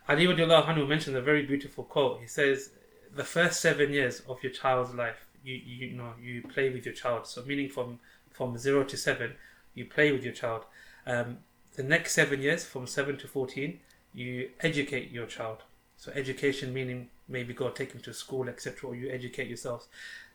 Ali 0.09 0.27
radiallahu 0.27 0.67
anhu 0.67 0.87
mentioned 0.89 1.17
a 1.17 1.21
very 1.21 1.45
beautiful 1.45 1.83
quote. 1.83 2.21
He 2.21 2.29
says, 2.29 2.71
"The 3.15 3.25
first 3.25 3.61
seven 3.61 3.93
years 3.93 4.21
of 4.29 4.41
your 4.41 4.53
child's 4.53 4.95
life, 4.95 5.27
you, 5.43 5.55
you, 5.55 5.87
you 5.89 5.97
know, 5.97 6.13
you 6.23 6.43
play 6.43 6.71
with 6.71 6.85
your 6.87 6.95
child. 6.95 7.27
So, 7.27 7.43
meaning 7.45 7.69
from 7.69 7.99
from 8.31 8.57
zero 8.57 8.85
to 8.85 8.97
seven, 8.97 9.33
you 9.75 9.85
play 9.87 10.13
with 10.13 10.23
your 10.23 10.33
child. 10.33 10.63
Um, 11.09 11.39
the 11.75 11.83
next 11.83 12.13
seven 12.15 12.41
years, 12.41 12.65
from 12.65 12.87
seven 12.87 13.17
to 13.19 13.27
fourteen, 13.27 13.81
you 14.15 14.51
educate 14.61 15.11
your 15.11 15.27
child. 15.27 15.65
So, 15.97 16.13
education 16.15 16.73
meaning 16.73 17.09
maybe 17.29 17.55
go 17.55 17.71
take 17.71 17.93
them 17.93 18.01
to 18.03 18.15
school, 18.15 18.49
etc., 18.49 18.91
or 18.91 18.95
you 18.95 19.11
educate 19.11 19.49
yourselves. 19.49 19.89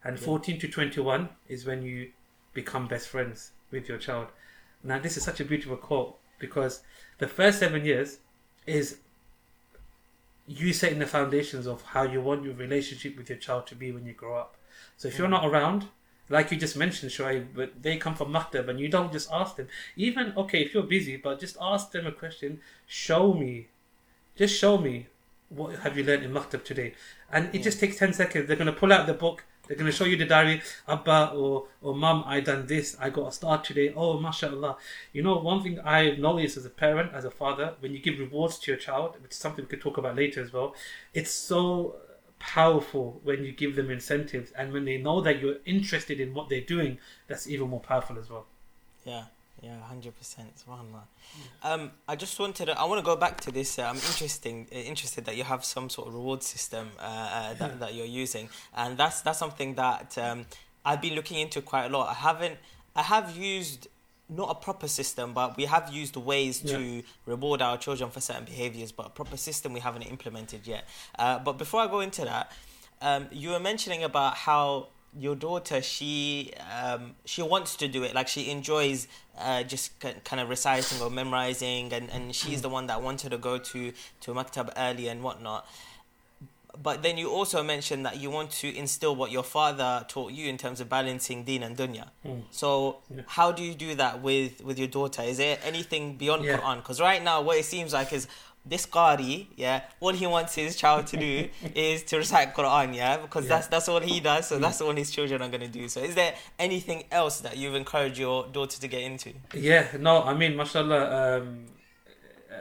And 0.04 0.20
fourteen 0.20 0.60
to 0.60 0.68
twenty-one 0.68 1.30
is 1.48 1.66
when 1.66 1.82
you 1.84 2.12
become 2.54 2.88
best 2.88 3.08
friends 3.08 3.52
with 3.72 3.88
your 3.88 3.98
child. 3.98 4.28
Now, 4.84 5.00
this 5.00 5.16
is 5.16 5.24
such 5.24 5.40
a 5.40 5.46
beautiful 5.46 5.78
quote 5.78 6.18
because 6.40 6.82
the 7.20 7.28
first 7.28 7.60
seven 7.60 7.86
years 7.86 8.18
is 8.66 8.98
you 10.48 10.74
setting 10.74 11.00
the 11.00 11.06
foundations 11.06 11.68
of 11.68 11.82
how 11.84 12.04
you 12.04 12.20
want 12.20 12.44
your 12.44 12.56
relationship 12.56 13.16
with 13.18 13.30
your 13.30 13.38
child 13.38 13.68
to 13.68 13.76
be 13.76 13.92
when 13.92 14.06
you 14.06 14.14
grow 14.14 14.36
up. 14.36 14.58
So 14.98 15.08
if 15.08 15.18
you're 15.18 15.28
not 15.28 15.46
around, 15.46 15.86
like 16.30 16.52
you 16.52 16.58
just 16.58 16.76
mentioned, 16.76 17.12
Shoaib, 17.12 17.48
but 17.54 17.82
they 17.82 17.98
come 17.98 18.16
from 18.16 18.34
maktab 18.34 18.68
and 18.68 18.80
you 18.80 18.90
don't 18.90 19.12
just 19.12 19.32
ask 19.32 19.56
them. 19.56 19.68
Even, 19.96 20.34
okay, 20.36 20.62
if 20.62 20.74
you're 20.74 20.84
busy, 20.84 21.16
but 21.16 21.40
just 21.40 21.58
ask 21.62 21.92
them 21.92 22.08
a 22.08 22.12
question, 22.12 22.60
show 22.88 23.34
me, 23.34 23.68
just 24.36 24.58
show 24.58 24.78
me 24.78 25.08
what 25.52 25.76
have 25.80 25.98
you 25.98 26.04
learned 26.04 26.24
in 26.24 26.32
maktab 26.32 26.64
today? 26.64 26.94
And 27.32 27.54
it 27.54 27.64
just 27.64 27.80
takes 27.80 27.98
10 27.98 28.14
seconds. 28.14 28.48
They're 28.48 28.56
going 28.56 28.74
to 28.74 28.80
pull 28.80 28.92
out 28.92 29.08
the 29.08 29.14
book. 29.14 29.44
They're 29.68 29.78
going 29.78 29.90
to 29.90 29.96
show 29.96 30.06
you 30.06 30.18
the 30.18 30.26
diary. 30.26 30.62
Abba 30.88 31.32
or, 31.34 31.68
or 31.82 31.96
mum, 31.96 32.24
I 32.26 32.40
done 32.40 32.68
this. 32.68 32.98
I 33.00 33.10
got 33.10 33.28
a 33.28 33.32
star 33.32 33.62
today. 33.62 33.94
Oh, 33.96 34.20
mashallah. 34.20 34.78
You 35.14 35.24
know, 35.24 35.38
one 35.38 35.62
thing 35.64 35.80
I've 35.80 36.20
noticed 36.20 36.58
as 36.58 36.66
a 36.66 36.70
parent, 36.70 37.14
as 37.14 37.26
a 37.26 37.32
father, 37.32 37.76
when 37.80 37.94
you 37.94 38.00
give 38.00 38.20
rewards 38.20 38.60
to 38.60 38.72
your 38.72 38.80
child, 38.80 39.16
which 39.22 39.32
is 39.32 39.38
something 39.38 39.64
we 39.66 39.70
could 39.70 39.82
talk 39.82 39.98
about 39.98 40.16
later 40.16 40.42
as 40.42 40.52
well, 40.52 40.76
it's 41.14 41.32
so 41.32 41.96
powerful 42.40 43.22
when 43.24 43.44
you 43.44 43.52
give 43.52 43.76
them 43.76 43.92
incentives. 43.92 44.52
And 44.52 44.74
when 44.74 44.86
they 44.86 44.98
know 44.98 45.22
that 45.22 45.40
you're 45.40 45.58
interested 45.66 46.20
in 46.20 46.34
what 46.34 46.50
they're 46.50 46.62
doing, 46.62 46.98
that's 47.28 47.48
even 47.48 47.70
more 47.70 47.80
powerful 47.80 48.18
as 48.18 48.30
well. 48.30 48.48
Yeah. 49.06 49.26
Yeah, 49.62 49.80
hundred 49.82 50.18
percent. 50.18 50.50
Subhanallah. 50.56 51.04
Um, 51.62 51.92
I 52.08 52.16
just 52.16 52.40
wanted 52.40 52.66
to. 52.66 52.80
I 52.80 52.84
want 52.86 53.00
to 53.00 53.06
go 53.06 53.16
back 53.16 53.40
to 53.42 53.52
this. 53.52 53.78
Uh, 53.78 53.84
I'm 53.84 53.96
interesting, 53.98 54.66
interested 54.72 55.26
that 55.26 55.38
you 55.38 55.44
have 55.44 55.64
some 55.64 55.88
sort 55.90 56.08
of 56.08 56.16
reward 56.16 56.42
system 56.42 56.90
uh, 57.00 57.04
uh, 57.04 57.54
that 57.56 57.80
that 57.80 57.94
you're 57.94 58.08
using, 58.24 58.50
and 58.76 58.98
that's 58.98 59.22
that's 59.22 59.38
something 59.38 59.76
that 59.76 60.18
um, 60.18 60.48
I've 60.84 61.00
been 61.02 61.14
looking 61.14 61.38
into 61.40 61.62
quite 61.62 61.86
a 61.86 61.90
lot. 61.90 62.10
I 62.10 62.16
haven't. 62.16 62.58
I 62.96 63.04
have 63.04 63.38
used 63.38 63.88
not 64.30 64.50
a 64.50 64.56
proper 64.56 64.88
system, 64.88 65.34
but 65.34 65.58
we 65.58 65.66
have 65.66 65.94
used 65.94 66.16
ways 66.16 66.64
Yeah. 66.64 66.78
to 66.78 67.04
reward 67.28 67.62
our 67.62 67.78
children 67.78 68.10
for 68.10 68.20
certain 68.22 68.46
behaviors. 68.46 68.92
But 68.92 69.06
a 69.08 69.10
proper 69.10 69.38
system 69.38 69.74
we 69.74 69.80
haven't 69.82 70.04
implemented 70.04 70.66
yet. 70.66 70.86
Uh, 71.20 71.38
but 71.38 71.60
before 71.60 71.82
I 71.82 71.88
go 71.88 72.00
into 72.00 72.24
that, 72.26 72.52
um, 73.02 73.28
you 73.32 73.50
were 73.52 73.60
mentioning 73.60 74.04
about 74.04 74.36
how 74.38 74.88
your 75.20 75.36
daughter 75.36 75.82
she 75.82 76.52
um, 76.82 77.16
she 77.26 77.42
wants 77.42 77.76
to 77.76 77.88
do 77.88 78.04
it 78.04 78.16
like 78.16 78.28
she 78.30 78.50
enjoys 78.50 79.08
uh, 79.38 79.62
just 79.64 80.00
k- 80.00 80.16
kind 80.24 80.40
of 80.40 80.48
reciting 80.50 81.02
or 81.02 81.10
memorizing 81.10 81.92
and, 81.92 82.10
and 82.12 82.34
she's 82.34 82.62
the 82.62 82.70
one 82.70 82.88
that 82.88 83.02
wanted 83.02 83.30
to 83.32 83.38
go 83.38 83.58
to 83.58 83.92
to 84.22 84.34
maktab 84.34 84.72
early 84.78 85.08
and 85.10 85.22
whatnot 85.22 85.68
but 86.82 87.04
then 87.04 87.18
you 87.18 87.30
also 87.30 87.62
mentioned 87.62 88.06
that 88.06 88.22
you 88.22 88.30
want 88.30 88.50
to 88.50 88.74
instill 88.74 89.14
what 89.14 89.30
your 89.30 89.44
father 89.44 90.06
taught 90.08 90.32
you 90.32 90.48
in 90.48 90.58
terms 90.58 90.80
of 90.80 90.88
balancing 90.88 91.44
deen 91.44 91.64
and 91.64 91.76
dunya 91.76 92.06
Mm. 92.26 92.44
so 92.52 93.00
Yeah. 93.14 93.24
how 93.28 93.52
do 93.52 93.62
you 93.64 93.74
do 93.74 93.94
that 93.96 94.22
with 94.22 94.64
with 94.64 94.80
your 94.80 94.88
daughter 94.88 95.24
is 95.24 95.38
there 95.38 95.58
anything 95.64 96.16
beyond 96.16 96.46
Yeah. 96.46 96.58
quran 96.60 96.78
because 96.78 97.02
right 97.02 97.22
now 97.22 97.42
what 97.42 97.58
it 97.58 97.66
seems 97.66 97.92
like 97.92 98.14
is 98.14 98.28
this 98.66 98.86
Qari, 98.86 99.48
yeah, 99.56 99.82
all 100.00 100.14
he 100.14 100.28
wants 100.28 100.56
his 100.56 100.76
child 100.76 101.08
to 101.08 101.18
do 101.18 101.50
is 101.76 102.04
to 102.04 102.18
recite 102.18 102.54
Quran, 102.54 102.96
yeah, 102.96 103.18
because 103.18 103.46
Yeah. 103.46 103.56
that's 103.56 103.68
that's 103.68 103.90
all 103.90 104.00
he 104.00 104.20
does, 104.20 104.48
so 104.48 104.58
Mm. 104.58 104.62
that's 104.62 104.82
all 104.82 104.92
his 104.96 105.10
children 105.12 105.42
are 105.42 105.50
gonna 105.50 105.68
do. 105.68 105.88
So, 105.90 106.02
is 106.02 106.16
there 106.16 106.36
anything 106.60 107.04
else 107.12 107.40
that 107.42 107.58
you've 107.58 107.76
encouraged 107.76 108.18
your 108.20 108.48
daughter 108.48 108.80
to 108.80 108.88
get 108.88 109.02
into? 109.02 109.34
Yeah, 109.54 109.88
no, 110.00 110.24
I 110.24 110.34
mean, 110.36 110.56
mashallah, 110.56 111.40
um, 111.42 111.66
uh, 112.52 112.56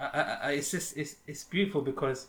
I, 0.00 0.20
I, 0.20 0.38
I, 0.48 0.50
it's 0.52 0.70
just 0.70 0.96
it's, 0.96 1.16
it's 1.26 1.44
beautiful 1.44 1.82
because 1.82 2.26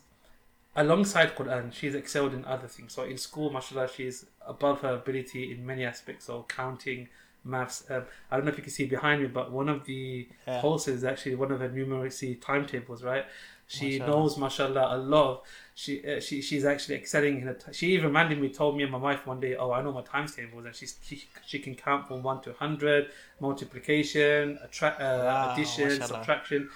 alongside 0.75 1.35
Quran, 1.35 1.73
she's 1.73 1.95
excelled 1.95 2.33
in 2.33 2.45
other 2.45 2.67
things. 2.67 2.93
So 2.93 3.03
in 3.03 3.17
school, 3.17 3.49
mashallah, 3.49 3.89
she's 3.95 4.25
above 4.45 4.81
her 4.81 4.93
ability 4.95 5.51
in 5.51 5.65
many 5.65 5.83
aspects. 5.85 6.25
So 6.25 6.45
counting, 6.47 7.07
maths. 7.45 7.83
Um, 7.89 8.03
I 8.31 8.35
don't 8.35 8.45
know 8.45 8.51
if 8.51 8.57
you 8.57 8.63
can 8.63 8.71
see 8.73 8.85
behind 8.85 9.21
me, 9.21 9.27
but 9.27 9.51
one 9.51 9.69
of 9.69 9.85
the 9.85 10.27
Yeah. 10.47 10.61
pulses 10.61 10.97
is 10.97 11.03
actually 11.03 11.35
one 11.35 11.51
of 11.51 11.59
her 11.61 11.69
numeracy 11.69 12.41
timetables, 12.41 13.03
right? 13.03 13.25
She 13.67 13.97
Mashallah. 13.97 14.05
knows, 14.11 14.37
mashallah, 14.37 14.95
a 14.95 14.97
lot. 14.97 15.29
Of, 15.31 15.41
she 15.73 15.93
uh, 16.07 16.19
she 16.19 16.41
she's 16.41 16.65
actually 16.65 16.95
excelling 16.95 17.41
in 17.41 17.47
it. 17.47 17.65
She 17.71 17.87
even 17.93 18.13
randomly 18.13 18.49
told 18.49 18.77
me 18.77 18.83
and 18.83 18.91
my 18.91 18.99
wife 18.99 19.25
one 19.25 19.39
day, 19.39 19.55
"Oh, 19.55 19.71
I 19.71 19.81
know 19.81 19.91
my 19.91 20.03
times 20.03 20.35
tables," 20.35 20.65
and 20.65 20.75
she's 20.75 20.97
she, 21.03 21.23
she 21.47 21.57
can 21.59 21.73
count 21.73 22.07
from 22.07 22.21
one 22.21 22.41
to 22.43 22.53
hundred, 22.53 23.09
multiplication, 23.39 24.59
attra- 24.63 24.95
uh, 24.99 25.23
Wow, 25.25 25.53
addition, 25.53 25.83
mashallah. 25.85 26.07
subtraction. 26.07 26.69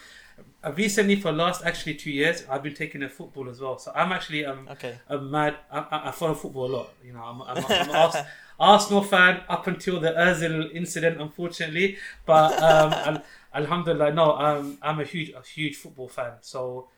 Uh, 0.63 0.71
recently, 0.73 1.15
for 1.17 1.31
the 1.31 1.37
last 1.37 1.63
actually 1.65 1.95
two 1.95 2.11
years, 2.11 2.45
I've 2.49 2.63
been 2.63 2.73
taking 2.73 3.03
a 3.03 3.09
football 3.09 3.49
as 3.49 3.59
well. 3.61 3.77
So 3.77 3.91
I'm 3.95 4.11
actually 4.11 4.45
um 4.45 4.67
Okay. 4.71 4.97
a 5.07 5.17
mad. 5.17 5.57
I, 5.71 5.79
I, 5.79 6.07
I 6.09 6.11
follow 6.11 6.33
football 6.33 6.65
a 6.65 6.73
lot. 6.77 6.89
You 7.03 7.13
know, 7.13 7.21
I'm, 7.23 7.41
I'm, 7.41 7.57
I'm 7.65 7.91
Ars- 8.03 8.25
Arsenal 8.59 9.03
fan 9.03 9.41
up 9.47 9.67
until 9.67 9.99
the 9.99 10.11
Özil 10.11 10.73
incident, 10.73 11.21
unfortunately. 11.21 11.97
But 12.25 12.61
um, 12.61 12.93
al- 12.93 13.23
alhamdulillah, 13.53 14.13
no, 14.13 14.35
um, 14.37 14.77
I'm 14.81 14.99
a 14.99 15.03
huge, 15.05 15.31
a 15.31 15.41
huge 15.41 15.75
football 15.77 16.07
fan. 16.07 16.33
So 16.41 16.89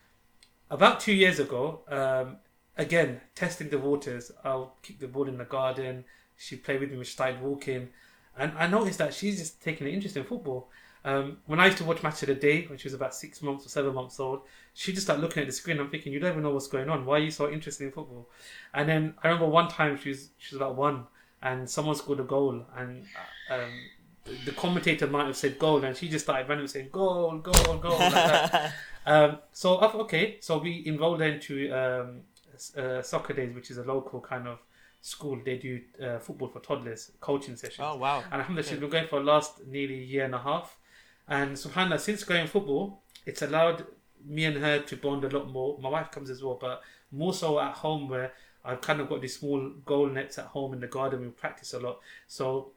about 0.70 1.00
two 1.00 1.12
years 1.12 1.38
ago, 1.38 1.80
um, 1.88 2.36
again 2.76 3.20
testing 3.34 3.68
the 3.68 3.78
waters, 3.78 4.32
I'll 4.44 4.76
kick 4.82 4.98
the 4.98 5.08
ball 5.08 5.28
in 5.28 5.38
the 5.38 5.44
garden. 5.44 6.04
She 6.36 6.56
played 6.56 6.80
with 6.80 6.90
me. 6.90 6.98
We 6.98 7.04
started 7.04 7.40
walking, 7.40 7.90
and 8.36 8.52
I 8.58 8.66
noticed 8.66 8.98
that 8.98 9.14
she's 9.14 9.38
just 9.38 9.62
taking 9.62 9.86
an 9.86 9.92
interest 9.92 10.16
in 10.16 10.24
football. 10.24 10.68
Um, 11.04 11.38
when 11.46 11.58
I 11.58 11.66
used 11.66 11.78
to 11.78 11.84
watch 11.84 12.02
Match 12.02 12.22
of 12.22 12.28
the 12.28 12.34
Day 12.34 12.64
when 12.66 12.78
she 12.78 12.86
was 12.86 12.94
about 12.94 13.14
six 13.14 13.42
months 13.42 13.66
or 13.66 13.68
seven 13.68 13.92
months 13.94 14.20
old, 14.20 14.42
she 14.72 14.92
just 14.92 15.06
started 15.06 15.20
looking 15.20 15.40
at 15.42 15.46
the 15.48 15.52
screen. 15.52 15.80
I'm 15.80 15.90
thinking, 15.90 16.12
you 16.12 16.20
don't 16.20 16.30
even 16.30 16.42
know 16.44 16.50
what's 16.50 16.68
going 16.68 16.88
on. 16.88 17.04
Why 17.04 17.16
are 17.16 17.22
you 17.22 17.30
so 17.32 17.50
interested 17.50 17.84
in 17.84 17.92
football? 17.92 18.28
And 18.72 18.88
then 18.88 19.14
I 19.22 19.28
remember 19.28 19.48
one 19.48 19.68
time 19.68 19.98
she 19.98 20.10
was 20.10 20.30
she 20.38 20.54
was 20.54 20.60
about 20.62 20.76
one, 20.76 21.06
and 21.42 21.68
someone 21.68 21.94
scored 21.96 22.20
a 22.20 22.24
goal, 22.24 22.64
and 22.76 23.04
um, 23.50 23.70
the- 24.44 24.52
commentator 24.52 25.06
might 25.06 25.26
have 25.26 25.36
said 25.36 25.58
goal, 25.58 25.84
and 25.84 25.96
she 25.96 26.08
just 26.08 26.24
started 26.24 26.48
randomly 26.48 26.68
saying 26.68 26.88
goal, 26.92 27.38
goal, 27.38 27.78
goal. 27.78 27.98
Like 27.98 28.12
that. 28.12 28.72
Um, 29.04 29.38
so 29.52 29.80
okay, 29.80 30.36
so 30.40 30.58
we 30.58 30.84
enrolled 30.86 31.18
her 31.18 31.26
into 31.26 31.72
um, 31.72 32.20
uh, 32.76 33.02
soccer 33.02 33.34
days, 33.34 33.52
which 33.52 33.68
is 33.72 33.78
a 33.78 33.82
local 33.82 34.20
kind 34.20 34.46
of 34.46 34.60
school. 35.00 35.40
They 35.44 35.58
do 35.58 35.80
uh, 36.00 36.20
football 36.20 36.46
for 36.46 36.60
toddlers, 36.60 37.10
coaching 37.20 37.56
sessions. 37.56 37.80
Oh 37.82 37.96
wow. 37.96 38.22
And 38.30 38.34
alhamdulillah, 38.34 38.68
she's 38.68 38.78
been 38.78 38.90
going 38.90 39.08
for 39.08 39.18
the 39.18 39.24
last 39.24 39.66
nearly 39.66 40.04
year 40.04 40.24
and 40.24 40.36
a 40.36 40.38
half. 40.38 40.78
And 41.26 41.56
subhanAllah, 41.56 41.98
since 41.98 42.22
going 42.22 42.46
football, 42.46 43.02
it's 43.26 43.42
allowed 43.42 43.86
me 44.24 44.44
and 44.44 44.58
her 44.58 44.78
to 44.78 44.96
bond 44.96 45.24
a 45.24 45.28
lot 45.28 45.50
more. 45.50 45.78
My 45.80 45.88
wife 45.88 46.12
comes 46.12 46.30
as 46.30 46.40
well, 46.40 46.58
but 46.60 46.82
more 47.10 47.34
so 47.34 47.58
at 47.58 47.74
home 47.74 48.08
where 48.08 48.32
I've 48.64 48.80
kind 48.80 49.00
of 49.00 49.08
got 49.08 49.20
these 49.20 49.38
small 49.38 49.70
goal 49.84 50.06
nets 50.06 50.38
at 50.38 50.46
home 50.46 50.72
in 50.72 50.80
the 50.80 50.86
garden. 50.86 51.20
We 51.20 51.28
practice 51.28 51.74
a 51.74 51.80
lot. 51.80 52.00
So 52.28 52.72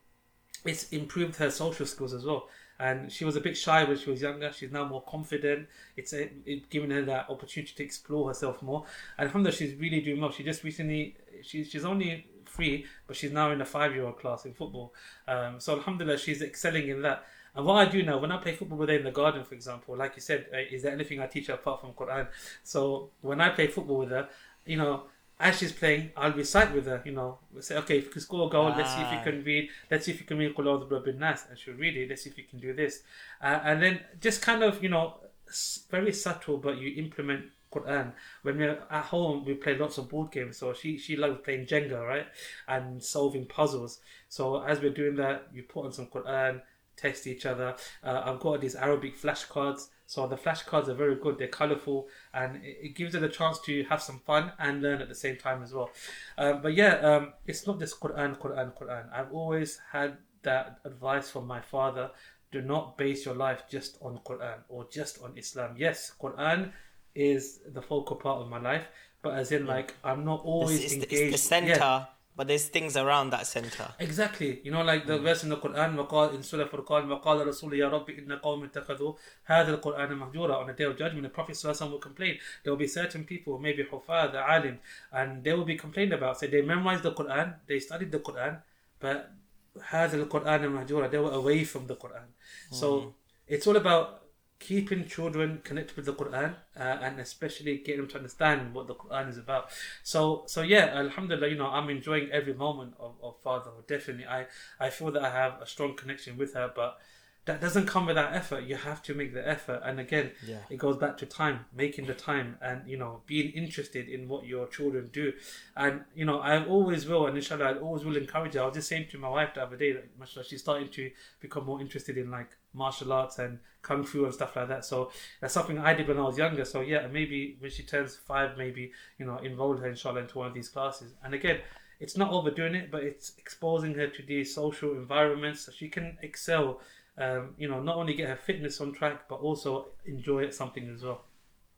it's 0.65 0.89
improved 0.89 1.35
her 1.37 1.51
social 1.51 1.85
skills 1.85 2.13
as 2.13 2.25
well. 2.25 2.49
And 2.77 3.11
she 3.11 3.23
was 3.23 3.35
a 3.35 3.41
bit 3.41 3.55
shy 3.55 3.83
when 3.85 3.97
she 3.97 4.09
was 4.09 4.21
younger. 4.21 4.51
She's 4.51 4.71
now 4.71 4.85
more 4.85 5.03
confident. 5.03 5.67
It's 5.95 6.11
a, 6.13 6.29
it 6.45 6.69
given 6.69 6.91
her 6.91 7.03
that 7.03 7.29
opportunity 7.29 7.73
to 7.75 7.83
explore 7.83 8.27
herself 8.27 8.61
more. 8.61 8.85
And 9.17 9.27
alhamdulillah, 9.27 9.55
she's 9.55 9.75
really 9.75 10.01
doing 10.01 10.19
well. 10.19 10.31
She 10.31 10.43
just 10.43 10.63
recently, 10.63 11.15
she's, 11.41 11.69
she's 11.69 11.85
only 11.85 12.27
three, 12.45 12.85
but 13.07 13.15
she's 13.15 13.31
now 13.31 13.51
in 13.51 13.61
a 13.61 13.65
five 13.65 13.93
year 13.93 14.05
old 14.05 14.19
class 14.19 14.45
in 14.45 14.53
football. 14.53 14.93
Um, 15.27 15.59
so 15.59 15.77
alhamdulillah, 15.77 16.17
she's 16.17 16.41
excelling 16.41 16.89
in 16.89 17.01
that. 17.03 17.25
And 17.55 17.65
what 17.65 17.75
I 17.75 17.89
do 17.89 18.03
now, 18.03 18.17
when 18.17 18.31
I 18.31 18.37
play 18.37 18.53
football 18.53 18.77
with 18.77 18.89
her 18.89 18.95
in 18.95 19.05
the 19.05 19.11
garden, 19.11 19.43
for 19.45 19.55
example, 19.55 19.95
like 19.95 20.15
you 20.15 20.21
said, 20.21 20.47
uh, 20.53 20.57
is 20.69 20.83
there 20.83 20.91
anything 20.91 21.21
I 21.21 21.27
teach 21.27 21.47
her 21.47 21.53
apart 21.53 21.79
from 21.79 21.93
Quran? 21.93 22.27
So 22.63 23.11
when 23.21 23.39
I 23.39 23.49
play 23.49 23.67
football 23.67 23.99
with 23.99 24.09
her, 24.09 24.27
you 24.65 24.77
know, 24.77 25.03
as 25.39 25.57
she's 25.57 25.71
playing, 25.71 26.11
I'll 26.15 26.31
recite 26.33 26.73
with 26.73 26.85
her. 26.85 27.01
You 27.05 27.11
know, 27.11 27.39
we'll 27.51 27.61
say, 27.61 27.75
okay, 27.77 27.97
if 27.97 28.05
you 28.05 28.11
can 28.11 28.21
score 28.21 28.47
a 28.47 28.49
goal, 28.49 28.73
let's 28.77 28.93
see 28.93 29.01
if 29.01 29.11
you 29.11 29.17
Ah. 29.19 29.23
can 29.23 29.43
read. 29.43 29.69
Let's 29.91 30.05
see 30.05 30.11
if 30.11 30.19
you 30.19 30.25
can 30.25 30.37
read 30.37 30.55
Qul 30.55 30.79
the 30.79 30.85
Birabbin 30.95 31.17
Nas, 31.17 31.45
and 31.49 31.59
she'll 31.59 31.73
read 31.75 31.97
it. 31.97 32.09
Let's 32.09 32.23
see 32.23 32.29
if 32.29 32.37
you 32.37 32.45
can 32.45 32.59
do 32.59 32.73
this, 32.73 33.03
uh, 33.41 33.59
and 33.63 33.81
then 33.81 33.99
just 34.21 34.41
kind 34.41 34.63
of, 34.63 34.81
you 34.81 34.89
know, 34.89 35.19
s- 35.47 35.85
very 35.89 36.13
subtle, 36.13 36.57
but 36.57 36.77
you 36.77 36.95
implement 37.03 37.45
Quran. 37.71 38.13
When 38.43 38.57
we're 38.57 38.81
at 38.89 39.05
home, 39.05 39.43
we 39.43 39.53
play 39.55 39.77
lots 39.77 39.97
of 39.97 40.07
board 40.07 40.31
games. 40.31 40.57
So 40.57 40.73
she 40.73 40.97
she 40.97 41.17
loves 41.17 41.41
playing 41.43 41.65
Jenga, 41.65 42.01
right, 42.07 42.27
and 42.67 43.03
solving 43.03 43.45
puzzles. 43.45 43.99
So 44.29 44.63
as 44.63 44.79
we're 44.79 44.93
doing 44.93 45.15
that, 45.17 45.49
you 45.53 45.63
put 45.63 45.85
on 45.85 45.91
some 45.91 46.07
Quran, 46.07 46.61
test 46.95 47.27
each 47.27 47.45
other. 47.45 47.75
Uh, 48.01 48.21
I've 48.25 48.39
got 48.39 48.61
these 48.61 48.75
Arabic 48.75 49.17
flashcards. 49.17 49.89
So 50.07 50.27
the 50.27 50.35
flashcards 50.35 50.87
are 50.87 50.93
very 50.93 51.15
good. 51.15 51.37
They're 51.37 51.47
colourful, 51.47 52.07
and 52.33 52.57
it, 52.63 52.77
it 52.81 52.95
gives 52.95 53.13
her 53.15 53.19
the 53.19 53.29
chance 53.29 53.59
to 53.61 53.83
have 53.85 54.01
some 54.01 54.19
fun 54.19 54.51
and 54.59 54.81
learn 54.81 55.01
at 55.01 55.09
the 55.09 55.15
same 55.15 55.37
time 55.37 55.63
as 55.63 55.73
well. 55.73 55.89
Um, 56.37 56.61
but 56.61 56.73
yeah, 56.75 56.95
um, 56.97 57.33
it's 57.47 57.65
not 57.65 57.79
just 57.79 57.99
Quran, 57.99 58.37
Quran, 58.37 58.73
Quran. 58.77 59.11
I've 59.11 59.31
always 59.33 59.79
had 59.91 60.17
that 60.43 60.79
advice 60.85 61.29
from 61.31 61.47
my 61.47 61.59
father. 61.61 62.11
Do 62.51 62.61
not 62.61 62.97
base 62.97 63.25
your 63.25 63.35
life 63.35 63.63
just 63.69 63.97
on 64.01 64.19
Quran 64.19 64.59
or 64.69 64.87
just 64.91 65.21
on 65.21 65.37
Islam. 65.37 65.75
Yes, 65.77 66.11
Quran 66.21 66.71
is 67.15 67.59
the 67.73 67.81
focal 67.81 68.15
part 68.15 68.39
of 68.41 68.49
my 68.49 68.59
life, 68.59 68.85
but 69.21 69.33
as 69.35 69.51
in 69.51 69.65
like 69.65 69.95
I'm 70.03 70.23
not 70.25 70.41
always 70.45 70.81
It's, 70.83 70.93
the, 70.95 71.03
engaged. 71.03 71.33
it's 71.33 71.41
the 71.43 71.47
center, 71.49 71.69
Yeah, 71.69 72.05
but 72.35 72.47
there's 72.47 72.65
things 72.65 72.97
around 72.97 73.29
that 73.29 73.47
center. 73.47 73.93
Exactly. 73.99 74.59
You 74.63 74.71
know, 74.71 74.83
like 74.83 75.05
the 75.05 75.17
mm. 75.17 75.23
verse 75.23 75.43
in 75.43 75.49
the 75.49 75.57
Quran, 75.57 75.95
وقال, 75.95 76.35
in 76.35 76.43
Surah 76.43 76.67
Furqan, 76.67 77.07
وَقَالَ 77.07 77.47
رَسُولُ 77.47 77.71
يَا 77.71 77.89
رَبِّ 77.89 78.27
إِنَّ 78.27 78.41
قَوْمِ 78.41 78.69
اتَّخَذُوا 78.69 79.15
هَذَا 79.49 79.79
الْقُرْآنَ 79.79 80.09
مَهْجُورًا 80.09 80.61
On 80.61 80.67
the 80.67 80.73
day 80.73 80.83
of 80.83 80.97
judgment, 80.97 81.23
the 81.23 81.29
Prophet 81.29 81.55
ﷺ 81.55 81.89
will 81.91 81.99
complain. 81.99 82.37
There 82.63 82.73
will 82.73 82.77
be 82.77 82.87
certain 82.87 83.23
people, 83.23 83.57
maybe 83.57 83.83
Huffaz, 83.83 84.33
the 84.33 84.39
alim, 84.39 84.79
and 85.13 85.43
they 85.43 85.53
will 85.53 85.63
be 85.63 85.77
complained 85.77 86.11
about. 86.11 86.39
So 86.39 86.47
they 86.47 86.61
memorized 86.61 87.03
the 87.03 87.13
Quran, 87.13 87.55
they 87.67 87.79
studied 87.79 88.11
the 88.11 88.19
Quran, 88.19 88.59
but 88.99 89.31
هَذَا 89.79 90.27
الْقُرْآنَ 90.27 90.87
مَهْجُورًا 90.87 91.09
They 91.09 91.17
were 91.17 91.31
away 91.31 91.63
from 91.63 91.87
the 91.87 91.95
Quran. 91.95 92.27
Mm. 92.69 92.75
So 92.75 93.13
it's 93.47 93.65
all 93.65 93.77
about 93.77 94.24
keeping 94.59 95.05
children 95.05 95.59
connected 95.63 95.95
with 95.95 96.05
the 96.05 96.13
Quran 96.13 96.55
uh, 96.77 96.79
and 96.79 97.19
especially 97.19 97.77
getting 97.77 98.01
them 98.01 98.09
to 98.09 98.17
understand 98.17 98.73
what 98.73 98.87
the 98.87 98.95
Quran 98.95 99.29
is 99.29 99.37
about. 99.37 99.69
So, 100.03 100.43
so 100.47 100.61
yeah, 100.61 100.85
Alhamdulillah, 100.95 101.49
you 101.49 101.57
know, 101.57 101.67
I'm 101.67 101.89
enjoying 101.89 102.29
every 102.31 102.53
moment 102.53 102.93
of, 102.99 103.15
of 103.21 103.35
fatherhood. 103.43 103.87
Definitely, 103.87 104.25
I, 104.25 104.47
I 104.79 104.89
feel 104.89 105.11
that 105.11 105.23
I 105.23 105.29
have 105.29 105.61
a 105.61 105.67
strong 105.67 105.95
connection 105.95 106.37
with 106.37 106.53
her, 106.53 106.71
but 106.73 106.97
that 107.45 107.61
doesn't 107.61 107.85
come 107.85 108.07
without 108.07 108.33
effort. 108.33 108.63
You 108.63 108.75
have 108.75 109.03
to 109.03 109.13
make 109.13 109.33
the 109.33 109.47
effort. 109.47 109.81
And 109.83 109.99
again, 109.99 110.31
Yeah. 110.43 110.61
it 110.69 110.77
goes 110.77 110.97
back 110.97 111.15
to 111.17 111.25
time, 111.27 111.65
making 111.71 112.07
the 112.07 112.15
time 112.15 112.57
and, 112.59 112.87
you 112.89 112.97
know, 112.97 113.21
being 113.27 113.51
interested 113.51 114.09
in 114.09 114.27
what 114.27 114.45
your 114.45 114.67
children 114.67 115.09
do. 115.13 115.31
And, 115.75 116.05
you 116.15 116.25
know, 116.25 116.39
I 116.39 116.65
always 116.65 117.05
will, 117.05 117.27
and 117.27 117.37
inshallah, 117.37 117.65
I 117.65 117.77
always 117.77 118.03
will 118.03 118.17
encourage 118.17 118.55
her. 118.55 118.61
I 118.61 118.65
was 118.65 118.73
just 118.75 118.89
saying 118.89 119.09
to 119.11 119.19
my 119.19 119.29
wife 119.29 119.53
the 119.53 119.61
other 119.63 119.77
day 119.77 119.91
that 119.93 120.17
mashallah, 120.17 120.45
she's 120.45 120.61
starting 120.61 120.89
to 120.89 121.11
become 121.39 121.65
more 121.65 121.79
interested 121.79 122.17
in 122.17 122.31
like 122.31 122.49
martial 122.73 123.13
arts 123.13 123.37
and 123.37 123.59
kung 123.83 124.03
fu 124.03 124.25
and 124.25 124.33
stuff 124.33 124.55
like 124.55 124.67
that. 124.67 124.83
So 124.83 125.11
that's 125.39 125.53
something 125.53 125.77
I 125.77 125.93
did 125.93 126.07
when 126.07 126.17
I 126.17 126.23
was 126.23 126.37
younger. 126.39 126.65
So 126.65 126.81
yeah, 126.81 127.05
maybe 127.07 127.57
when 127.59 127.69
she 127.69 127.83
turns 127.83 128.15
five, 128.15 128.57
maybe, 128.57 128.91
you 129.19 129.25
know, 129.25 129.37
enroll 129.37 129.77
her 129.77 129.87
inshallah 129.87 130.21
into 130.21 130.39
one 130.39 130.47
of 130.47 130.53
these 130.55 130.69
classes. 130.69 131.13
And 131.23 131.35
again, 131.35 131.59
it's 131.99 132.17
not 132.17 132.31
overdoing 132.31 132.73
it, 132.75 132.89
but 132.91 133.03
it's 133.03 133.33
exposing 133.37 133.93
her 133.93 134.07
to 134.07 134.21
these 134.23 134.53
social 134.53 134.91
environments 134.93 135.61
so 135.61 135.71
she 135.71 135.89
can 135.89 136.17
excel. 136.23 136.81
Um, 137.17 137.55
you 137.57 137.67
know, 137.69 137.81
not 137.81 137.95
only 137.95 138.13
get 138.13 138.27
her 138.29 138.35
fitness 138.35 138.81
on 138.81 138.93
track, 138.93 139.29
but 139.29 139.35
also 139.35 139.87
enjoy 140.05 140.43
it 140.43 140.53
something 140.53 140.89
as 140.93 141.03
well. 141.03 141.23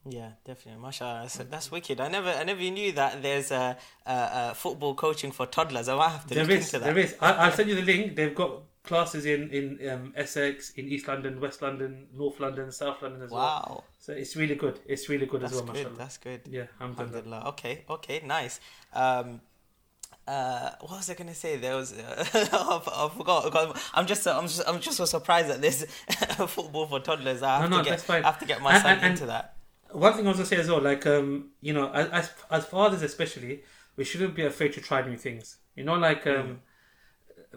Yeah, 0.10 0.32
definitely. 0.46 0.82
Mashallah, 0.82 1.20
that's, 1.24 1.36
that's 1.36 1.72
wicked. 1.72 2.00
I 2.00 2.08
never, 2.08 2.30
I 2.30 2.44
never 2.44 2.62
knew 2.62 2.92
that 2.94 3.22
there's 3.22 3.52
a, 3.52 3.78
a, 4.06 4.30
a 4.52 4.54
football 4.56 4.96
coaching 4.96 5.32
for 5.32 5.46
toddlers. 5.46 5.90
I 5.90 5.96
might 5.96 6.10
have 6.10 6.28
to 6.28 6.34
There 6.34 6.44
look 6.44 6.54
is, 6.58 6.66
into 6.66 6.80
that. 6.80 6.86
there 6.86 6.98
is. 6.98 7.16
I, 7.20 7.34
I'll 7.34 7.52
send 7.52 7.70
you 7.70 7.76
the 7.76 7.82
link. 7.82 8.16
They've 8.16 8.34
got 8.34 8.62
classes 8.84 9.26
in 9.26 9.50
in 9.50 9.90
um, 9.90 10.14
Essex, 10.16 10.72
in 10.72 10.88
East 10.88 11.08
London, 11.10 11.42
West 11.42 11.62
London, 11.62 12.08
North 12.16 12.40
London, 12.40 12.72
South 12.72 13.02
London 13.02 13.22
as 13.22 13.32
well. 13.32 13.42
Wow, 13.42 13.84
So 14.00 14.14
it's 14.14 14.36
really 14.38 14.56
good. 14.56 14.80
It's 14.86 15.10
really 15.10 15.26
good 15.26 15.42
that's 15.42 15.52
as 15.54 15.58
well, 15.62 15.66
good. 15.68 15.76
mashallah. 15.76 15.98
That's 15.98 16.18
good. 16.18 16.42
Yeah, 16.50 16.68
alhamdulillah. 16.80 17.10
Alhamdulillah. 17.10 17.50
Okay, 17.50 17.84
okay, 17.90 18.22
nice. 18.26 18.60
Um, 18.94 19.42
uh, 20.28 20.72
what 20.82 20.98
was 20.98 21.10
I 21.10 21.14
gonna 21.14 21.34
say? 21.34 21.58
There 21.58 21.76
was 21.76 21.94
uh, 21.94 22.26
I 22.34 23.10
forgot. 23.16 23.80
I'm 23.94 24.06
just 24.06 24.28
I'm 24.28 24.48
just 24.48 24.62
I'm 24.68 24.80
just 24.80 24.98
so 24.98 25.06
surprised 25.06 25.50
that 25.50 25.62
there's 25.62 25.84
football 26.48 26.86
for 26.88 27.00
toddlers. 27.00 27.42
I 27.44 27.62
have 27.62 27.70
No, 27.70 27.78
no, 27.78 27.84
to 27.84 27.86
get 27.86 27.90
that's 27.92 28.04
fine. 28.04 28.24
I 28.24 28.28
have 28.28 28.40
to 28.40 28.46
get 28.46 28.62
my 28.62 28.74
And- 28.74 28.82
son 28.84 28.98
and- 29.00 29.12
into 29.14 29.26
that. 29.28 29.54
One 29.92 30.14
thing 30.14 30.26
I 30.26 30.30
was 30.30 30.38
gonna 30.38 30.48
say 30.48 30.58
as 30.58 30.70
well, 30.70 30.82
like 30.82 31.06
um, 31.08 31.52
you 31.62 31.74
know, 31.74 31.90
as 31.94 32.30
as, 32.52 32.66
fathers 32.66 33.02
especially, 33.04 33.64
we 33.96 34.04
shouldn't 34.04 34.36
be 34.36 34.44
afraid 34.46 34.74
to 34.74 34.82
try 34.82 35.02
new 35.02 35.16
things. 35.16 35.58
You 35.76 35.86
know, 35.86 35.94
like 35.96 36.28
um, 36.28 36.60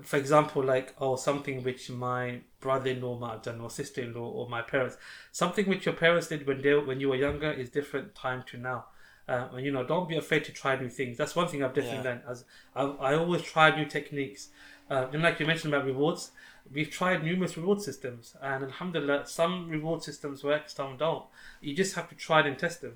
for 0.03 0.17
example, 0.17 0.63
like 0.63 0.95
oh, 1.01 1.17
something 1.17 1.65
which 1.65 1.91
my 1.91 2.41
brother-in-law 2.61 3.19
might 3.19 3.33
have 3.33 3.43
done, 3.43 3.61
or 3.61 3.69
sister-in-law, 3.69 4.29
or 4.31 4.49
my 4.49 4.63
parents, 4.63 4.97
something 5.33 5.67
which 5.69 5.87
your 5.87 5.95
parents 5.97 6.29
did 6.29 6.47
when 6.47 6.63
they 6.63 6.73
when 6.75 7.01
you 7.01 7.09
were 7.09 7.17
younger 7.17 7.51
is 7.51 7.69
different 7.71 8.15
time 8.15 8.45
to 8.51 8.57
now. 8.57 8.85
Uh, 9.31 9.49
and 9.55 9.65
you 9.65 9.73
know, 9.73 9.85
don't 9.85 10.09
be 10.09 10.17
afraid 10.17 10.43
to 10.45 10.53
try 10.53 10.73
new 10.83 10.89
things. 10.89 11.17
That's 11.17 11.37
one 11.37 11.49
thing 11.49 11.63
I've 11.63 11.75
definitely 11.75 11.99
Yeah. 11.99 12.05
learned. 12.11 12.23
As 12.29 12.45
I, 12.75 12.83
I 13.11 13.15
always 13.15 13.43
try 13.43 13.67
new 13.81 13.87
techniques. 13.99 14.49
Uh, 14.91 15.07
and 15.13 15.23
like 15.23 15.39
you 15.41 15.47
mentioned 15.47 15.73
about 15.73 15.87
rewards, 15.87 16.33
we've 16.73 16.91
tried 16.91 17.23
numerous 17.25 17.57
reward 17.57 17.81
systems, 17.81 18.35
and 18.43 18.65
alhamdulillah, 18.65 19.27
some 19.27 19.69
reward 19.69 20.03
systems 20.03 20.43
work, 20.43 20.69
some 20.69 20.97
don't. 20.97 21.25
You 21.61 21.75
just 21.75 21.95
have 21.95 22.09
to 22.09 22.17
try 22.17 22.41
and 22.47 22.59
test 22.59 22.81
them. 22.81 22.95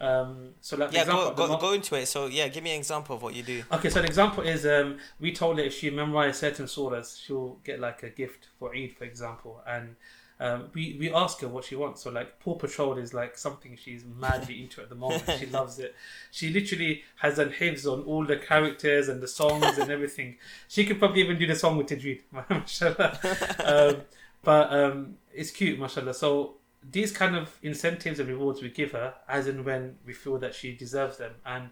Um, 0.00 0.50
so, 0.60 0.76
like 0.76 0.92
Yeah, 0.92 1.00
example, 1.02 1.30
go, 1.32 1.48
go, 1.48 1.56
go 1.58 1.72
into 1.72 1.94
it. 1.96 2.06
So 2.06 2.26
yeah, 2.26 2.48
give 2.48 2.64
me 2.64 2.72
an 2.72 2.78
example 2.78 3.16
of 3.16 3.22
what 3.22 3.34
you 3.34 3.42
do. 3.42 3.62
Okay, 3.72 3.90
so 3.90 4.00
an 4.00 4.06
example 4.06 4.42
is 4.44 4.66
um, 4.66 4.98
we 5.20 5.32
told 5.32 5.58
her 5.58 5.64
if 5.64 5.74
she 5.78 5.90
memorized 5.90 6.38
certain 6.40 6.66
surahs, 6.66 7.20
she'll 7.20 7.58
get 7.64 7.80
like 7.80 8.02
a 8.02 8.10
gift 8.10 8.48
for 8.58 8.74
Eid, 8.74 8.92
for 8.96 9.04
example. 9.04 9.62
And 9.66 9.96
um, 10.42 10.64
we, 10.74 10.96
we 10.98 11.12
ask 11.12 11.40
her 11.40 11.48
what 11.48 11.64
she 11.64 11.76
wants. 11.76 12.02
So, 12.02 12.10
like, 12.10 12.40
Paw 12.40 12.56
Patrol 12.56 12.98
is 12.98 13.14
like 13.14 13.38
something 13.38 13.76
she's 13.76 14.04
madly 14.04 14.62
into 14.62 14.80
at 14.80 14.88
the 14.88 14.94
moment. 14.94 15.30
She 15.38 15.46
loves 15.58 15.78
it. 15.78 15.94
She 16.30 16.50
literally 16.50 17.04
has 17.16 17.38
an 17.38 17.50
hifz 17.50 17.86
on 17.86 18.02
all 18.02 18.24
the 18.26 18.36
characters 18.36 19.08
and 19.08 19.22
the 19.22 19.28
songs 19.28 19.78
and 19.78 19.90
everything. 19.90 20.36
She 20.68 20.84
could 20.84 20.98
probably 20.98 21.22
even 21.22 21.38
do 21.38 21.46
the 21.46 21.54
song 21.54 21.76
with 21.76 21.86
Tajweed, 21.86 22.22
mashallah. 22.50 23.18
um, 23.64 24.02
but 24.42 24.72
um, 24.72 25.16
it's 25.32 25.50
cute, 25.50 25.78
mashallah. 25.78 26.14
So, 26.14 26.56
these 26.90 27.12
kind 27.12 27.36
of 27.36 27.56
incentives 27.62 28.18
and 28.18 28.28
rewards 28.28 28.60
we 28.60 28.68
give 28.68 28.90
her 28.90 29.14
as 29.28 29.46
and 29.46 29.64
when 29.64 29.96
we 30.04 30.12
feel 30.12 30.38
that 30.38 30.52
she 30.52 30.74
deserves 30.76 31.18
them. 31.18 31.34
And 31.46 31.70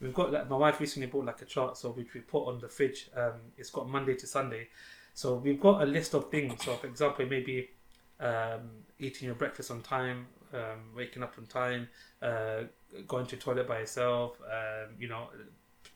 We've 0.00 0.14
got 0.14 0.32
like 0.32 0.48
my 0.48 0.56
wife 0.56 0.80
recently 0.80 1.08
bought 1.08 1.26
like 1.26 1.42
a 1.42 1.44
chart, 1.44 1.76
so 1.76 1.90
which 1.90 2.14
we 2.14 2.20
put 2.20 2.46
on 2.46 2.58
the 2.58 2.68
fridge. 2.68 3.10
Um, 3.14 3.34
it's 3.58 3.70
got 3.70 3.88
Monday 3.88 4.14
to 4.14 4.26
Sunday, 4.26 4.68
so 5.12 5.34
we've 5.34 5.60
got 5.60 5.82
a 5.82 5.84
list 5.84 6.14
of 6.14 6.30
things. 6.30 6.64
So, 6.64 6.74
for 6.74 6.86
example, 6.86 7.26
maybe 7.26 7.68
um, 8.20 8.70
eating 8.98 9.26
your 9.26 9.34
breakfast 9.34 9.70
on 9.70 9.80
time, 9.82 10.26
um, 10.52 10.94
waking 10.96 11.22
up 11.22 11.34
on 11.38 11.46
time, 11.46 11.88
uh, 12.22 12.62
going 13.06 13.26
to 13.26 13.36
the 13.36 13.42
toilet 13.42 13.66
by 13.66 13.80
yourself, 13.80 14.36
um, 14.44 14.94
you 14.98 15.08
know, 15.08 15.28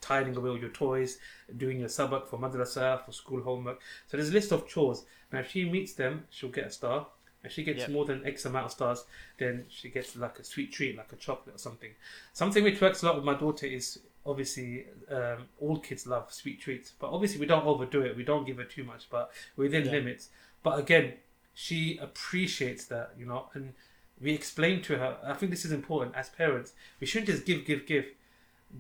tidying 0.01 0.37
away 0.37 0.51
all 0.51 0.59
your 0.59 0.69
toys, 0.71 1.19
doing 1.57 1.79
your 1.81 1.89
sabak 1.89 2.27
for 2.27 2.39
madrasa, 2.39 3.05
for 3.05 3.13
school 3.13 3.43
homework. 3.43 3.81
So 4.07 4.17
there's 4.17 4.31
a 4.31 4.33
list 4.33 4.53
of 4.53 4.67
chores. 4.69 5.05
Now, 5.33 5.41
if 5.41 5.51
she 5.51 5.69
meets 5.69 5.95
them, 5.95 6.25
she'll 6.31 6.51
get 6.51 6.67
a 6.67 6.71
star. 6.71 7.07
If 7.43 7.53
she 7.53 7.63
gets 7.63 7.81
Yep. 7.81 7.91
more 7.91 8.05
than 8.07 8.25
X 8.27 8.47
amount 8.47 8.67
of 8.67 8.73
stars, 8.73 9.05
then 9.39 9.67
she 9.69 9.91
gets 9.91 10.17
like 10.17 10.39
a 10.39 10.45
sweet 10.45 10.73
treat, 10.73 10.97
like 10.97 11.13
a 11.13 11.17
chocolate 11.17 11.57
or 11.57 11.59
something. 11.59 11.91
Something 12.33 12.65
which 12.65 12.81
works 12.81 13.03
a 13.03 13.07
lot 13.07 13.17
with 13.17 13.25
my 13.25 13.35
daughter 13.35 13.67
is 13.67 13.99
obviously 14.25 14.87
um, 15.11 15.47
all 15.61 15.79
kids 15.79 16.07
love 16.07 16.33
sweet 16.33 16.61
treats, 16.61 16.93
but 16.99 17.11
obviously 17.11 17.39
we 17.41 17.47
don't 17.47 17.67
overdo 17.67 18.01
it. 18.01 18.17
We 18.17 18.25
don't 18.25 18.47
give 18.47 18.57
her 18.57 18.65
too 18.65 18.85
much, 18.85 19.11
but 19.11 19.31
within 19.57 19.85
Yeah. 19.85 19.93
limits. 19.93 20.31
But 20.63 20.79
again, 20.79 21.15
she 21.55 21.99
appreciates 21.99 22.85
that, 22.87 23.13
you 23.19 23.27
know, 23.27 23.47
and 23.55 23.75
we 24.21 24.33
explain 24.33 24.83
to 24.83 24.99
her. 24.99 25.17
I 25.25 25.35
think 25.35 25.51
this 25.51 25.65
is 25.65 25.73
important 25.73 26.15
as 26.17 26.29
parents. 26.29 26.73
We 27.01 27.07
shouldn't 27.07 27.31
just 27.31 27.45
give, 27.47 27.65
give, 27.65 27.87
give. 27.87 28.07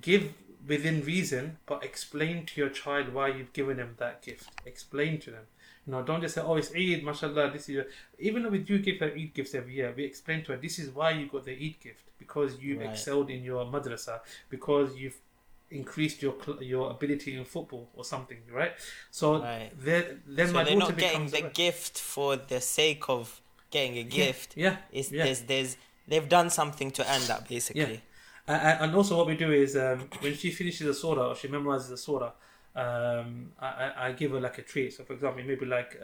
Give 0.01 0.33
within 0.67 1.05
reason, 1.05 1.59
but 1.67 1.85
explain 1.85 2.47
to 2.47 2.61
your 2.61 2.71
child 2.71 3.13
why 3.13 3.29
you've 3.29 3.53
given 3.53 3.77
them 3.77 3.95
that 3.99 4.23
gift. 4.23 4.49
Explain 4.65 5.19
to 5.21 5.31
them. 5.31 5.45
You 5.87 5.93
know, 5.93 6.03
don't 6.03 6.23
just 6.23 6.35
say, 6.35 6.41
"Oh, 6.41 6.57
it's 6.57 6.73
Eid, 6.75 7.05
mashallah." 7.05 7.51
This 7.53 7.63
is 7.63 7.69
your... 7.69 7.85
even 8.19 8.43
though 8.43 8.49
we 8.49 8.59
do 8.59 8.79
give 8.79 8.99
her 9.01 9.13
Eid 9.15 9.35
gifts 9.35 9.55
every 9.55 9.75
year. 9.75 9.93
We 9.97 10.05
explain 10.05 10.43
to 10.45 10.53
her 10.53 10.59
this 10.59 10.79
is 10.79 10.91
why 10.91 11.11
you 11.11 11.27
got 11.27 11.45
the 11.45 11.53
Eid 11.53 11.79
gift 11.81 12.05
because 12.19 12.59
you've 12.61 12.81
Right. 12.81 12.91
excelled 12.91 13.31
in 13.31 13.45
your 13.45 13.67
madrasa, 13.67 14.21
because 14.49 14.97
you've 14.97 15.19
increased 15.75 16.23
your 16.23 16.35
cl- 16.45 16.63
your 16.63 16.91
ability 16.91 17.37
in 17.37 17.45
football 17.45 17.89
or 17.95 18.05
something, 18.05 18.39
right? 18.53 18.73
So 19.11 19.43
Right. 19.43 19.71
then, 19.79 20.23
then 20.27 20.49
so 20.49 20.53
my 20.55 20.65
they're 20.65 20.77
not 20.77 20.97
getting 20.97 21.27
the 21.29 21.43
gift 21.65 21.99
for 21.99 22.37
the 22.37 22.61
sake 22.61 23.05
of 23.09 23.41
getting 23.71 23.99
a 23.99 24.05
gift. 24.05 24.57
Yeah, 24.57 24.77
It's 24.93 25.11
yeah. 25.11 25.25
there's 25.25 25.41
there's 25.43 25.77
they've 26.09 26.29
done 26.29 26.51
something 26.51 26.91
to 26.93 27.03
earn 27.13 27.23
that 27.29 27.49
basically. 27.49 28.01
A- 28.47 28.53
a- 28.53 28.79
and 28.83 28.95
also 28.95 29.17
what 29.17 29.27
we 29.27 29.37
do 29.37 29.51
is 29.53 29.75
um, 29.77 30.09
when 30.21 30.35
she 30.35 30.51
finishes 30.51 30.87
a 30.87 30.95
surah 30.95 31.29
or 31.31 31.35
she 31.35 31.49
memorizes 31.49 31.91
a 31.93 31.97
surah, 31.97 32.33
um, 32.77 33.53
I, 33.61 33.93
I- 33.97 34.13
give 34.13 34.33
her 34.33 34.41
like 34.41 34.59
a 34.59 34.63
treat. 34.63 34.93
So, 34.93 35.05
for 35.05 35.13
example, 35.13 35.43
maybe 35.45 35.65
like 35.67 36.01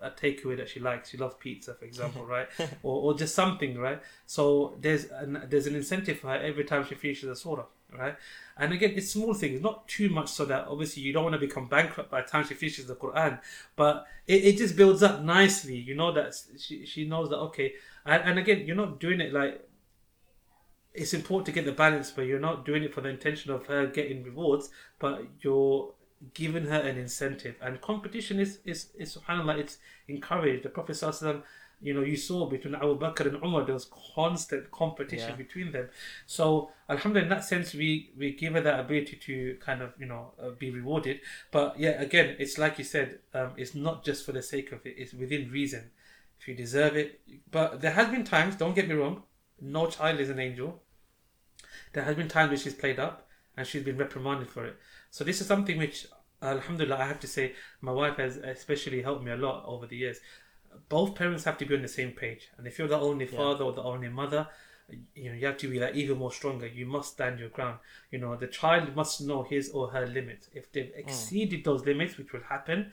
a 0.00 0.10
takeaway 0.10 0.56
that 0.56 0.68
she 0.68 0.80
likes. 0.80 1.10
She 1.10 1.16
loves 1.16 1.34
pizza, 1.38 1.74
for 1.74 1.84
example, 1.84 2.24
right? 2.24 2.48
or, 2.82 3.02
or 3.02 3.14
just 3.14 3.34
something, 3.34 3.76
right? 3.78 4.00
So 4.26 4.76
there's 4.80 5.06
an, 5.06 5.46
there's 5.48 5.66
an 5.66 5.74
incentive 5.74 6.20
for 6.20 6.28
her 6.28 6.36
every 6.36 6.64
time 6.64 6.86
she 6.86 6.94
finishes 6.94 7.28
a 7.28 7.34
surah, 7.36 7.64
right? 7.96 8.16
And 8.56 8.72
again, 8.72 8.92
it's 8.94 9.10
small 9.10 9.34
things, 9.34 9.60
not 9.60 9.88
too 9.88 10.10
much, 10.10 10.28
so 10.28 10.44
that 10.44 10.68
obviously 10.68 11.02
you 11.02 11.12
don't 11.12 11.24
want 11.24 11.34
to 11.34 11.40
become 11.40 11.66
bankrupt 11.68 12.10
by 12.10 12.22
the 12.22 12.28
time 12.28 12.46
she 12.46 12.54
finishes 12.54 12.86
the 12.86 12.94
Quran. 12.94 13.40
But 13.74 14.06
it, 14.26 14.44
it 14.44 14.58
just 14.58 14.76
builds 14.76 15.02
up 15.02 15.22
nicely. 15.22 15.76
You 15.76 15.94
know 15.94 16.12
that 16.12 16.34
she 16.58 16.86
she 16.86 17.04
knows 17.06 17.30
that 17.30 17.38
okay. 17.38 17.74
And, 18.06 18.22
and 18.22 18.38
again, 18.38 18.66
you're 18.66 18.76
not 18.76 19.00
doing 19.00 19.20
it 19.20 19.32
like 19.32 19.68
it's 20.94 21.14
important 21.14 21.46
to 21.46 21.52
get 21.52 21.64
the 21.64 21.72
balance, 21.72 22.10
but 22.10 22.22
you're 22.26 22.38
not 22.40 22.64
doing 22.64 22.82
it 22.82 22.92
for 22.92 23.00
the 23.00 23.08
intention 23.08 23.50
of 23.50 23.66
her 23.66 23.86
getting 23.86 24.22
rewards, 24.22 24.70
but 24.98 25.22
you're 25.40 25.92
giving 26.34 26.66
her 26.66 26.80
an 26.80 26.98
incentive. 26.98 27.56
And 27.60 27.80
competition 27.80 28.38
is 28.40 28.58
is, 28.64 28.90
is 28.98 29.16
subhanAllah, 29.16 29.58
it's 29.58 29.78
encouraged. 30.08 30.64
The 30.64 30.68
Prophet 30.68 30.92
Sallallahu 30.92 31.42
you 31.82 31.92
know, 31.92 32.02
you 32.02 32.16
saw 32.16 32.46
between 32.46 32.76
Abu 32.76 32.96
Bakr 32.98 33.26
and 33.26 33.42
Umar, 33.42 33.64
there 33.64 33.74
was 33.74 33.90
constant 34.14 34.70
competition 34.70 35.30
Yeah. 35.30 35.36
between 35.36 35.72
them. 35.72 35.88
So, 36.26 36.70
Alhamdulillah, 36.88 37.24
in 37.24 37.30
that 37.30 37.44
sense, 37.44 37.74
we, 37.74 38.12
we 38.16 38.32
give 38.32 38.52
her 38.54 38.60
that 38.60 38.78
ability 38.78 39.16
to 39.16 39.56
kind 39.60 39.82
of, 39.82 39.92
you 39.98 40.06
know, 40.06 40.32
uh, 40.40 40.50
be 40.50 40.70
rewarded. 40.70 41.20
But 41.50 41.78
yeah, 41.78 42.00
again, 42.00 42.36
it's 42.38 42.56
like 42.56 42.78
you 42.78 42.84
said, 42.84 43.18
um, 43.34 43.50
it's 43.56 43.74
not 43.74 44.04
just 44.04 44.24
for 44.24 44.30
the 44.30 44.42
sake 44.42 44.70
of 44.70 44.86
it, 44.86 44.94
it's 44.96 45.12
within 45.12 45.50
reason. 45.50 45.90
If 46.38 46.48
you 46.48 46.54
deserve 46.54 46.96
it. 46.96 47.20
But 47.50 47.80
there 47.80 47.92
has 47.92 48.08
been 48.08 48.24
times, 48.24 48.56
don't 48.56 48.74
get 48.74 48.88
me 48.88 48.94
wrong, 48.94 49.24
no 49.60 49.86
child 49.88 50.20
is 50.20 50.30
an 50.30 50.38
angel. 50.38 50.82
There 51.92 52.04
has 52.04 52.16
been 52.16 52.28
times 52.28 52.50
where 52.50 52.58
she's 52.58 52.74
played 52.74 53.00
up 53.00 53.28
and 53.56 53.66
she's 53.66 53.84
been 53.84 53.96
reprimanded 53.98 54.48
for 54.48 54.64
it. 54.66 54.76
So 55.12 55.24
this 55.24 55.42
is 55.42 55.46
something 55.46 55.76
which, 55.76 56.06
alhamdulillah, 56.40 56.96
I 56.96 57.04
have 57.04 57.20
to 57.20 57.26
say, 57.26 57.52
my 57.82 57.92
wife 57.92 58.16
has 58.16 58.38
especially 58.38 59.02
helped 59.02 59.22
me 59.22 59.30
a 59.30 59.36
lot 59.36 59.62
over 59.66 59.86
the 59.86 59.96
years. 59.96 60.18
Both 60.88 61.14
parents 61.14 61.44
have 61.44 61.58
to 61.58 61.66
be 61.66 61.76
on 61.76 61.82
the 61.82 61.88
same 61.88 62.12
page, 62.12 62.48
and 62.56 62.66
if 62.66 62.78
you're 62.78 62.88
the 62.88 62.98
only 62.98 63.26
Yeah. 63.26 63.36
father 63.36 63.64
or 63.64 63.74
the 63.74 63.82
only 63.82 64.08
mother, 64.08 64.48
you 65.14 65.28
know 65.28 65.36
you 65.36 65.46
have 65.46 65.58
to 65.58 65.68
be 65.68 65.78
like 65.78 65.94
even 65.94 66.16
more 66.16 66.32
stronger. 66.32 66.66
You 66.66 66.86
must 66.86 67.12
stand 67.12 67.38
your 67.38 67.50
ground. 67.50 67.78
You 68.10 68.20
know 68.20 68.34
the 68.36 68.46
child 68.46 68.96
must 68.96 69.20
know 69.20 69.42
his 69.42 69.68
or 69.70 69.90
her 69.90 70.06
limits. 70.06 70.48
If 70.54 70.72
they've 70.72 70.86
mm. 70.86 70.98
exceeded 70.98 71.62
those 71.64 71.84
limits, 71.84 72.16
which 72.16 72.32
will 72.32 72.46
happen, 72.48 72.92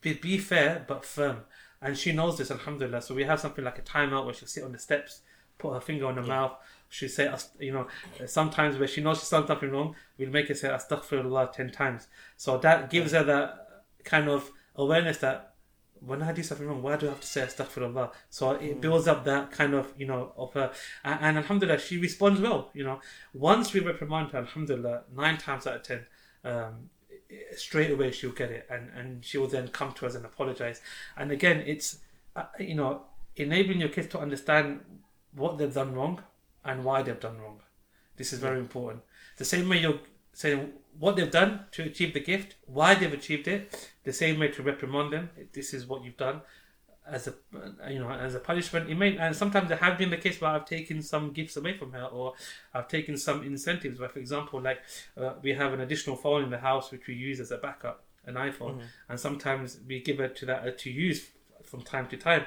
be, 0.00 0.14
be 0.14 0.38
fair 0.38 0.84
but 0.86 1.04
firm. 1.04 1.38
And 1.82 1.98
she 1.98 2.12
knows 2.12 2.38
this, 2.38 2.52
alhamdulillah. 2.52 3.02
So 3.02 3.14
we 3.16 3.24
have 3.24 3.40
something 3.40 3.64
like 3.64 3.78
a 3.80 3.82
timeout 3.82 4.24
where 4.24 4.34
she'll 4.34 4.48
sit 4.48 4.64
on 4.64 4.72
the 4.72 4.78
steps, 4.78 5.22
put 5.58 5.74
her 5.74 5.80
finger 5.80 6.06
on 6.06 6.16
her 6.16 6.22
mouth. 6.22 6.56
She'll 6.88 7.08
say, 7.08 7.32
you 7.58 7.72
know, 7.72 7.86
sometimes 8.26 8.78
where 8.78 8.88
she 8.88 9.00
knows 9.00 9.18
she's 9.18 9.30
done 9.30 9.46
something 9.46 9.70
wrong, 9.70 9.94
we'll 10.18 10.30
make 10.30 10.48
her 10.48 10.54
say 10.54 10.68
astaghfirullah 10.68 11.52
10 11.52 11.70
times. 11.70 12.08
So 12.36 12.58
that 12.58 12.90
gives 12.90 13.12
her 13.12 13.24
that 13.24 13.84
kind 14.04 14.28
of 14.28 14.50
awareness 14.76 15.18
that 15.18 15.54
when 16.00 16.22
I 16.22 16.32
do 16.32 16.42
something 16.42 16.66
wrong, 16.66 16.82
why 16.82 16.96
do 16.96 17.06
I 17.06 17.10
have 17.10 17.20
to 17.20 17.26
say 17.26 17.42
astaghfirullah? 17.42 18.12
So 18.30 18.52
it 18.52 18.80
builds 18.80 19.08
up 19.08 19.24
that 19.24 19.50
kind 19.50 19.74
of, 19.74 19.92
you 19.96 20.06
know, 20.06 20.32
of 20.36 20.52
her. 20.52 20.72
And, 21.04 21.18
and 21.20 21.38
alhamdulillah, 21.38 21.78
she 21.78 21.98
responds 21.98 22.40
well. 22.40 22.70
You 22.74 22.84
know, 22.84 23.00
once 23.32 23.72
we 23.72 23.80
reprimand 23.80 24.30
her, 24.30 24.38
alhamdulillah, 24.38 25.04
nine 25.14 25.38
times 25.38 25.66
out 25.66 25.76
of 25.76 25.82
ten, 25.82 26.06
um, 26.44 26.90
straight 27.56 27.90
away 27.90 28.10
she'll 28.12 28.30
get 28.30 28.50
it 28.50 28.66
and, 28.70 28.90
and 28.96 29.24
she 29.24 29.36
will 29.36 29.48
then 29.48 29.68
come 29.68 29.92
to 29.92 30.06
us 30.06 30.14
and 30.14 30.24
apologize. 30.24 30.80
And 31.16 31.32
again, 31.32 31.62
it's, 31.66 31.98
uh, 32.36 32.44
you 32.58 32.74
know, 32.74 33.02
enabling 33.36 33.80
your 33.80 33.88
kids 33.88 34.08
to 34.08 34.20
understand 34.20 34.80
what 35.32 35.58
they've 35.58 35.72
done 35.72 35.94
wrong 35.94 36.22
and 36.66 36.84
why 36.84 37.02
they've 37.02 37.20
done 37.20 37.38
wrong. 37.38 37.60
This 38.16 38.32
is 38.32 38.38
very 38.38 38.58
important. 38.58 39.02
The 39.36 39.44
same 39.44 39.68
way 39.68 39.80
you're 39.80 40.00
saying 40.32 40.72
what 40.98 41.16
they've 41.16 41.30
done 41.30 41.60
to 41.72 41.82
achieve 41.84 42.14
the 42.14 42.20
gift, 42.20 42.56
why 42.66 42.94
they've 42.94 43.12
achieved 43.12 43.48
it, 43.48 43.90
the 44.04 44.12
same 44.12 44.38
way 44.38 44.48
to 44.48 44.62
reprimand 44.62 45.12
them. 45.12 45.30
This 45.52 45.72
is 45.74 45.86
what 45.86 46.04
you've 46.04 46.16
done 46.16 46.40
as 47.08 47.28
a 47.28 47.34
you 47.90 47.98
know 47.98 48.10
as 48.10 48.34
a 48.34 48.40
punishment. 48.40 48.90
It 48.90 48.96
may 48.96 49.16
and 49.16 49.34
sometimes 49.34 49.70
it 49.70 49.78
have 49.78 49.98
been 49.98 50.10
the 50.10 50.16
case 50.16 50.40
where 50.40 50.50
I've 50.50 50.64
taken 50.64 51.02
some 51.02 51.32
gifts 51.32 51.56
away 51.56 51.76
from 51.76 51.92
her, 51.92 52.04
or 52.04 52.34
I've 52.74 52.88
taken 52.88 53.16
some 53.16 53.42
incentives. 53.42 54.00
Where, 54.00 54.08
for 54.08 54.18
example, 54.18 54.60
like 54.60 54.80
uh, 55.16 55.34
we 55.42 55.52
have 55.52 55.72
an 55.72 55.80
additional 55.80 56.16
phone 56.16 56.44
in 56.44 56.50
the 56.50 56.58
house 56.58 56.90
which 56.90 57.06
we 57.06 57.14
use 57.14 57.40
as 57.40 57.50
a 57.50 57.58
backup, 57.58 58.04
an 58.24 58.34
iPhone, 58.34 58.80
and 59.08 59.20
sometimes 59.20 59.78
we 59.86 60.00
give 60.00 60.20
it 60.20 60.36
to 60.36 60.46
that 60.46 60.66
uh, 60.66 60.70
to 60.78 60.90
use 60.90 61.28
from 61.64 61.82
time 61.82 62.08
to 62.08 62.16
time. 62.16 62.46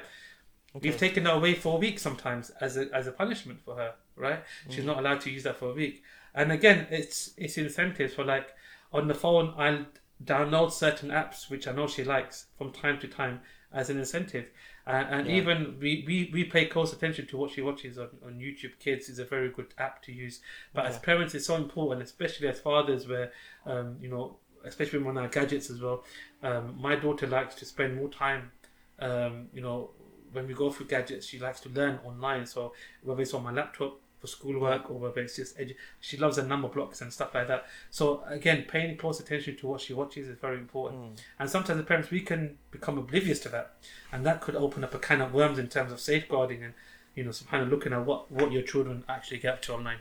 We've 0.80 0.96
taken 0.96 1.24
that 1.24 1.34
away 1.34 1.54
for 1.54 1.76
a 1.76 1.80
week 1.80 1.98
sometimes 1.98 2.50
as 2.60 2.76
a 2.76 2.88
as 2.94 3.06
a 3.06 3.12
punishment 3.12 3.60
for 3.64 3.76
her, 3.76 3.94
right? 4.20 4.44
She's 4.68 4.84
not 4.84 4.98
allowed 4.98 5.20
to 5.22 5.30
use 5.30 5.42
that 5.44 5.56
for 5.56 5.70
a 5.70 5.74
week. 5.74 6.02
And 6.34 6.52
again, 6.52 6.86
it's 6.90 7.32
it's 7.36 7.58
incentives 7.58 8.14
for 8.14 8.24
like 8.24 8.48
on 8.92 9.08
the 9.08 9.14
phone. 9.14 9.54
I'll 9.56 9.86
download 10.24 10.70
certain 10.70 11.08
apps 11.10 11.48
which 11.48 11.66
I 11.66 11.72
know 11.72 11.86
she 11.86 12.04
likes 12.04 12.46
from 12.58 12.72
time 12.72 12.98
to 13.00 13.08
time 13.08 13.40
as 13.72 13.90
an 13.90 13.98
incentive. 13.98 14.46
Uh, 14.86 15.04
and 15.10 15.26
Yeah. 15.28 15.36
even 15.36 15.78
we, 15.80 16.04
we, 16.06 16.30
we 16.32 16.44
pay 16.44 16.66
close 16.66 16.92
attention 16.92 17.26
to 17.28 17.36
what 17.36 17.50
she 17.52 17.62
watches 17.62 17.98
on, 17.98 18.08
on 18.24 18.38
YouTube 18.38 18.78
Kids 18.80 19.08
is 19.08 19.18
a 19.18 19.24
very 19.24 19.48
good 19.50 19.72
app 19.78 20.02
to 20.02 20.12
use. 20.12 20.40
But 20.74 20.86
as 20.86 20.98
parents, 20.98 21.34
it's 21.34 21.46
so 21.46 21.56
important, 21.56 22.02
especially 22.02 22.48
as 22.48 22.60
fathers, 22.60 23.06
where 23.06 23.30
um, 23.66 23.96
you 24.00 24.08
know, 24.08 24.38
especially 24.64 24.98
when 24.98 25.16
on 25.16 25.22
our 25.24 25.28
gadgets 25.28 25.70
as 25.70 25.80
well. 25.80 26.04
Um, 26.42 26.76
my 26.80 26.96
daughter 26.96 27.26
likes 27.26 27.54
to 27.56 27.64
spend 27.64 27.96
more 27.96 28.08
time, 28.08 28.50
um, 28.98 29.48
you 29.52 29.60
know, 29.62 29.90
when 30.32 30.46
we 30.46 30.54
go 30.54 30.70
through 30.70 30.86
gadgets, 30.86 31.26
she 31.26 31.38
likes 31.38 31.60
to 31.60 31.68
learn 31.70 31.98
online. 32.04 32.46
So 32.46 32.72
whether 33.02 33.22
it's 33.22 33.34
on 33.34 33.42
my 33.42 33.52
laptop 33.52 34.00
for 34.20 34.26
schoolwork 34.26 34.90
or 34.90 34.98
whether 34.98 35.20
it's 35.20 35.36
just 35.36 35.58
edu- 35.58 35.74
she 36.00 36.16
loves 36.16 36.36
the 36.36 36.42
Numberblocks 36.42 37.00
and 37.00 37.12
stuff 37.12 37.34
like 37.34 37.48
that. 37.48 37.66
So 37.90 38.22
again, 38.28 38.66
paying 38.68 38.96
close 38.96 39.18
attention 39.18 39.56
to 39.56 39.66
what 39.66 39.80
she 39.80 39.94
watches 39.94 40.28
is 40.28 40.38
very 40.38 40.58
important. 40.58 41.20
And 41.38 41.48
sometimes 41.48 41.80
as 41.80 41.86
parents 41.86 42.10
we 42.10 42.20
can 42.20 42.58
become 42.70 42.98
oblivious 42.98 43.40
to 43.40 43.48
that, 43.50 43.74
and 44.12 44.24
that 44.26 44.40
could 44.40 44.56
open 44.56 44.84
up 44.84 44.94
a 44.94 44.98
can 44.98 45.20
of 45.20 45.32
worms 45.32 45.58
in 45.58 45.68
terms 45.68 45.90
of 45.90 46.00
safeguarding 46.00 46.62
and 46.62 46.74
you 47.14 47.24
know, 47.24 47.32
kind 47.50 47.62
of 47.62 47.70
looking 47.70 47.92
at 47.92 48.04
what 48.04 48.30
what 48.30 48.52
your 48.52 48.62
children 48.62 49.04
actually 49.08 49.38
get 49.38 49.54
up 49.54 49.62
to 49.62 49.74
online. 49.74 49.98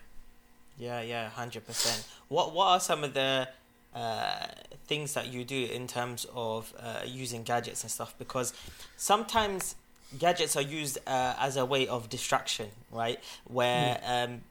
Yeah, 0.77 1.01
yeah, 1.01 1.29
hundred 1.29 1.65
percent. 1.65 2.07
What 2.27 2.53
What 2.53 2.67
are 2.67 2.79
some 2.79 3.03
of 3.03 3.13
the 3.13 3.49
uh, 3.93 4.45
things 4.85 5.13
that 5.13 5.27
you 5.27 5.43
do 5.43 5.65
in 5.65 5.87
terms 5.87 6.25
of 6.33 6.73
uh, 6.79 7.01
using 7.05 7.43
gadgets 7.43 7.83
and 7.83 7.91
stuff? 7.91 8.15
Because 8.17 8.53
sometimes 8.95 9.75
gadgets 10.17 10.55
are 10.55 10.61
used 10.61 10.97
uh, 11.05 11.35
as 11.39 11.57
a 11.57 11.65
way 11.65 11.87
of 11.87 12.09
distraction, 12.09 12.69
right? 12.91 13.19
Where 13.45 13.99
um, 14.05 14.41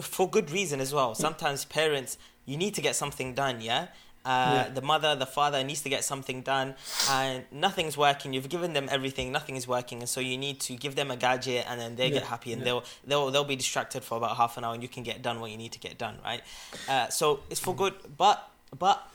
for 0.00 0.28
good 0.28 0.50
reason 0.50 0.80
as 0.80 0.92
well. 0.92 1.14
Sometimes 1.14 1.64
parents, 1.64 2.18
you 2.46 2.56
need 2.56 2.74
to 2.74 2.80
get 2.80 2.96
something 2.96 3.34
done, 3.34 3.60
yeah. 3.60 3.88
Uh, 4.24 4.64
Yeah. 4.66 4.68
The 4.74 4.80
mother, 4.80 5.14
the 5.14 5.26
father 5.26 5.62
needs 5.62 5.82
to 5.82 5.90
get 5.90 6.02
something 6.02 6.40
done, 6.42 6.74
and 7.10 7.44
nothing's 7.52 7.96
working. 7.96 8.32
You've 8.32 8.48
given 8.48 8.72
them 8.72 8.88
everything, 8.90 9.30
nothing 9.32 9.56
is 9.56 9.68
working, 9.68 10.00
and 10.00 10.08
so 10.08 10.20
you 10.20 10.38
need 10.38 10.60
to 10.60 10.74
give 10.76 10.94
them 10.94 11.10
a 11.10 11.16
gadget, 11.16 11.66
and 11.68 11.78
then 11.78 11.96
they 11.96 12.10
get 12.10 12.22
happy, 12.24 12.52
and 12.52 12.60
yeah. 12.60 12.64
they'll 12.64 12.84
they'll 13.06 13.30
they'll 13.30 13.44
be 13.44 13.56
distracted 13.56 14.02
for 14.02 14.16
about 14.16 14.36
half 14.38 14.56
an 14.56 14.64
hour, 14.64 14.72
and 14.72 14.82
you 14.82 14.88
can 14.88 15.02
get 15.02 15.20
done 15.20 15.40
what 15.40 15.50
you 15.50 15.58
need 15.58 15.72
to 15.72 15.78
get 15.78 15.98
done, 15.98 16.16
right? 16.24 16.40
Uh, 16.88 17.08
so 17.08 17.40
it's 17.50 17.60
for 17.60 17.74
good, 17.76 17.94
but 18.16 18.48
but 18.78 19.06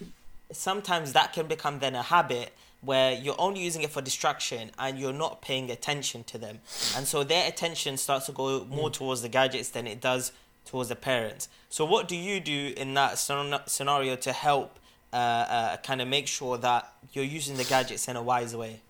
sometimes 0.52 1.14
that 1.14 1.34
can 1.34 1.48
become 1.48 1.80
then 1.80 1.96
a 1.96 2.04
habit 2.04 2.54
where 2.82 3.14
you're 3.14 3.36
only 3.40 3.62
using 3.62 3.82
it 3.82 3.90
for 3.90 4.02
distraction 4.02 4.72
and 4.80 4.98
you're 4.98 5.14
not 5.14 5.42
paying 5.42 5.70
attention 5.70 6.24
to 6.26 6.38
them, 6.38 6.60
and 6.96 7.08
so 7.08 7.24
their 7.24 7.48
attention 7.48 7.98
starts 7.98 8.26
to 8.28 8.32
go 8.32 8.66
more 8.66 8.90
towards 8.90 9.22
the 9.22 9.30
gadgets 9.30 9.70
than 9.70 9.88
it 9.88 10.00
does 10.00 10.32
towards 10.66 10.90
the 10.90 10.96
parents. 10.96 11.50
So 11.70 11.86
what 11.86 12.08
do 12.08 12.16
you 12.16 12.40
do 12.40 12.74
in 12.78 12.94
that 12.94 13.18
scenario 13.18 14.16
to 14.16 14.32
help 14.32 14.80
uh, 15.12 15.16
uh, 15.16 15.78
kind 15.78 16.02
of 16.02 16.08
make 16.08 16.28
sure 16.28 16.58
that 16.58 16.94
you're 17.14 17.26
using 17.26 17.58
the 17.58 17.64
gadgets 17.64 18.08
in 18.08 18.16
a 18.16 18.22
wise 18.22 18.56
way? 18.56 18.82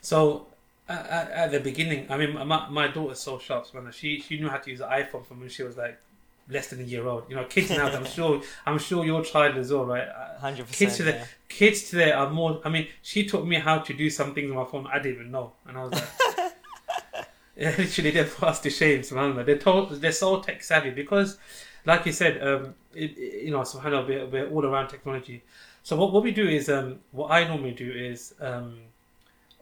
So 0.00 0.46
at, 0.88 1.06
at, 1.06 1.30
at 1.30 1.50
the 1.50 1.60
beginning, 1.60 2.06
I 2.08 2.16
mean, 2.16 2.34
my, 2.46 2.68
my 2.68 2.88
daughter's 2.88 3.20
so 3.20 3.38
sharp, 3.38 3.72
man. 3.74 3.90
She 3.92 4.20
she 4.20 4.38
knew 4.38 4.48
how 4.48 4.58
to 4.58 4.70
use 4.70 4.78
the 4.78 4.86
iPhone 4.86 5.26
from 5.26 5.40
when 5.40 5.48
she 5.48 5.62
was 5.64 5.76
like 5.76 5.98
less 6.48 6.68
than 6.68 6.80
a 6.80 6.84
year 6.84 7.06
old. 7.06 7.24
You 7.28 7.36
know, 7.36 7.44
kids 7.44 7.70
now. 7.70 7.86
I'm 7.88 8.04
sure 8.16 8.40
I'm 8.66 8.78
sure 8.78 9.04
your 9.04 9.22
child 9.24 9.56
as 9.56 9.72
well, 9.72 9.86
right? 9.86 10.08
Hundred 10.40 10.66
Kids 10.68 10.96
percent. 10.96 11.16
today, 11.16 11.24
kids 11.48 11.90
today 11.90 12.12
are 12.12 12.30
more. 12.30 12.60
I 12.64 12.68
mean, 12.68 12.88
she 13.02 13.26
taught 13.26 13.46
me 13.46 13.56
how 13.56 13.78
to 13.78 13.92
do 13.94 14.10
some 14.10 14.34
things 14.34 14.50
on 14.50 14.56
my 14.56 14.64
phone 14.64 14.86
I 14.86 14.98
didn't 14.98 15.14
even 15.20 15.30
know, 15.30 15.52
and 15.66 15.76
I 15.78 15.84
was 15.84 15.92
like, 15.92 16.04
yeah, 17.56 17.74
literally, 17.78 18.10
they're 18.10 18.24
fast 18.24 18.62
to 18.64 18.70
shame. 18.70 19.00
Subhanallah, 19.00 19.46
they're 19.46 19.58
told, 19.58 19.90
they're 20.00 20.12
so 20.12 20.40
tech 20.40 20.62
savvy 20.62 20.90
because, 20.90 21.38
like 21.84 22.04
you 22.06 22.12
said, 22.12 22.42
um, 22.46 22.74
it, 22.94 23.16
it- 23.16 23.44
you 23.44 23.50
know, 23.50 23.60
Subhanallah, 23.60 24.06
we're, 24.06 24.26
we're 24.26 24.48
all 24.50 24.64
around 24.66 24.88
technology. 24.88 25.42
So 25.82 25.96
what 25.96 26.12
what 26.12 26.22
we 26.22 26.32
do 26.32 26.46
is, 26.48 26.68
um, 26.68 26.98
what 27.12 27.30
I 27.30 27.46
normally 27.46 27.72
do 27.72 27.90
is, 27.90 28.34
um, 28.40 28.78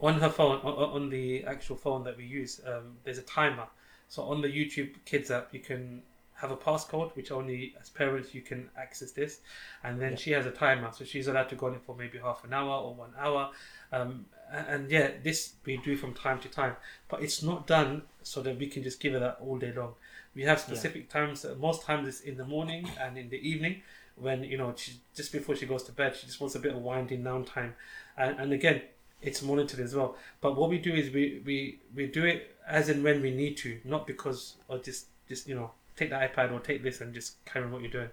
on 0.00 0.14
her 0.20 0.28
phone, 0.30 0.58
on, 0.62 0.74
on 1.02 1.08
the 1.10 1.44
actual 1.44 1.76
phone 1.76 2.02
that 2.04 2.16
we 2.16 2.24
use, 2.24 2.60
um, 2.66 2.96
there's 3.04 3.18
a 3.18 3.22
timer. 3.22 3.66
So 4.08 4.22
on 4.24 4.40
the 4.42 4.48
YouTube 4.48 4.90
Kids 5.04 5.30
app, 5.30 5.48
you 5.52 5.60
can 5.60 6.02
have 6.36 6.50
a 6.50 6.56
passcode, 6.56 7.14
which 7.16 7.30
only 7.30 7.74
as 7.80 7.90
parents 7.90 8.34
you 8.34 8.42
can 8.42 8.68
access 8.76 9.12
this, 9.12 9.40
and 9.82 10.00
then 10.00 10.12
Yeah. 10.12 10.16
she 10.16 10.30
has 10.32 10.46
a 10.46 10.50
timer, 10.50 10.90
so 10.92 11.04
she's 11.04 11.28
allowed 11.28 11.48
to 11.50 11.54
go 11.56 11.66
on 11.66 11.74
it 11.74 11.82
for 11.86 11.94
maybe 11.96 12.18
half 12.18 12.44
an 12.44 12.52
hour 12.52 12.74
or 12.82 12.94
one 12.94 13.12
hour. 13.18 13.52
Um, 13.92 14.26
a- 14.50 14.56
and 14.72 14.90
yeah, 14.90 15.12
this 15.22 15.54
we 15.64 15.76
do 15.78 15.96
from 15.96 16.12
time 16.14 16.40
to 16.40 16.48
time, 16.48 16.76
but 17.08 17.22
it's 17.22 17.42
not 17.42 17.66
done 17.66 18.02
so 18.22 18.42
that 18.42 18.58
we 18.58 18.66
can 18.66 18.82
just 18.82 18.98
give 19.00 19.12
her 19.12 19.20
that 19.20 19.38
all 19.40 19.58
day 19.58 19.72
long. 19.72 19.94
We 20.34 20.42
have 20.42 20.58
specific 20.60 21.08
times. 21.08 21.44
uh, 21.44 21.54
Most 21.58 21.82
times 21.82 22.08
it's 22.08 22.20
in 22.20 22.36
the 22.36 22.44
morning 22.44 22.88
and 22.98 23.16
in 23.16 23.28
the 23.28 23.38
evening, 23.48 23.82
when 24.16 24.42
you 24.44 24.58
know 24.58 24.74
she, 24.76 24.94
just 25.14 25.30
before 25.32 25.54
she 25.56 25.66
goes 25.66 25.84
to 25.84 25.92
bed, 25.92 26.16
she 26.16 26.26
just 26.26 26.40
wants 26.40 26.54
a 26.56 26.58
bit 26.58 26.72
of 26.74 26.82
winding 26.82 27.22
down 27.22 27.44
time. 27.44 27.74
And, 28.16 28.38
and 28.40 28.52
again, 28.52 28.82
it's 29.22 29.40
monitored 29.42 29.80
as 29.80 29.94
well. 29.94 30.16
But 30.40 30.56
what 30.56 30.68
we 30.70 30.78
do 30.78 30.92
is 30.92 31.12
we, 31.14 31.40
we, 31.46 31.78
we 31.94 32.06
do 32.08 32.24
it 32.24 32.56
as 32.66 32.88
and 32.88 33.02
when 33.04 33.22
we 33.22 33.30
need 33.30 33.56
to, 33.58 33.80
not 33.84 34.06
because 34.06 34.56
or 34.68 34.78
just 34.78 35.06
just 35.28 35.48
you 35.48 35.54
know 35.54 35.70
take 35.96 36.10
the 36.10 36.16
iPad 36.16 36.52
or 36.52 36.60
take 36.60 36.82
this 36.82 37.00
and 37.00 37.14
just 37.14 37.44
carry 37.44 37.64
on 37.64 37.72
what 37.72 37.82
you're 37.82 37.90
doing. 37.90 38.10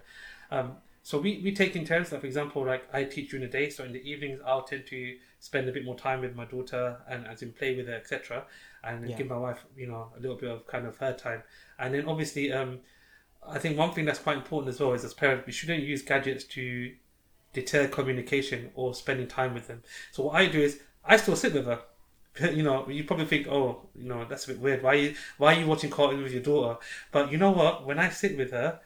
Um, 0.50 0.76
so 1.02 1.18
we, 1.18 1.40
we 1.42 1.52
take 1.52 1.74
in 1.74 1.84
turns. 1.84 2.12
Like 2.12 2.20
for 2.20 2.26
example, 2.26 2.64
like 2.64 2.84
I 2.92 3.04
teach 3.04 3.30
during 3.30 3.44
the 3.46 3.52
day, 3.52 3.70
so 3.70 3.84
in 3.84 3.92
the 3.92 4.08
evenings 4.08 4.40
I'll 4.46 4.62
tend 4.62 4.86
to 4.86 5.16
spend 5.40 5.68
a 5.68 5.72
bit 5.72 5.84
more 5.84 5.96
time 5.96 6.20
with 6.20 6.36
my 6.36 6.44
daughter 6.44 6.98
and 7.08 7.26
as 7.26 7.42
in 7.42 7.52
play 7.52 7.74
with 7.76 7.88
her, 7.88 7.94
etc. 7.94 8.44
And 8.84 9.08
Yeah. 9.08 9.16
give 9.16 9.28
my 9.28 9.36
wife, 9.36 9.64
you 9.76 9.86
know, 9.88 10.12
a 10.16 10.20
little 10.20 10.36
bit 10.36 10.50
of 10.50 10.66
kind 10.66 10.86
of 10.86 10.96
her 10.98 11.12
time. 11.12 11.42
And 11.78 11.94
then 11.94 12.06
obviously, 12.06 12.52
um, 12.52 12.80
I 13.46 13.58
think 13.58 13.76
one 13.76 13.92
thing 13.92 14.04
that's 14.04 14.20
quite 14.20 14.36
important 14.36 14.68
as 14.72 14.80
well 14.80 14.92
is 14.92 15.04
as 15.04 15.14
parents, 15.14 15.46
we 15.46 15.52
shouldn't 15.52 15.82
use 15.82 16.02
gadgets 16.02 16.44
to 16.44 16.94
deter 17.52 17.88
communication 17.88 18.70
or 18.74 18.94
spending 18.94 19.26
time 19.26 19.54
with 19.54 19.66
them. 19.66 19.82
So 20.12 20.22
what 20.24 20.36
I 20.36 20.46
do 20.46 20.60
is 20.60 20.80
I 21.04 21.16
still 21.16 21.36
sit 21.36 21.52
with 21.54 21.66
her. 21.66 21.80
You 22.40 22.62
know, 22.62 22.88
you 22.88 23.04
probably 23.04 23.26
think, 23.26 23.46
oh, 23.48 23.82
you 23.94 24.08
know, 24.08 24.24
that's 24.24 24.44
a 24.44 24.48
bit 24.48 24.60
weird. 24.60 24.82
Why 24.82 24.94
you 24.94 25.14
why 25.38 25.54
are 25.54 25.60
you 25.60 25.66
watching 25.66 25.90
cartoons 25.90 26.22
with 26.22 26.32
your 26.32 26.42
daughter? 26.42 26.78
But 27.10 27.30
you 27.30 27.38
know 27.38 27.50
what? 27.50 27.86
When 27.86 27.98
I 27.98 28.08
sit 28.08 28.36
with 28.36 28.52
her, 28.52 28.80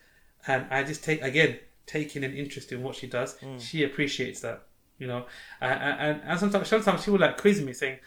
and 0.46 0.66
I 0.70 0.82
just 0.82 1.04
take 1.04 1.22
again 1.22 1.58
taking 1.86 2.24
an 2.24 2.34
interest 2.34 2.72
in 2.72 2.82
what 2.82 2.96
she 2.96 3.06
does, 3.06 3.36
mm. 3.38 3.60
she 3.60 3.84
appreciates 3.84 4.40
that. 4.40 4.62
You 4.98 5.06
know, 5.06 5.26
and, 5.60 6.00
and, 6.00 6.20
and 6.24 6.40
sometimes 6.40 6.68
sometimes 6.68 7.04
she 7.04 7.10
will 7.10 7.18
like 7.18 7.36
quiz 7.36 7.60
me 7.60 7.72
saying, 7.72 7.98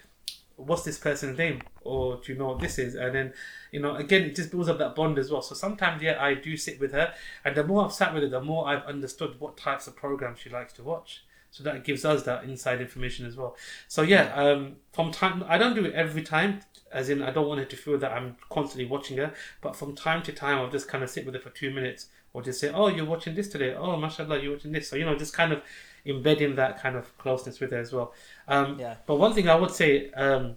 "What's 0.55 0.83
this 0.83 0.97
person's 0.97 1.37
name?" 1.37 1.61
or 1.81 2.17
"Do 2.17 2.33
you 2.33 2.37
know 2.37 2.47
what 2.47 2.59
this 2.59 2.79
is?" 2.79 2.95
And 2.95 3.13
then, 3.13 3.33
you 3.71 3.79
know, 3.79 3.95
again, 3.95 4.23
it 4.23 4.35
just 4.35 4.51
builds 4.51 4.69
up 4.69 4.79
that 4.79 4.95
bond 4.95 5.19
as 5.19 5.31
well. 5.31 5.43
So 5.43 5.53
sometimes, 5.55 6.01
yeah, 6.01 6.21
I 6.21 6.33
do 6.33 6.57
sit 6.57 6.79
with 6.79 6.91
her, 6.91 7.13
and 7.45 7.55
the 7.55 7.63
more 7.63 7.85
I've 7.85 7.93
sat 7.93 8.13
with 8.13 8.23
her, 8.23 8.29
the 8.29 8.41
more 8.41 8.67
I've 8.67 8.83
understood 8.83 9.39
what 9.39 9.55
types 9.55 9.87
of 9.87 9.95
programs 9.95 10.39
she 10.39 10.49
likes 10.49 10.73
to 10.73 10.83
watch. 10.83 11.23
So 11.51 11.63
that 11.63 11.83
gives 11.83 12.05
us 12.05 12.23
that 12.23 12.43
inside 12.43 12.79
information 12.79 13.25
as 13.25 13.35
well. 13.35 13.55
So 13.87 14.01
yeah, 14.03 14.33
um, 14.35 14.75
from 14.93 15.11
time 15.11 15.43
I 15.47 15.57
don't 15.57 15.75
do 15.75 15.85
it 15.85 15.93
every 15.93 16.21
time, 16.21 16.61
as 16.91 17.09
in 17.09 17.21
I 17.23 17.31
don't 17.31 17.47
want 17.47 17.59
her 17.59 17.65
to 17.65 17.75
feel 17.75 17.97
that 17.97 18.11
I'm 18.11 18.35
constantly 18.49 18.85
watching 18.85 19.17
her. 19.17 19.33
But 19.61 19.75
from 19.75 19.95
time 19.95 20.21
to 20.23 20.31
time, 20.31 20.57
I'll 20.59 20.69
just 20.69 20.87
kind 20.87 21.03
of 21.03 21.09
sit 21.09 21.25
with 21.25 21.33
her 21.35 21.41
for 21.41 21.49
two 21.49 21.71
minutes, 21.71 22.07
or 22.33 22.41
just 22.43 22.59
say, 22.59 22.69
"Oh, 22.69 22.87
you're 22.87 23.05
watching 23.05 23.35
this 23.35 23.47
today. 23.49 23.73
Oh, 23.73 23.97
mashallah, 23.97 24.39
you're 24.41 24.53
watching 24.53 24.71
this." 24.71 24.87
So 24.89 24.95
you 24.95 25.05
know, 25.05 25.15
just 25.17 25.33
kind 25.33 25.51
of 25.51 25.63
embedding 26.05 26.55
that 26.55 26.81
kind 26.81 26.95
of 26.95 27.17
closeness 27.17 27.59
with 27.59 27.71
her 27.71 27.79
as 27.79 27.91
well. 27.93 28.13
Um, 28.47 28.79
Yeah. 28.79 28.95
But 29.05 29.15
one 29.15 29.33
thing 29.33 29.49
I 29.49 29.55
would 29.55 29.71
say 29.71 30.11
um, 30.11 30.55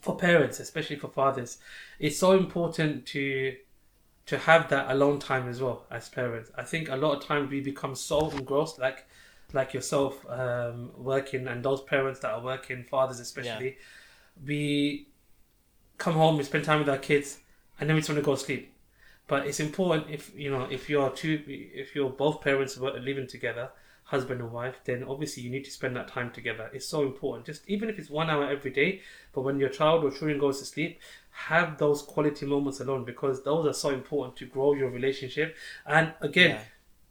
for 0.00 0.16
parents, 0.16 0.60
especially 0.60 0.96
for 0.96 1.08
fathers, 1.08 1.58
it's 1.98 2.18
so 2.18 2.32
important 2.32 3.06
to 3.06 3.56
to 4.26 4.38
have 4.38 4.68
that 4.70 4.90
alone 4.90 5.18
time 5.18 5.48
as 5.48 5.60
well 5.60 5.84
as 5.90 6.08
parents. 6.08 6.50
I 6.56 6.62
think 6.64 6.88
a 6.88 6.96
lot 6.96 7.16
of 7.16 7.24
times 7.24 7.50
we 7.50 7.60
become 7.60 7.94
so 7.94 8.30
engrossed, 8.30 8.78
like 8.78 9.06
like 9.54 9.72
yourself 9.72 10.24
um, 10.28 10.90
working 10.96 11.46
and 11.46 11.64
those 11.64 11.80
parents 11.82 12.20
that 12.20 12.32
are 12.32 12.42
working, 12.42 12.84
fathers 12.84 13.20
especially, 13.20 13.76
we 14.46 15.08
come 15.96 16.14
home, 16.14 16.36
we 16.36 16.42
spend 16.42 16.64
time 16.64 16.80
with 16.80 16.88
our 16.88 16.98
kids, 16.98 17.38
and 17.78 17.88
then 17.88 17.94
we 17.94 18.00
just 18.00 18.10
want 18.10 18.18
to 18.18 18.24
go 18.24 18.34
to 18.34 18.40
sleep. 18.40 18.72
But 19.26 19.46
it's 19.46 19.60
important 19.60 20.10
if 20.10 20.32
you 20.36 20.50
know 20.50 20.64
if 20.70 20.90
you're 20.90 21.10
two, 21.10 21.42
if 21.46 21.94
you're 21.94 22.10
both 22.10 22.42
parents 22.42 22.76
living 22.76 23.26
together, 23.26 23.70
husband 24.04 24.40
and 24.40 24.52
wife, 24.52 24.76
then 24.84 25.02
obviously 25.04 25.42
you 25.44 25.50
need 25.50 25.64
to 25.64 25.70
spend 25.70 25.96
that 25.96 26.08
time 26.08 26.30
together. 26.30 26.68
It's 26.74 26.86
so 26.86 27.02
important. 27.02 27.46
Just 27.46 27.62
even 27.66 27.88
if 27.88 27.98
it's 27.98 28.10
one 28.10 28.28
hour 28.28 28.50
every 28.50 28.70
day, 28.70 29.00
but 29.32 29.42
when 29.42 29.58
your 29.58 29.70
child 29.70 30.04
or 30.04 30.10
children 30.10 30.38
goes 30.38 30.58
to 30.58 30.66
sleep, 30.66 31.00
have 31.30 31.78
those 31.78 32.02
quality 32.02 32.44
moments 32.44 32.80
alone 32.80 33.04
because 33.04 33.42
those 33.44 33.66
are 33.66 33.72
so 33.72 33.90
important 33.90 34.36
to 34.36 34.46
grow 34.46 34.74
your 34.74 34.90
relationship. 34.90 35.56
And 35.86 36.12
again, 36.20 36.50
Yeah. 36.50 36.62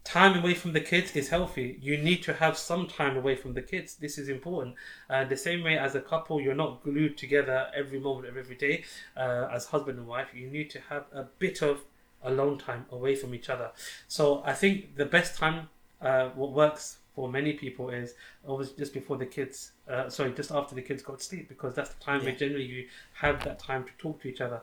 Time 0.03 0.37
away 0.37 0.53
from 0.53 0.73
the 0.73 0.81
kids 0.81 1.15
is 1.15 1.29
healthy. 1.29 1.77
You 1.81 1.97
need 1.97 2.23
to 2.23 2.33
have 2.33 2.57
some 2.57 2.87
time 2.87 3.15
away 3.15 3.35
from 3.35 3.53
the 3.53 3.61
kids. 3.61 3.95
This 3.95 4.17
is 4.17 4.27
important. 4.29 4.75
Uh, 5.09 5.23
the 5.23 5.37
same 5.37 5.63
way 5.63 5.77
as 5.77 5.95
a 5.95 6.01
couple, 6.01 6.41
you're 6.41 6.55
not 6.55 6.83
glued 6.83 7.17
together 7.17 7.67
every 7.75 7.99
moment 7.99 8.27
of 8.27 8.37
every 8.37 8.55
day. 8.55 8.83
Uh, 9.15 9.47
as 9.51 9.65
husband 9.65 9.97
and 9.97 10.07
wife, 10.07 10.27
you 10.33 10.47
need 10.47 10.69
to 10.71 10.79
have 10.89 11.05
a 11.13 11.23
bit 11.39 11.61
of 11.61 11.81
alone 12.23 12.57
time 12.57 12.85
away 12.91 13.15
from 13.15 13.33
each 13.33 13.49
other. 13.49 13.71
So 14.07 14.43
I 14.45 14.53
think 14.53 14.95
the 14.95 15.05
best 15.05 15.37
time, 15.37 15.69
uh, 16.01 16.29
what 16.29 16.51
works 16.51 16.97
for 17.15 17.29
many 17.29 17.53
people 17.53 17.89
is 17.89 18.15
always 18.45 18.71
just 18.71 18.93
before 18.93 19.17
the 19.17 19.25
kids, 19.25 19.71
uh, 19.89 20.09
sorry, 20.09 20.33
just 20.33 20.51
after 20.51 20.75
the 20.75 20.81
kids 20.81 21.03
go 21.03 21.15
to 21.15 21.23
sleep 21.23 21.47
because 21.47 21.75
that's 21.75 21.91
the 21.91 22.03
time 22.03 22.23
where 22.23 22.35
generally 22.35 22.65
you 22.65 22.87
have 23.13 23.43
that 23.43 23.59
time 23.59 23.83
to 23.83 23.91
talk 23.97 24.21
to 24.21 24.27
each 24.27 24.41
other. 24.41 24.61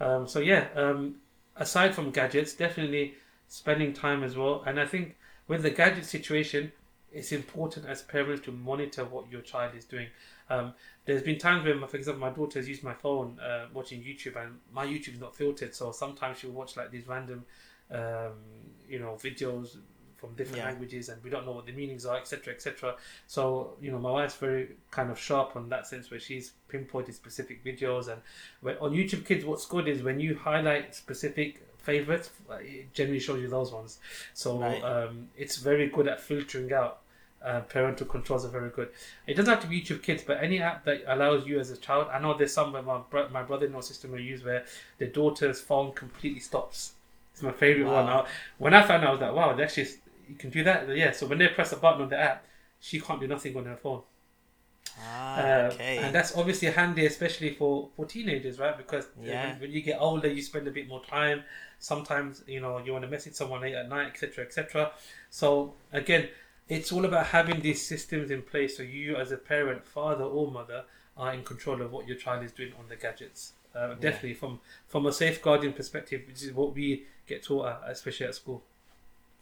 Um, 0.00 0.26
so 0.26 0.40
yeah, 0.40 0.66
um, 0.74 1.16
aside 1.56 1.94
from 1.94 2.10
gadgets, 2.10 2.54
definitely 2.54 3.14
spending 3.52 3.92
time 3.92 4.24
as 4.24 4.36
well. 4.36 4.62
And 4.66 4.80
I 4.80 4.86
think 4.86 5.16
with 5.46 5.62
the 5.62 5.70
gadget 5.70 6.06
situation, 6.06 6.72
it's 7.12 7.32
important 7.32 7.86
as 7.86 8.00
parents 8.00 8.42
to 8.46 8.52
monitor 8.52 9.04
what 9.04 9.30
your 9.30 9.42
child 9.42 9.74
is 9.76 9.84
doing. 9.84 10.08
Um, 10.48 10.72
there's 11.04 11.22
been 11.22 11.38
times 11.38 11.64
when, 11.66 11.86
for 11.86 11.96
example, 11.98 12.20
my 12.20 12.30
daughter 12.30 12.58
has 12.58 12.66
used 12.66 12.82
my 12.82 12.94
phone 12.94 13.38
uh, 13.40 13.66
watching 13.74 14.00
YouTube, 14.00 14.42
and 14.42 14.58
my 14.72 14.86
YouTube 14.86 15.14
is 15.14 15.20
not 15.20 15.36
filtered, 15.36 15.74
so 15.74 15.92
sometimes 15.92 16.38
she'll 16.38 16.52
watch 16.52 16.76
like 16.78 16.90
these 16.90 17.06
random, 17.06 17.44
um, 17.90 18.32
you 18.88 18.98
know, 18.98 19.18
videos 19.20 19.76
from 20.16 20.34
different 20.34 20.58
Yeah. 20.58 20.70
languages, 20.70 21.10
and 21.10 21.22
we 21.22 21.28
don't 21.28 21.44
know 21.44 21.52
what 21.52 21.66
the 21.66 21.72
meanings 21.72 22.06
are, 22.06 22.16
etc., 22.16 22.54
etc. 22.54 22.96
So, 23.26 23.76
you 23.82 23.90
know, 23.90 23.98
my 23.98 24.10
wife's 24.10 24.36
very 24.36 24.76
kind 24.90 25.10
of 25.10 25.18
sharp 25.18 25.56
on 25.56 25.68
that 25.68 25.86
sense, 25.86 26.10
where 26.10 26.20
she's 26.20 26.52
pinpointed 26.68 27.14
specific 27.14 27.62
videos, 27.62 28.08
and 28.08 28.22
when, 28.62 28.78
on 28.78 28.92
YouTube 28.92 29.26
Kids, 29.26 29.44
what's 29.44 29.66
good 29.66 29.86
is 29.88 30.02
when 30.02 30.18
you 30.20 30.36
highlight 30.36 30.94
specific 30.94 31.60
favorites, 31.82 32.30
it 32.60 32.92
generally 32.94 33.20
shows 33.20 33.40
you 33.40 33.48
those 33.48 33.72
ones. 33.72 33.98
So 34.34 34.58
Right. 34.58 34.82
um, 34.82 35.28
it's 35.36 35.56
very 35.56 35.88
good 35.88 36.08
at 36.08 36.20
filtering 36.20 36.72
out. 36.72 36.98
Uh, 37.44 37.60
parental 37.62 38.06
controls 38.06 38.44
are 38.44 38.50
very 38.50 38.70
good. 38.70 38.88
It 39.26 39.34
doesn't 39.34 39.52
have 39.52 39.62
to 39.62 39.68
be 39.68 39.80
YouTube 39.82 40.02
Kids, 40.02 40.22
but 40.22 40.42
any 40.42 40.60
app 40.62 40.84
that 40.84 41.02
allows 41.08 41.44
you 41.44 41.58
as 41.58 41.70
a 41.72 41.76
child. 41.76 42.06
I 42.12 42.20
know 42.20 42.34
there's 42.38 42.52
some 42.54 42.72
where 42.72 42.82
my 42.82 42.98
bro- 43.10 43.28
my 43.30 43.42
brother-in-law 43.42 43.80
system 43.80 44.12
will 44.12 44.20
use 44.20 44.44
where 44.44 44.64
the 44.98 45.06
daughter's 45.08 45.60
phone 45.60 45.92
completely 45.92 46.38
stops. 46.40 46.92
It's 47.32 47.42
my 47.42 47.50
favorite 47.50 47.86
one. 47.86 48.06
Wow. 48.06 48.22
Now, 48.22 48.26
when 48.58 48.74
I 48.74 48.82
found 48.86 49.02
out, 49.02 49.08
I 49.08 49.12
was 49.12 49.20
like, 49.20 49.34
wow, 49.34 49.52
they 49.54 49.64
actually 49.64 49.88
you 50.28 50.36
can 50.36 50.50
do 50.50 50.62
that. 50.64 50.88
Yeah. 50.96 51.10
So 51.10 51.26
when 51.26 51.38
they 51.38 51.48
press 51.48 51.72
a 51.72 51.76
button 51.76 52.02
on 52.02 52.08
the 52.10 52.18
app, 52.20 52.44
she 52.80 53.00
can't 53.00 53.20
do 53.20 53.26
nothing 53.26 53.56
on 53.56 53.64
her 53.64 53.76
phone. 53.76 54.02
Ah, 55.00 55.38
Uh, 55.38 55.70
okay. 55.72 55.98
And 55.98 56.14
that's 56.14 56.36
obviously 56.36 56.68
handy, 56.70 57.06
especially 57.06 57.54
for, 57.54 57.88
for 57.96 58.04
teenagers, 58.06 58.58
right? 58.58 58.76
Because 58.76 59.06
uh, 59.06 59.22
Yeah. 59.22 59.50
when, 59.52 59.60
when 59.62 59.72
you 59.72 59.82
get 59.82 59.98
older, 60.00 60.28
you 60.28 60.42
spend 60.42 60.68
a 60.68 60.70
bit 60.70 60.86
more 60.88 61.02
time. 61.04 61.42
Sometimes, 61.82 62.44
you 62.46 62.60
know, 62.60 62.78
you 62.78 62.92
want 62.92 63.02
to 63.02 63.10
message 63.10 63.34
someone 63.34 63.60
late 63.60 63.74
at 63.74 63.88
night, 63.88 64.06
etc., 64.06 64.44
etc. 64.44 64.92
So 65.30 65.74
again, 65.92 66.28
it's 66.68 66.92
all 66.92 67.04
about 67.04 67.26
having 67.26 67.60
these 67.60 67.84
systems 67.84 68.30
in 68.30 68.42
place 68.42 68.76
so 68.76 68.84
you, 68.84 69.16
as 69.16 69.32
a 69.32 69.36
parent, 69.36 69.84
father 69.84 70.22
or 70.22 70.48
mother, 70.48 70.84
are 71.16 71.34
in 71.34 71.42
control 71.42 71.82
of 71.82 71.90
what 71.90 72.06
your 72.06 72.16
child 72.16 72.44
is 72.44 72.52
doing 72.52 72.72
on 72.78 72.88
the 72.88 72.94
gadgets. 72.94 73.54
Uh, 73.74 73.94
definitely, 73.94 74.34
from 74.34 74.60
from 74.86 75.06
a 75.06 75.12
safeguarding 75.12 75.72
perspective, 75.72 76.22
which 76.28 76.44
is 76.44 76.52
what 76.52 76.72
we 76.72 77.04
get 77.26 77.42
taught, 77.42 77.66
at, 77.66 77.80
especially 77.88 78.26
at 78.26 78.34
school. 78.36 78.62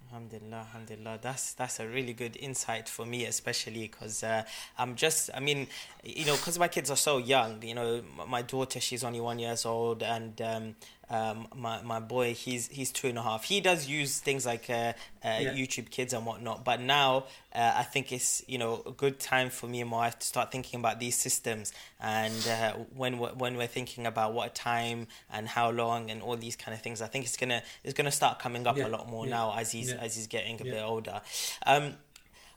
Alhamdulillah, 0.09 0.57
alhamdulillah. 0.57 1.19
That's 1.21 1.53
that's 1.53 1.79
a 1.79 1.87
really 1.87 2.15
good 2.15 2.39
insight 2.39 2.89
for 2.89 3.05
me, 3.05 3.27
especially 3.27 3.83
because 3.83 4.25
uh, 4.25 4.45
I'm 4.79 4.97
just, 4.97 5.31
I 5.35 5.41
mean, 5.41 5.69
you 6.03 6.25
know, 6.25 6.37
because 6.37 6.59
my 6.59 6.69
kids 6.69 6.91
are 6.91 6.97
so 6.97 7.19
young. 7.19 7.63
You 7.63 7.75
know, 7.75 8.03
my 8.27 8.43
daughter, 8.43 8.81
she's 8.81 9.05
only 9.05 9.21
one 9.21 9.39
years 9.39 9.67
old, 9.67 10.03
and 10.03 10.41
um, 10.41 10.75
um, 11.11 11.49
my 11.57 11.83
my 11.83 11.99
boy, 11.99 12.35
he's 12.35 12.69
he's 12.69 12.93
two 12.93 13.09
and 13.09 13.19
a 13.19 13.23
half. 13.23 13.43
He 13.45 13.61
does 13.61 13.89
use 13.89 14.21
things 14.21 14.47
like 14.47 14.71
uh, 14.71 14.73
uh, 14.73 14.93
Yeah. 15.23 15.53
YouTube 15.55 15.91
Kids 15.91 16.13
and 16.13 16.25
whatnot, 16.25 16.65
but 16.65 16.81
now 16.81 17.25
uh, 17.53 17.73
I 17.77 17.83
think 17.83 18.13
it's 18.13 18.45
you 18.47 18.59
know 18.59 18.83
a 18.87 18.93
good 18.93 19.19
time 19.19 19.51
for 19.51 19.67
me 19.67 19.81
and 19.81 19.91
my 19.91 19.97
wife 19.97 20.19
to 20.21 20.27
start 20.27 20.53
thinking 20.53 20.79
about 20.79 21.01
these 21.01 21.17
systems. 21.17 21.73
And 22.01 22.47
uh, 22.47 22.73
when 22.95 23.19
we're, 23.19 23.35
when 23.35 23.57
we're 23.57 23.67
thinking 23.67 24.07
about 24.07 24.35
what 24.35 24.55
time 24.55 25.09
and 25.33 25.49
how 25.49 25.71
long 25.71 26.11
and 26.11 26.23
all 26.23 26.37
these 26.37 26.55
kind 26.57 26.75
of 26.75 26.81
things, 26.81 27.03
I 27.03 27.09
think 27.09 27.25
it's 27.25 27.37
gonna 27.37 27.63
it's 27.83 27.95
gonna 27.95 28.13
start 28.13 28.39
coming 28.39 28.67
up 28.69 28.77
Yeah, 28.77 28.87
a 28.87 28.89
lot 28.89 29.09
more 29.09 29.27
yeah, 29.27 29.35
now 29.35 29.55
as 29.59 29.73
he's 29.73 29.93
as 29.93 30.15
he's 30.15 30.29
getting 30.29 30.61
a 30.61 30.65
bit 30.65 30.83
older. 30.83 31.21
Um, 31.67 31.95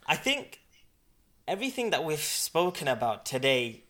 I 0.05 0.15
think 0.15 0.59
everything 1.47 1.89
that 1.89 2.03
we've 2.03 2.19
spoken 2.19 2.87
about 2.87 3.25
today, 3.25 3.83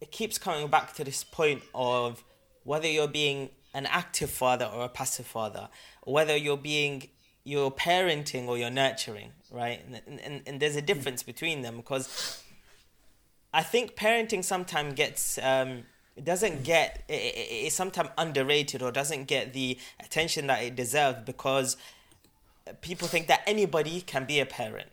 it 0.00 0.10
keeps 0.10 0.38
coming 0.38 0.66
back 0.68 0.94
to 0.94 1.04
this 1.04 1.22
point 1.24 1.62
of 1.74 2.24
whether 2.64 2.88
you're 2.88 3.08
being 3.08 3.50
an 3.78 3.86
active 3.86 4.28
father 4.28 4.66
or 4.66 4.84
a 4.84 4.88
passive 4.88 5.26
father, 5.26 5.68
whether 6.04 6.36
you're 6.36 6.56
being 6.56 7.08
you're 7.44 7.70
parenting 7.70 8.46
or 8.46 8.58
you're 8.58 8.70
nurturing, 8.70 9.30
right? 9.50 9.80
And, 9.86 10.20
and, 10.22 10.42
and 10.46 10.60
there's 10.60 10.76
a 10.76 10.82
difference 10.82 11.22
between 11.22 11.62
them 11.62 11.76
because 11.76 12.42
I 13.54 13.62
think 13.62 13.94
parenting 13.94 14.44
sometimes 14.44 14.94
gets 14.94 15.38
um, 15.38 15.84
it 16.16 16.24
doesn't 16.24 16.64
get 16.64 17.04
it, 17.08 17.12
it, 17.12 17.66
it's 17.66 17.76
sometimes 17.76 18.10
underrated 18.18 18.82
or 18.82 18.90
doesn't 18.90 19.24
get 19.28 19.52
the 19.52 19.78
attention 20.00 20.48
that 20.48 20.62
it 20.62 20.74
deserves 20.74 21.20
because 21.24 21.76
people 22.80 23.06
think 23.08 23.28
that 23.28 23.42
anybody 23.46 24.00
can 24.00 24.24
be 24.24 24.40
a 24.40 24.46
parent, 24.46 24.88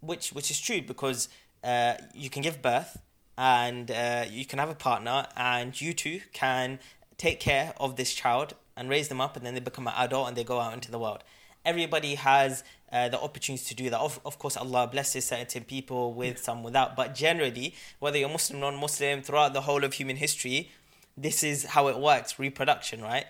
which 0.00 0.30
which 0.30 0.50
is 0.50 0.58
true 0.58 0.80
because 0.80 1.28
uh, 1.62 1.94
you 2.14 2.30
can 2.30 2.42
give 2.42 2.62
birth 2.62 2.98
and 3.36 3.90
uh, 3.90 4.24
you 4.28 4.44
can 4.44 4.58
have 4.58 4.70
a 4.70 4.74
partner 4.74 5.26
and 5.36 5.80
you 5.80 5.92
two 5.92 6.20
can 6.32 6.78
take 7.22 7.38
care 7.38 7.72
of 7.76 7.94
this 7.94 8.12
child 8.12 8.54
and 8.76 8.90
raise 8.90 9.06
them 9.06 9.20
up 9.20 9.36
and 9.36 9.46
then 9.46 9.54
they 9.54 9.60
become 9.60 9.86
an 9.86 9.94
adult 9.96 10.26
and 10.26 10.36
they 10.36 10.42
go 10.42 10.58
out 10.58 10.74
into 10.74 10.90
the 10.90 10.98
world. 10.98 11.22
Everybody 11.64 12.16
has 12.16 12.64
uh, 12.90 13.08
the 13.08 13.20
opportunity 13.20 13.64
to 13.64 13.74
do 13.76 13.90
that. 13.90 14.00
Of, 14.00 14.18
of 14.24 14.40
course, 14.40 14.56
Allah 14.56 14.88
blesses 14.88 15.26
certain 15.26 15.62
people 15.62 16.14
with 16.14 16.38
some 16.42 16.64
without, 16.64 16.96
but 16.96 17.14
generally, 17.14 17.76
whether 18.00 18.18
you're 18.18 18.28
Muslim, 18.28 18.58
or 18.58 18.72
non-Muslim, 18.72 19.22
throughout 19.22 19.52
the 19.52 19.60
whole 19.60 19.84
of 19.84 19.92
human 19.94 20.16
history, 20.16 20.70
this 21.16 21.44
is 21.44 21.64
how 21.76 21.86
it 21.86 21.98
works: 21.98 22.40
reproduction, 22.40 23.00
right? 23.00 23.26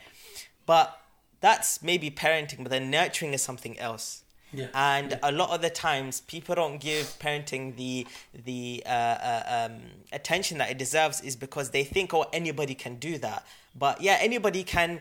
But 0.64 0.99
that's 1.43 1.82
maybe 1.82 2.11
parenting, 2.11 2.62
but 2.62 2.70
then 2.70 2.90
nurturing 2.90 3.34
is 3.34 3.43
something 3.43 3.78
else. 3.78 4.22
Yeah. 4.53 4.66
And 4.74 5.18
a 5.22 5.32
lot 5.32 5.50
of 5.50 5.62
the 5.62 5.70
times, 5.70 6.20
people 6.20 6.55
don't 6.55 6.78
give 6.80 7.07
parenting 7.18 7.76
the 7.76 8.07
the 8.44 8.82
uh, 8.86 8.88
uh, 8.88 9.68
um, 9.70 9.80
attention 10.12 10.59
that 10.59 10.70
it 10.70 10.78
deserves, 10.78 11.20
is 11.20 11.36
because 11.36 11.70
they 11.70 11.84
think, 11.84 12.12
oh, 12.12 12.26
anybody 12.32 12.74
can 12.74 12.96
do 12.96 13.18
that. 13.18 13.46
But 13.74 14.00
yeah, 14.03 14.18
anybody 14.20 14.62
can 14.62 15.00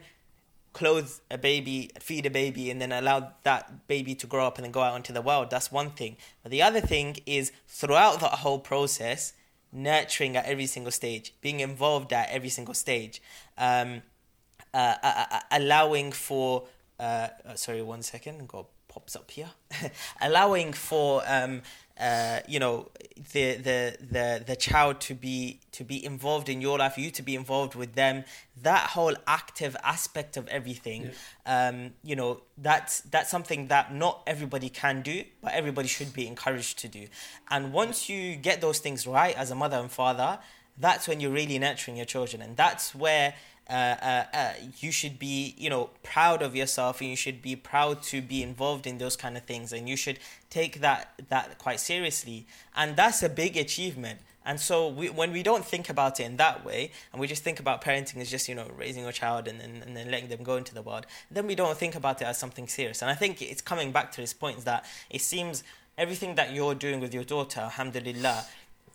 clothe 0.73 1.11
a 1.29 1.37
baby, 1.37 1.91
feed 1.99 2.25
a 2.25 2.29
baby, 2.29 2.71
and 2.71 2.81
then 2.81 2.91
allow 2.91 3.33
that 3.43 3.87
baby 3.87 4.15
to 4.15 4.27
grow 4.27 4.47
up 4.47 4.57
and 4.57 4.63
then 4.63 4.71
go 4.71 4.81
out 4.81 4.95
into 4.95 5.11
the 5.11 5.21
world. 5.21 5.49
That's 5.49 5.71
one 5.71 5.91
thing. 5.91 6.15
But 6.43 6.51
the 6.51 6.61
other 6.61 6.79
thing 6.79 7.17
is 7.25 7.51
throughout 7.67 8.21
that 8.21 8.35
whole 8.35 8.59
process, 8.59 9.33
nurturing 9.73 10.37
at 10.37 10.45
every 10.45 10.67
single 10.67 10.91
stage, 10.91 11.33
being 11.41 11.59
involved 11.59 12.13
at 12.13 12.29
every 12.29 12.49
single 12.49 12.73
stage, 12.73 13.21
um, 13.57 14.01
uh, 14.73 14.95
uh, 15.03 15.25
uh, 15.31 15.39
allowing 15.51 16.11
for. 16.11 16.63
Uh, 16.97 17.29
sorry, 17.55 17.81
one 17.81 18.03
second. 18.03 18.47
Got 18.47 18.67
pops 18.91 19.15
up 19.15 19.31
here. 19.31 19.49
allowing 20.21 20.73
for 20.73 21.23
um, 21.25 21.61
uh, 21.99 22.39
you 22.47 22.59
know 22.59 22.89
the, 23.31 23.55
the 23.55 23.95
the 23.99 24.43
the 24.45 24.55
child 24.55 24.99
to 24.99 25.13
be 25.13 25.59
to 25.71 25.83
be 25.83 26.03
involved 26.03 26.49
in 26.49 26.59
your 26.61 26.77
life, 26.77 26.97
you 26.97 27.09
to 27.11 27.23
be 27.23 27.35
involved 27.35 27.73
with 27.73 27.93
them. 27.95 28.25
That 28.61 28.91
whole 28.91 29.15
active 29.25 29.75
aspect 29.83 30.35
of 30.37 30.47
everything, 30.49 31.11
um, 31.45 31.93
you 32.03 32.15
know, 32.15 32.41
that's 32.57 33.01
that's 33.01 33.31
something 33.31 33.67
that 33.67 33.93
not 33.93 34.23
everybody 34.27 34.69
can 34.69 35.01
do, 35.01 35.23
but 35.41 35.53
everybody 35.53 35.87
should 35.87 36.13
be 36.13 36.27
encouraged 36.27 36.77
to 36.79 36.87
do. 36.87 37.07
And 37.49 37.71
once 37.71 38.09
you 38.09 38.35
get 38.35 38.61
those 38.61 38.79
things 38.79 39.07
right 39.07 39.35
as 39.35 39.51
a 39.51 39.55
mother 39.55 39.77
and 39.77 39.91
father, 39.91 40.39
that's 40.81 41.07
when 41.07 41.19
you're 41.19 41.31
really 41.31 41.57
nurturing 41.59 41.97
your 41.97 42.05
children, 42.05 42.41
and 42.41 42.57
that's 42.57 42.93
where 42.93 43.35
uh, 43.69 43.73
uh, 44.01 44.23
uh, 44.33 44.53
you 44.79 44.91
should 44.91 45.17
be, 45.17 45.55
you 45.57 45.69
know, 45.69 45.89
proud 46.03 46.41
of 46.41 46.55
yourself, 46.55 46.99
and 46.99 47.09
you 47.09 47.15
should 47.15 47.41
be 47.41 47.55
proud 47.55 48.03
to 48.03 48.21
be 48.21 48.43
involved 48.43 48.85
in 48.85 48.97
those 48.97 49.15
kind 49.15 49.37
of 49.37 49.43
things, 49.43 49.71
and 49.71 49.87
you 49.87 49.95
should 49.95 50.19
take 50.49 50.81
that 50.81 51.13
that 51.29 51.57
quite 51.57 51.79
seriously, 51.79 52.45
and 52.75 52.95
that's 52.97 53.23
a 53.23 53.29
big 53.29 53.55
achievement. 53.55 54.19
And 54.43 54.59
so 54.59 54.87
we, 54.87 55.09
when 55.09 55.31
we 55.31 55.43
don't 55.43 55.63
think 55.63 55.87
about 55.87 56.19
it 56.19 56.23
in 56.23 56.37
that 56.37 56.65
way, 56.65 56.91
and 57.13 57.21
we 57.21 57.27
just 57.27 57.43
think 57.43 57.59
about 57.59 57.81
parenting 57.81 58.17
as 58.17 58.29
just 58.29 58.49
you 58.49 58.55
know 58.55 58.69
raising 58.75 59.05
a 59.05 59.13
child 59.13 59.47
and 59.47 59.61
then 59.61 59.83
and 59.85 59.95
then 59.95 60.11
letting 60.11 60.29
them 60.29 60.43
go 60.43 60.57
into 60.57 60.73
the 60.73 60.81
world, 60.81 61.05
then 61.29 61.47
we 61.47 61.55
don't 61.55 61.77
think 61.77 61.95
about 61.95 62.21
it 62.21 62.25
as 62.25 62.37
something 62.37 62.67
serious. 62.67 63.01
And 63.01 63.09
I 63.09 63.15
think 63.15 63.41
it's 63.41 63.61
coming 63.61 63.93
back 63.93 64.11
to 64.13 64.21
this 64.21 64.33
point 64.33 64.65
that 64.65 64.83
it 65.09 65.21
seems 65.21 65.63
everything 65.97 66.35
that 66.35 66.53
you're 66.53 66.75
doing 66.75 66.99
with 66.99 67.13
your 67.13 67.23
daughter, 67.23 67.61
alhamdulillah, 67.61 68.45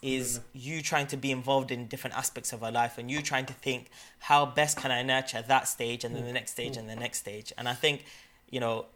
is 0.02 0.40
you 0.52 0.82
trying 0.82 1.06
to 1.08 1.16
be 1.16 1.30
involved 1.30 1.70
in 1.70 1.86
different 1.86 2.16
aspects 2.16 2.52
of 2.52 2.60
her 2.60 2.70
life 2.70 2.98
and 2.98 3.10
you 3.10 3.22
trying 3.22 3.46
to 3.46 3.52
think 3.54 3.90
how 4.20 4.46
best 4.46 4.76
can 4.76 4.90
I 4.90 5.02
nurture 5.02 5.42
that 5.46 5.66
stage 5.68 6.04
and 6.04 6.14
then 6.14 6.24
the 6.24 6.32
next 6.32 6.52
stage 6.52 6.76
and 6.76 6.88
the 6.88 6.96
next 6.96 7.18
stage. 7.18 7.52
And 7.58 7.68
I 7.68 7.74
think, 7.74 8.04
you 8.50 8.60
know, 8.60 8.86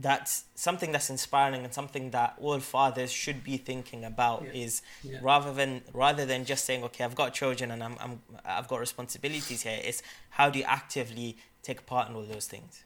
that's 0.00 0.44
something 0.54 0.92
that's 0.92 1.10
inspiring 1.10 1.64
and 1.64 1.72
something 1.74 2.10
that 2.10 2.34
all 2.40 2.60
fathers 2.60 3.10
should 3.10 3.42
be 3.42 3.56
thinking 3.56 4.04
about 4.04 4.44
Yeah. 4.44 4.62
is 4.64 4.82
Yeah. 5.02 5.18
rather 5.22 5.52
than 5.52 5.82
rather 5.92 6.24
than 6.26 6.44
just 6.44 6.64
saying 6.64 6.84
okay 6.84 7.02
I've 7.02 7.14
got 7.16 7.32
children 7.34 7.70
and 7.70 7.82
I'm, 7.82 7.96
I'm 7.98 8.22
I've 8.44 8.68
got 8.68 8.78
responsibilities 8.78 9.62
here 9.62 9.80
it's 9.82 10.02
how 10.30 10.50
do 10.50 10.58
you 10.58 10.64
actively 10.66 11.38
take 11.62 11.86
part 11.86 12.08
in 12.08 12.14
all 12.14 12.22
those 12.22 12.46
things 12.46 12.84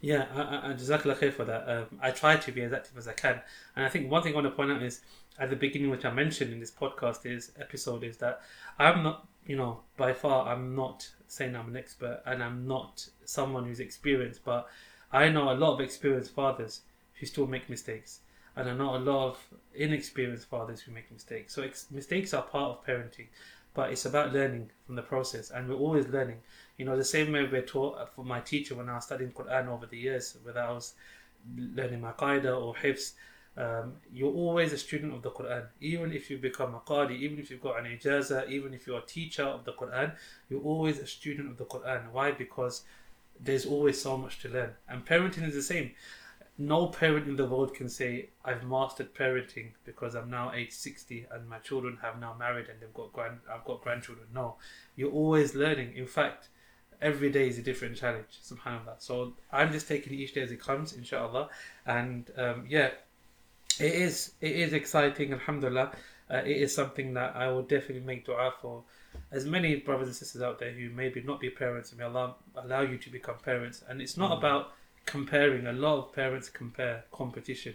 Yeah, 0.00 0.26
I- 0.34 0.70
I- 0.70 0.74
Jazakallah 0.74 1.16
khair 1.18 1.32
for 1.32 1.44
that. 1.44 1.68
Um, 1.68 1.98
I 2.00 2.10
try 2.12 2.36
to 2.36 2.50
be 2.52 2.62
as 2.62 2.72
active 2.72 2.96
as 2.98 3.06
I 3.06 3.12
can. 3.12 3.40
And 3.76 3.84
I 3.84 3.88
think 3.88 4.10
one 4.10 4.22
thing 4.22 4.32
I 4.32 4.36
want 4.36 4.46
to 4.48 4.50
point 4.50 4.72
out 4.72 4.82
is, 4.82 5.00
at 5.38 5.50
the 5.50 5.56
beginning, 5.56 5.90
which 5.90 6.04
I 6.04 6.12
mentioned 6.12 6.52
in 6.52 6.60
this 6.60 6.70
podcast, 6.70 7.24
is 7.26 7.52
episode, 7.58 8.04
is 8.04 8.18
that 8.18 8.42
I'm 8.78 9.02
not, 9.02 9.26
you 9.46 9.56
know, 9.56 9.80
by 9.96 10.12
far, 10.12 10.48
I'm 10.48 10.74
not 10.74 11.08
saying 11.26 11.56
I'm 11.56 11.68
an 11.68 11.76
expert 11.76 12.22
and 12.26 12.42
I'm 12.42 12.66
not 12.66 13.08
someone 13.24 13.64
who's 13.64 13.80
experienced, 13.80 14.44
but 14.44 14.68
I 15.12 15.28
know 15.28 15.50
a 15.50 15.54
lot 15.54 15.74
of 15.74 15.80
experienced 15.80 16.34
fathers 16.34 16.82
who 17.14 17.26
still 17.26 17.46
make 17.46 17.70
mistakes. 17.70 18.20
And 18.54 18.68
I 18.68 18.74
know 18.74 18.96
a 18.96 18.98
lot 18.98 19.28
of 19.28 19.38
inexperienced 19.74 20.48
fathers 20.48 20.80
who 20.80 20.92
make 20.92 21.10
mistakes. 21.10 21.54
So 21.54 21.62
ex- 21.62 21.86
mistakes 21.90 22.34
are 22.34 22.42
part 22.42 22.70
of 22.70 22.86
parenting, 22.86 23.28
but 23.74 23.90
it's 23.90 24.04
about 24.04 24.34
learning 24.34 24.70
from 24.84 24.96
the 24.96 25.02
process, 25.02 25.50
and 25.50 25.68
we're 25.68 25.76
always 25.76 26.06
learning. 26.08 26.38
You 26.76 26.84
know, 26.84 26.96
the 26.96 27.04
same 27.04 27.32
way 27.32 27.48
we're 27.50 27.62
taught 27.62 27.98
uh, 27.98 28.06
for 28.06 28.24
my 28.24 28.40
teacher 28.40 28.74
when 28.74 28.88
I 28.88 28.96
was 28.96 29.04
studying 29.04 29.32
Quran 29.32 29.68
over 29.68 29.86
the 29.86 29.96
years, 29.96 30.36
whether 30.42 30.60
I 30.60 30.72
was 30.72 30.94
learning 31.56 32.02
my 32.02 32.10
or 32.10 32.74
hifz, 32.74 33.12
um, 33.56 33.94
you're 34.12 34.32
always 34.32 34.72
a 34.72 34.78
student 34.78 35.12
of 35.12 35.22
the 35.22 35.30
Quran. 35.30 35.66
Even 35.80 36.12
if 36.12 36.30
you 36.30 36.38
become 36.38 36.74
a 36.74 36.80
qari, 36.80 37.18
even 37.18 37.38
if 37.38 37.50
you've 37.50 37.60
got 37.60 37.78
an 37.78 37.84
ijaza, 37.84 38.48
even 38.48 38.72
if 38.72 38.86
you're 38.86 38.98
a 38.98 39.06
teacher 39.06 39.44
of 39.44 39.64
the 39.64 39.72
Quran, 39.72 40.14
you're 40.48 40.62
always 40.62 40.98
a 40.98 41.06
student 41.06 41.50
of 41.50 41.58
the 41.58 41.64
Quran. 41.64 42.10
Why? 42.12 42.32
Because 42.32 42.82
there's 43.38 43.66
always 43.66 44.00
so 44.00 44.16
much 44.16 44.40
to 44.40 44.48
learn. 44.48 44.70
And 44.88 45.04
parenting 45.04 45.46
is 45.46 45.54
the 45.54 45.62
same. 45.62 45.92
No 46.56 46.86
parent 46.86 47.28
in 47.28 47.36
the 47.36 47.46
world 47.46 47.74
can 47.74 47.88
say, 47.88 48.30
I've 48.44 48.64
mastered 48.64 49.14
parenting 49.14 49.72
because 49.84 50.14
I'm 50.14 50.30
now 50.30 50.52
age 50.54 50.72
60 50.72 51.26
and 51.30 51.48
my 51.48 51.58
children 51.58 51.98
have 52.02 52.20
now 52.20 52.34
married 52.38 52.68
and 52.68 52.80
they've 52.80 52.92
got 52.94 53.12
grand, 53.12 53.38
I've 53.52 53.64
got 53.64 53.82
grandchildren. 53.82 54.28
No, 54.34 54.56
you're 54.96 55.10
always 55.10 55.54
learning. 55.54 55.94
In 55.96 56.06
fact, 56.06 56.48
every 57.00 57.30
day 57.30 57.48
is 57.48 57.58
a 57.58 57.62
different 57.62 57.96
challenge, 57.96 58.40
subhanAllah. 58.42 58.96
So 58.98 59.34
I'm 59.50 59.72
just 59.72 59.88
taking 59.88 60.14
each 60.14 60.34
day 60.34 60.42
as 60.42 60.52
it 60.52 60.60
comes, 60.60 60.92
inshallah. 60.92 61.48
And 61.84 62.30
um, 62.36 62.66
yeah, 62.68 62.90
it 63.80 63.94
is 63.94 64.32
it 64.40 64.52
is 64.52 64.72
exciting, 64.72 65.32
alhamdulillah. 65.32 65.92
Uh, 66.30 66.36
it 66.38 66.56
is 66.56 66.74
something 66.74 67.14
that 67.14 67.36
I 67.36 67.48
will 67.48 67.62
definitely 67.62 68.00
make 68.00 68.24
dua 68.24 68.54
for 68.60 68.84
as 69.30 69.44
many 69.44 69.76
brothers 69.76 70.08
and 70.08 70.16
sisters 70.16 70.42
out 70.42 70.58
there 70.58 70.72
who 70.72 70.90
maybe 70.90 71.22
not 71.22 71.40
be 71.40 71.50
parents, 71.50 71.90
and 71.90 71.98
may 71.98 72.04
Allah 72.04 72.36
allow 72.56 72.80
you 72.80 72.96
to 72.98 73.10
become 73.10 73.36
parents. 73.44 73.82
And 73.88 74.00
it's 74.00 74.16
not 74.16 74.36
about 74.36 74.72
comparing. 75.06 75.66
A 75.66 75.72
lot 75.72 75.98
of 75.98 76.12
parents 76.12 76.48
compare 76.48 77.04
competition. 77.12 77.74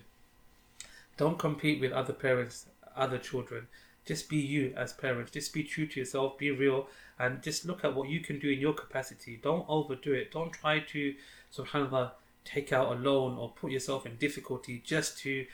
Don't 1.18 1.38
compete 1.38 1.80
with 1.82 1.91
other 1.91 2.14
parents, 2.14 2.68
other 2.95 3.18
children. 3.18 3.68
Just 4.06 4.30
be 4.30 4.38
you 4.38 4.74
as 4.78 4.93
parents. 4.93 5.32
Just 5.32 5.54
be 5.54 5.64
true 5.64 5.88
to 5.88 6.00
yourself. 6.00 6.38
Be 6.38 6.52
real, 6.52 6.88
and 7.20 7.43
just 7.43 7.66
look 7.66 7.84
at 7.84 7.95
what 7.95 8.10
you 8.10 8.20
can 8.22 8.39
do 8.39 8.50
in 8.50 8.60
your 8.60 8.74
capacity. 8.74 9.39
Don't 9.41 9.66
overdo 9.68 10.14
it. 10.14 10.32
Don't 10.32 10.54
try 10.54 10.80
to, 10.80 11.14
subhanallah, 11.54 12.12
take 12.45 12.72
out 12.72 12.91
a 12.91 12.95
loan 12.95 13.38
or 13.38 13.52
put 13.52 13.72
yourself 13.72 14.06
in 14.06 14.16
difficulty 14.16 14.82
just 14.86 15.20
to, 15.20 15.45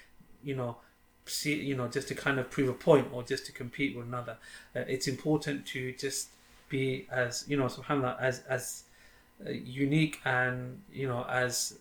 you 0.43 0.55
know, 0.55 0.77
see, 1.25 1.55
you 1.55 1.75
know, 1.75 1.87
just 1.87 2.07
to 2.09 2.15
kind 2.15 2.39
of 2.39 2.49
prove 2.49 2.69
a 2.69 2.73
point 2.73 3.07
or 3.11 3.23
just 3.23 3.45
to 3.47 3.51
compete 3.51 3.95
with 3.95 4.05
another. 4.07 4.37
Uh, 4.75 4.81
it's 4.87 5.07
important 5.07 5.65
to 5.67 5.93
just 5.93 6.29
be 6.69 7.07
as, 7.11 7.45
you 7.47 7.57
know, 7.57 7.65
subhanallah, 7.65 8.19
as 8.19 8.41
as 8.49 8.83
uh, 9.45 9.49
unique 9.49 10.21
and 10.25 10.79
you 10.91 11.07
know 11.07 11.25
as 11.27 11.77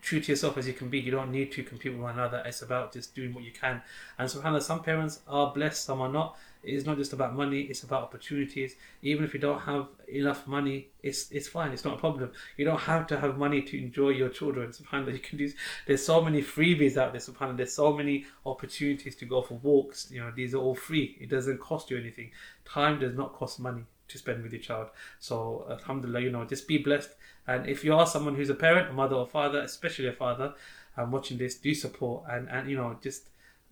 true 0.00 0.20
to 0.20 0.32
yourself 0.32 0.56
as 0.56 0.66
you 0.66 0.72
can 0.72 0.88
be. 0.88 0.98
You 0.98 1.10
don't 1.10 1.32
need 1.32 1.52
to 1.52 1.62
compete 1.62 1.92
with 1.92 2.00
one 2.00 2.14
another. 2.14 2.42
It's 2.46 2.62
about 2.62 2.92
just 2.92 3.14
doing 3.14 3.34
what 3.34 3.44
you 3.44 3.50
can. 3.52 3.82
And 4.18 4.28
subhanAllah, 4.28 4.62
some 4.62 4.82
parents 4.82 5.20
are 5.28 5.52
blessed, 5.52 5.84
some 5.84 6.00
are 6.00 6.08
not. 6.08 6.36
It's 6.62 6.86
not 6.86 6.96
just 6.96 7.12
about 7.12 7.34
money, 7.34 7.62
it's 7.62 7.82
about 7.82 8.02
opportunities. 8.02 8.74
Even 9.02 9.24
if 9.24 9.32
you 9.32 9.40
don't 9.40 9.60
have 9.60 9.86
enough 10.08 10.46
money, 10.46 10.88
it's 11.02 11.30
it's 11.30 11.48
fine, 11.48 11.72
it's 11.72 11.84
not 11.84 11.94
a 11.94 11.98
problem. 11.98 12.32
You 12.56 12.64
don't 12.64 12.80
have 12.80 13.06
to 13.08 13.18
have 13.20 13.38
money 13.38 13.62
to 13.62 13.78
enjoy 13.78 14.10
your 14.10 14.28
children. 14.28 14.70
SubhanAllah, 14.70 15.12
you 15.12 15.18
can 15.18 15.38
do 15.38 15.50
there's 15.86 16.04
so 16.04 16.20
many 16.20 16.42
freebies 16.42 16.96
out 16.96 17.12
there, 17.12 17.20
subhanAllah, 17.20 17.56
there's 17.56 17.72
so 17.72 17.92
many 17.92 18.26
opportunities 18.44 19.16
to 19.16 19.24
go 19.24 19.42
for 19.42 19.54
walks. 19.54 20.10
You 20.10 20.20
know, 20.20 20.32
these 20.34 20.54
are 20.54 20.58
all 20.58 20.74
free. 20.74 21.16
It 21.20 21.30
doesn't 21.30 21.60
cost 21.60 21.90
you 21.90 21.98
anything. 21.98 22.30
Time 22.64 22.98
does 22.98 23.14
not 23.14 23.32
cost 23.34 23.60
money 23.60 23.84
to 24.08 24.18
spend 24.18 24.42
with 24.42 24.52
your 24.52 24.62
child. 24.62 24.88
So 25.20 25.66
Alhamdulillah, 25.70 26.20
you 26.20 26.30
know, 26.30 26.44
just 26.44 26.66
be 26.66 26.78
blessed. 26.78 27.10
And 27.46 27.66
if 27.66 27.84
you 27.84 27.94
are 27.94 28.06
someone 28.06 28.34
who's 28.34 28.50
a 28.50 28.54
parent, 28.54 28.90
a 28.90 28.92
mother 28.92 29.16
or 29.16 29.26
father, 29.26 29.60
especially 29.60 30.08
a 30.08 30.12
father, 30.12 30.54
and 30.96 31.12
watching 31.12 31.38
this, 31.38 31.54
do 31.54 31.74
support 31.74 32.24
and, 32.28 32.48
and 32.48 32.68
you 32.68 32.76
know, 32.76 32.98
just 33.02 33.28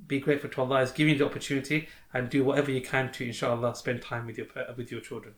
be 0.06 0.20
grateful 0.20 0.50
to 0.50 0.60
Allah 0.60 0.82
is 0.82 0.90
giving 0.92 1.14
you 1.14 1.18
the 1.18 1.26
opportunity 1.26 1.88
and 2.12 2.28
do 2.28 2.44
whatever 2.44 2.70
you 2.70 2.80
can 2.80 3.12
to 3.12 3.24
inshallah 3.24 3.74
spend 3.76 4.02
time 4.02 4.26
with 4.26 4.38
your 4.38 4.46
with 4.76 4.90
your 4.90 5.00
children. 5.00 5.34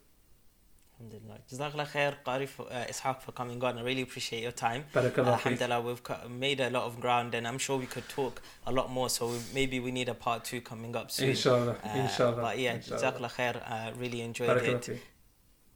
Alhamdulillah. 1.00 1.38
Jazakallah 1.48 1.86
khair, 1.92 2.14
Qari, 2.26 2.48
for, 2.48 2.62
uh, 2.72 2.84
Ishaq, 2.92 3.22
for 3.22 3.30
coming 3.30 3.62
on. 3.62 3.78
I 3.78 3.82
really 3.82 4.02
appreciate 4.02 4.42
your 4.42 4.50
time. 4.50 4.84
Barakallah. 4.92 5.34
Alhamdulillah, 5.34 5.80
we've 5.80 6.02
made 6.28 6.58
a 6.60 6.70
lot 6.70 6.84
of 6.86 6.98
ground 7.00 7.36
and 7.36 7.46
I'm 7.46 7.58
sure 7.58 7.78
we 7.78 7.86
could 7.86 8.08
talk 8.08 8.42
a 8.66 8.72
lot 8.72 8.90
more. 8.90 9.08
So 9.08 9.28
we, 9.28 9.38
maybe 9.54 9.78
we 9.78 9.92
need 9.92 10.08
a 10.08 10.14
part 10.14 10.44
two 10.44 10.60
coming 10.60 10.96
up 10.96 11.12
soon. 11.12 11.28
Inshallah, 11.28 11.76
Uh, 11.84 11.98
inshallah. 12.00 12.42
But 12.42 12.58
yeah, 12.58 12.74
inshallah. 12.74 13.00
Jazakallah 13.12 13.30
khair. 13.30 13.62
Uh, 13.64 13.92
really 13.96 14.22
enjoyed 14.22 14.48
Barakallah 14.50 14.88
it. 14.88 15.00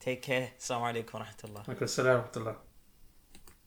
Take 0.00 0.22
care. 0.22 0.50
Assalamu 0.58 0.92
alaikum 0.92 1.14
wa 1.14 1.20
rahmatullah. 1.20 1.68
Wa 1.68 1.74
alaikum 1.74 1.82
assalam 1.82 2.16
wa 2.18 2.22
rahmatullah. 2.26 2.56